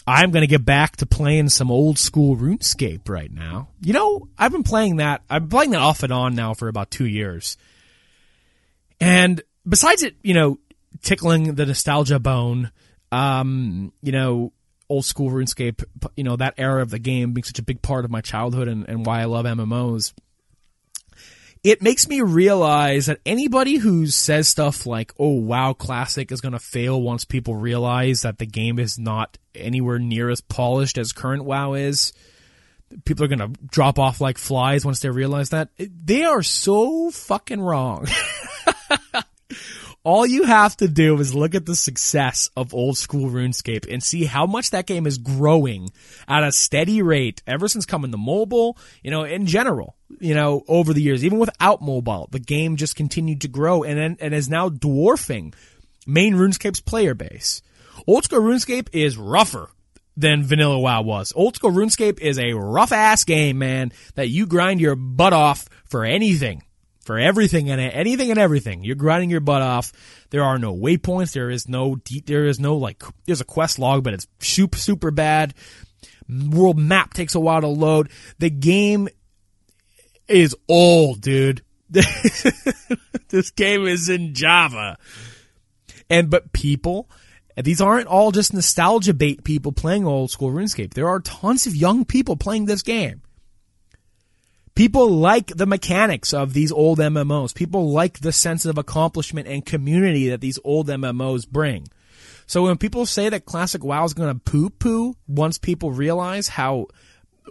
I'm 0.06 0.30
going 0.30 0.42
to 0.42 0.48
get 0.48 0.64
back 0.64 0.96
to 0.96 1.06
playing 1.06 1.48
some 1.48 1.70
old 1.70 1.98
school 1.98 2.36
RuneScape 2.36 3.08
right 3.08 3.30
now. 3.30 3.68
You 3.80 3.92
know, 3.92 4.28
I've 4.36 4.52
been 4.52 4.64
playing 4.64 4.96
that. 4.96 5.22
I've 5.30 5.42
been 5.42 5.50
playing 5.50 5.70
that 5.70 5.80
off 5.80 6.02
and 6.02 6.12
on 6.12 6.34
now 6.34 6.54
for 6.54 6.68
about 6.68 6.90
two 6.90 7.06
years. 7.06 7.56
And 9.00 9.42
besides 9.68 10.02
it, 10.02 10.16
you 10.22 10.34
know, 10.34 10.58
tickling 11.02 11.54
the 11.54 11.66
nostalgia 11.66 12.18
bone, 12.18 12.70
um, 13.10 13.92
you 14.02 14.12
know, 14.12 14.52
old 14.88 15.04
school 15.04 15.30
RuneScape, 15.30 15.84
you 16.16 16.24
know, 16.24 16.36
that 16.36 16.54
era 16.58 16.82
of 16.82 16.90
the 16.90 16.98
game 16.98 17.32
being 17.32 17.44
such 17.44 17.58
a 17.58 17.62
big 17.62 17.80
part 17.80 18.04
of 18.04 18.10
my 18.10 18.20
childhood 18.20 18.68
and, 18.68 18.88
and 18.88 19.06
why 19.06 19.20
I 19.20 19.24
love 19.24 19.46
MMOs. 19.46 20.12
It 21.64 21.80
makes 21.80 22.08
me 22.08 22.20
realize 22.22 23.06
that 23.06 23.20
anybody 23.24 23.76
who 23.76 24.08
says 24.08 24.48
stuff 24.48 24.84
like, 24.84 25.12
oh, 25.16 25.28
WoW 25.28 25.74
Classic 25.74 26.32
is 26.32 26.40
going 26.40 26.52
to 26.52 26.58
fail 26.58 27.00
once 27.00 27.24
people 27.24 27.54
realize 27.54 28.22
that 28.22 28.38
the 28.38 28.46
game 28.46 28.80
is 28.80 28.98
not 28.98 29.38
anywhere 29.54 30.00
near 30.00 30.28
as 30.28 30.40
polished 30.40 30.98
as 30.98 31.12
current 31.12 31.44
WoW 31.44 31.74
is, 31.74 32.12
people 33.04 33.24
are 33.24 33.28
going 33.28 33.38
to 33.38 33.60
drop 33.70 34.00
off 34.00 34.20
like 34.20 34.38
flies 34.38 34.84
once 34.84 35.00
they 35.00 35.10
realize 35.10 35.50
that. 35.50 35.68
They 35.78 36.24
are 36.24 36.42
so 36.42 37.12
fucking 37.12 37.60
wrong. 37.60 38.08
all 40.04 40.26
you 40.26 40.44
have 40.44 40.76
to 40.78 40.88
do 40.88 41.18
is 41.20 41.34
look 41.34 41.54
at 41.54 41.66
the 41.66 41.76
success 41.76 42.50
of 42.56 42.74
old 42.74 42.98
school 42.98 43.30
RuneScape 43.30 43.92
and 43.92 44.02
see 44.02 44.24
how 44.24 44.46
much 44.46 44.70
that 44.70 44.86
game 44.86 45.06
is 45.06 45.18
growing 45.18 45.90
at 46.26 46.42
a 46.42 46.50
steady 46.50 47.02
rate 47.02 47.42
ever 47.46 47.68
since 47.68 47.86
coming 47.86 48.10
to 48.10 48.18
mobile, 48.18 48.76
you 49.02 49.10
know, 49.10 49.22
in 49.22 49.46
general, 49.46 49.96
you 50.18 50.34
know, 50.34 50.64
over 50.66 50.92
the 50.92 51.02
years, 51.02 51.24
even 51.24 51.38
without 51.38 51.80
mobile, 51.80 52.28
the 52.32 52.40
game 52.40 52.76
just 52.76 52.96
continued 52.96 53.42
to 53.42 53.48
grow 53.48 53.84
and, 53.84 54.16
and 54.20 54.34
is 54.34 54.48
now 54.48 54.68
dwarfing 54.68 55.54
main 56.06 56.34
RuneScape's 56.34 56.80
player 56.80 57.14
base. 57.14 57.62
Old 58.06 58.24
school 58.24 58.40
RuneScape 58.40 58.88
is 58.92 59.16
rougher 59.16 59.70
than 60.16 60.42
vanilla 60.42 60.80
WoW 60.80 61.02
was. 61.02 61.32
Old 61.36 61.54
school 61.54 61.70
RuneScape 61.70 62.20
is 62.20 62.38
a 62.38 62.54
rough 62.54 62.90
ass 62.90 63.22
game, 63.22 63.58
man, 63.58 63.92
that 64.16 64.28
you 64.28 64.46
grind 64.46 64.80
your 64.80 64.96
butt 64.96 65.32
off 65.32 65.68
for 65.84 66.04
anything 66.04 66.62
for 67.02 67.18
everything 67.18 67.70
and 67.70 67.80
anything 67.80 68.30
and 68.30 68.38
everything. 68.38 68.84
You're 68.84 68.96
grinding 68.96 69.30
your 69.30 69.40
butt 69.40 69.62
off. 69.62 69.92
There 70.30 70.44
are 70.44 70.58
no 70.58 70.74
waypoints. 70.74 71.32
There 71.32 71.50
is 71.50 71.68
no 71.68 71.96
deep, 71.96 72.26
there 72.26 72.46
is 72.46 72.60
no 72.60 72.76
like, 72.76 73.02
there's 73.26 73.40
a 73.40 73.46
quest 73.46 73.78
log, 73.78 74.04
but 74.04 74.14
it's 74.14 74.26
super, 74.38 74.78
super 74.78 75.10
bad. 75.10 75.54
World 76.28 76.78
map 76.78 77.14
takes 77.14 77.34
a 77.34 77.40
while 77.40 77.60
to 77.60 77.66
load. 77.66 78.08
The 78.38 78.50
game 78.50 79.08
is 80.28 80.56
old, 80.68 81.20
dude. 81.20 81.62
this 81.90 83.50
game 83.50 83.86
is 83.86 84.08
in 84.08 84.34
Java. 84.34 84.96
And, 86.08 86.30
but 86.30 86.52
people, 86.52 87.10
these 87.56 87.80
aren't 87.80 88.06
all 88.06 88.30
just 88.30 88.54
nostalgia 88.54 89.12
bait 89.12 89.44
people 89.44 89.72
playing 89.72 90.06
old 90.06 90.30
school 90.30 90.50
RuneScape. 90.50 90.94
There 90.94 91.08
are 91.08 91.20
tons 91.20 91.66
of 91.66 91.76
young 91.76 92.04
people 92.04 92.36
playing 92.36 92.66
this 92.66 92.82
game. 92.82 93.22
People 94.74 95.10
like 95.10 95.48
the 95.48 95.66
mechanics 95.66 96.32
of 96.32 96.54
these 96.54 96.72
old 96.72 96.98
MMOs. 96.98 97.54
People 97.54 97.92
like 97.92 98.20
the 98.20 98.32
sense 98.32 98.64
of 98.64 98.78
accomplishment 98.78 99.46
and 99.46 99.64
community 99.66 100.30
that 100.30 100.40
these 100.40 100.58
old 100.64 100.88
MMOs 100.88 101.46
bring. 101.46 101.88
So 102.46 102.64
when 102.64 102.78
people 102.78 103.06
say 103.06 103.28
that 103.28 103.44
classic 103.44 103.84
WoW 103.84 104.04
is 104.04 104.14
going 104.14 104.32
to 104.32 104.40
poo 104.40 104.70
poo 104.70 105.14
once 105.26 105.58
people 105.58 105.92
realize 105.92 106.48
how 106.48 106.86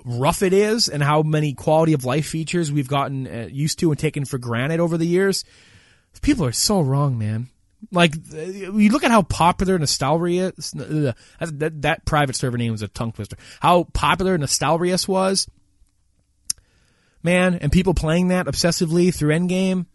rough 0.04 0.42
it 0.42 0.54
is 0.54 0.88
and 0.90 1.04
how 1.04 1.22
many 1.22 1.54
quality 1.54 1.94
of 1.94 2.06
life 2.06 2.28
features 2.28 2.72
we've 2.72 2.88
gotten 2.88 3.28
uh, 3.28 3.48
used 3.52 3.80
to 3.80 3.92
and 3.92 4.00
taken 4.00 4.26
for 4.26 4.38
granted 4.38 4.80
over 4.80 4.98
the 4.98 5.06
years, 5.06 5.44
people 6.22 6.46
are 6.46 6.52
so 6.52 6.82
wrong, 6.82 7.18
man. 7.18 7.50
Like 7.92 8.16
you 8.34 8.90
look 8.90 9.04
at 9.04 9.12
how 9.12 9.24
popular 9.24 9.78
Nostalrius 9.80 10.72
that, 11.40 11.60
that, 11.60 11.82
that 11.82 12.06
private 12.06 12.36
server 12.36 12.58
name 12.58 12.72
was 12.72 12.84
a 12.84 12.88
tongue 12.88 13.12
twister. 13.12 13.38
How 13.60 13.86
popular 13.86 14.38
Nostalrius 14.38 15.08
was 15.08 15.48
man, 17.24 17.56
and 17.56 17.72
people 17.72 17.94
playing 17.94 18.30
that 18.30 18.46
obsessively 18.46 19.14
through 19.14 19.34
Endgame. 19.34 19.86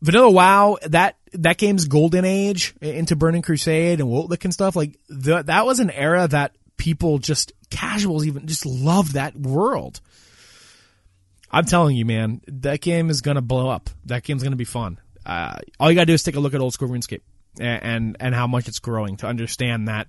Vanilla 0.00 0.30
WoW, 0.30 0.78
that 0.86 1.16
that 1.32 1.58
game's 1.58 1.86
golden 1.86 2.24
age 2.24 2.74
into 2.80 3.16
Burning 3.16 3.42
Crusade 3.42 4.00
and 4.00 4.08
WotLK 4.08 4.44
and 4.44 4.54
stuff, 4.54 4.76
like 4.76 4.98
the, 5.08 5.42
that 5.42 5.66
was 5.66 5.80
an 5.80 5.90
era 5.90 6.28
that 6.28 6.56
people 6.76 7.18
just 7.18 7.52
casuals 7.70 8.26
even 8.26 8.46
just 8.46 8.64
loved 8.64 9.14
that 9.14 9.36
world. 9.36 10.00
I'm 11.50 11.64
telling 11.64 11.96
you, 11.96 12.04
man, 12.04 12.40
that 12.46 12.80
game 12.80 13.10
is 13.10 13.20
gonna 13.20 13.42
blow 13.42 13.68
up. 13.68 13.90
That 14.04 14.22
game's 14.22 14.42
gonna 14.42 14.56
be 14.56 14.64
fun. 14.64 14.98
Uh, 15.26 15.56
all 15.80 15.90
you 15.90 15.94
gotta 15.94 16.06
do 16.06 16.12
is 16.12 16.22
take 16.22 16.36
a 16.36 16.40
look 16.40 16.54
at 16.54 16.60
old 16.60 16.72
school 16.72 16.88
RuneScape 16.88 17.22
and, 17.60 17.82
and 17.82 18.16
and 18.20 18.34
how 18.34 18.46
much 18.46 18.68
it's 18.68 18.78
growing 18.78 19.16
to 19.18 19.26
understand 19.26 19.88
that 19.88 20.08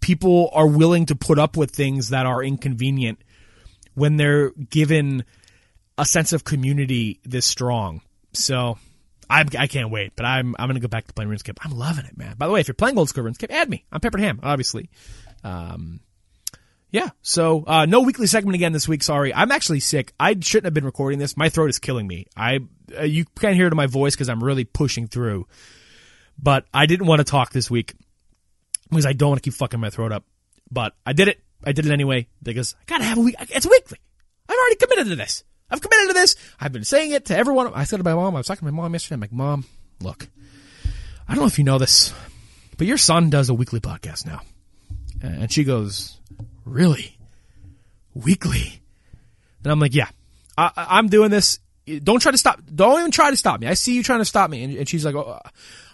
people 0.00 0.50
are 0.52 0.66
willing 0.66 1.06
to 1.06 1.14
put 1.14 1.38
up 1.38 1.56
with 1.56 1.70
things 1.70 2.10
that 2.10 2.26
are 2.26 2.42
inconvenient 2.42 3.20
when 3.96 4.16
they're 4.16 4.50
given 4.50 5.24
a 5.98 6.04
sense 6.04 6.32
of 6.32 6.44
community 6.44 7.18
this 7.24 7.46
strong. 7.46 8.02
So 8.34 8.78
I'm, 9.28 9.48
I 9.58 9.66
can't 9.66 9.90
wait, 9.90 10.12
but 10.14 10.26
I'm, 10.26 10.54
I'm 10.58 10.72
to 10.72 10.80
go 10.80 10.86
back 10.86 11.06
to 11.06 11.14
playing 11.14 11.30
RuneScape. 11.30 11.58
I'm 11.62 11.72
loving 11.72 12.04
it, 12.04 12.16
man. 12.16 12.36
By 12.36 12.46
the 12.46 12.52
way, 12.52 12.60
if 12.60 12.68
you're 12.68 12.74
playing 12.74 12.98
old 12.98 13.08
school 13.08 13.24
RuneScape, 13.24 13.50
add 13.50 13.68
me. 13.68 13.84
I'm 13.90 14.00
Peppered 14.00 14.20
Ham, 14.20 14.38
obviously. 14.42 14.90
Um, 15.42 16.00
yeah. 16.90 17.08
So, 17.22 17.64
uh, 17.66 17.86
no 17.86 18.02
weekly 18.02 18.26
segment 18.26 18.54
again 18.54 18.72
this 18.72 18.86
week. 18.86 19.02
Sorry. 19.02 19.34
I'm 19.34 19.50
actually 19.50 19.80
sick. 19.80 20.12
I 20.20 20.36
shouldn't 20.38 20.66
have 20.66 20.74
been 20.74 20.84
recording 20.84 21.18
this. 21.18 21.36
My 21.36 21.48
throat 21.48 21.70
is 21.70 21.78
killing 21.78 22.06
me. 22.06 22.26
I, 22.36 22.60
uh, 22.96 23.04
you 23.04 23.24
can't 23.38 23.56
hear 23.56 23.66
it 23.66 23.72
in 23.72 23.76
my 23.76 23.86
voice 23.86 24.14
because 24.14 24.28
I'm 24.28 24.44
really 24.44 24.64
pushing 24.64 25.08
through, 25.08 25.46
but 26.38 26.66
I 26.74 26.84
didn't 26.84 27.06
want 27.06 27.20
to 27.20 27.24
talk 27.24 27.50
this 27.50 27.70
week 27.70 27.94
because 28.90 29.06
I 29.06 29.14
don't 29.14 29.30
want 29.30 29.42
to 29.42 29.50
keep 29.50 29.56
fucking 29.58 29.80
my 29.80 29.90
throat 29.90 30.12
up, 30.12 30.24
but 30.70 30.94
I 31.06 31.14
did 31.14 31.28
it. 31.28 31.40
I 31.66 31.72
did 31.72 31.84
it 31.84 31.92
anyway 31.92 32.28
because 32.42 32.76
I 32.80 32.84
gotta 32.86 33.04
have 33.04 33.18
a 33.18 33.20
week. 33.20 33.34
It's 33.40 33.66
weekly. 33.66 33.98
I've 34.48 34.56
already 34.56 34.76
committed 34.76 35.08
to 35.08 35.16
this. 35.16 35.42
I've 35.68 35.80
committed 35.82 36.08
to 36.08 36.14
this. 36.14 36.36
I've 36.60 36.72
been 36.72 36.84
saying 36.84 37.10
it 37.10 37.26
to 37.26 37.36
everyone. 37.36 37.72
I 37.74 37.82
said 37.84 37.96
to 37.96 38.04
my 38.04 38.14
mom, 38.14 38.36
I 38.36 38.38
was 38.38 38.46
talking 38.46 38.66
to 38.66 38.72
my 38.72 38.82
mom 38.82 38.92
yesterday. 38.92 39.14
I'm 39.14 39.20
like, 39.20 39.32
Mom, 39.32 39.64
look, 40.00 40.28
I 41.28 41.34
don't 41.34 41.42
know 41.42 41.48
if 41.48 41.58
you 41.58 41.64
know 41.64 41.78
this, 41.78 42.14
but 42.78 42.86
your 42.86 42.98
son 42.98 43.30
does 43.30 43.48
a 43.48 43.54
weekly 43.54 43.80
podcast 43.80 44.26
now. 44.26 44.42
And 45.20 45.50
she 45.50 45.64
goes, 45.64 46.20
Really? 46.64 47.16
Weekly? 48.14 48.80
And 49.64 49.72
I'm 49.72 49.80
like, 49.80 49.94
Yeah, 49.94 50.08
I, 50.56 50.98
am 50.98 51.08
doing 51.08 51.30
this. 51.30 51.58
Don't 52.02 52.20
try 52.20 52.32
to 52.32 52.38
stop. 52.38 52.60
Don't 52.72 53.00
even 53.00 53.10
try 53.10 53.30
to 53.30 53.36
stop 53.36 53.60
me. 53.60 53.66
I 53.66 53.74
see 53.74 53.94
you 53.94 54.02
trying 54.02 54.20
to 54.20 54.24
stop 54.24 54.50
me. 54.50 54.62
And, 54.64 54.76
and 54.76 54.88
she's 54.88 55.04
like, 55.04 55.14
oh, 55.14 55.38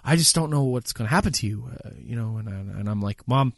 I 0.03 0.17
just 0.17 0.35
don't 0.35 0.51
know 0.51 0.63
what's 0.63 0.95
going 0.95 1.07
to 1.07 1.15
happen 1.15 1.33
to 1.33 1.47
you. 1.47 1.71
Uh, 1.85 1.91
you 2.03 2.17
know, 2.17 2.39
and, 2.39 2.49
and 2.49 2.89
I'm 2.89 3.03
like, 3.03 3.29
Mom, 3.29 3.53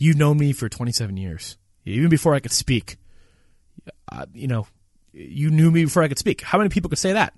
you've 0.00 0.16
known 0.16 0.38
me 0.38 0.52
for 0.52 0.68
27 0.68 1.16
years, 1.16 1.56
even 1.84 2.08
before 2.08 2.34
I 2.34 2.40
could 2.40 2.50
speak. 2.50 2.96
Uh, 4.10 4.26
you 4.32 4.48
know, 4.48 4.66
you 5.12 5.50
knew 5.50 5.70
me 5.70 5.84
before 5.84 6.02
I 6.02 6.08
could 6.08 6.18
speak. 6.18 6.40
How 6.40 6.58
many 6.58 6.70
people 6.70 6.88
could 6.88 6.98
say 6.98 7.12
that? 7.12 7.34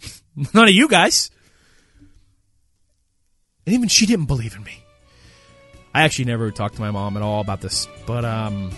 None 0.54 0.68
of 0.68 0.74
you 0.74 0.86
guys. 0.86 1.30
And 3.64 3.74
even 3.74 3.88
she 3.88 4.06
didn't 4.06 4.26
believe 4.26 4.54
in 4.54 4.62
me. 4.62 4.84
I 5.92 6.02
actually 6.02 6.26
never 6.26 6.50
talked 6.50 6.76
to 6.76 6.80
my 6.82 6.90
mom 6.90 7.16
at 7.16 7.22
all 7.22 7.40
about 7.40 7.62
this, 7.62 7.88
but 8.06 8.24
um, 8.24 8.70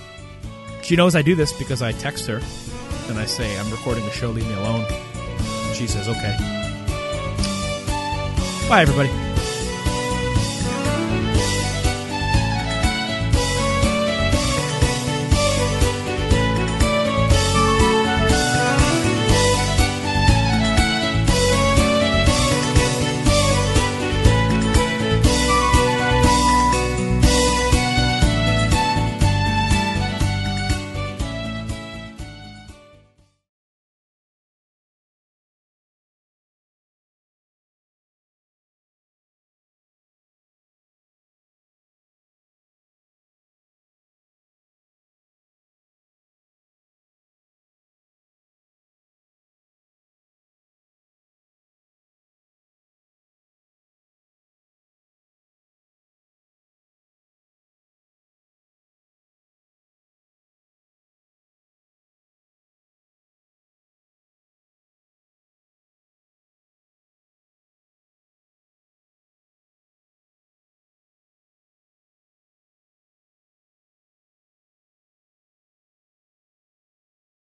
she 0.83 0.95
knows 0.95 1.16
I 1.16 1.22
do 1.22 1.35
this 1.35 1.53
because 1.53 1.83
I 1.83 1.91
text 1.93 2.26
her 2.26 2.41
and 3.09 3.18
I 3.18 3.26
say, 3.26 3.59
I'm 3.59 3.70
recording 3.70 4.05
a 4.05 4.11
show, 4.12 4.31
leave 4.31 4.47
me 4.47 4.55
alone. 4.55 4.87
And 4.89 5.76
she 5.76 5.89
says, 5.89 6.09
okay. 6.09 6.37
Bye, 8.68 8.83
everybody. 8.83 9.28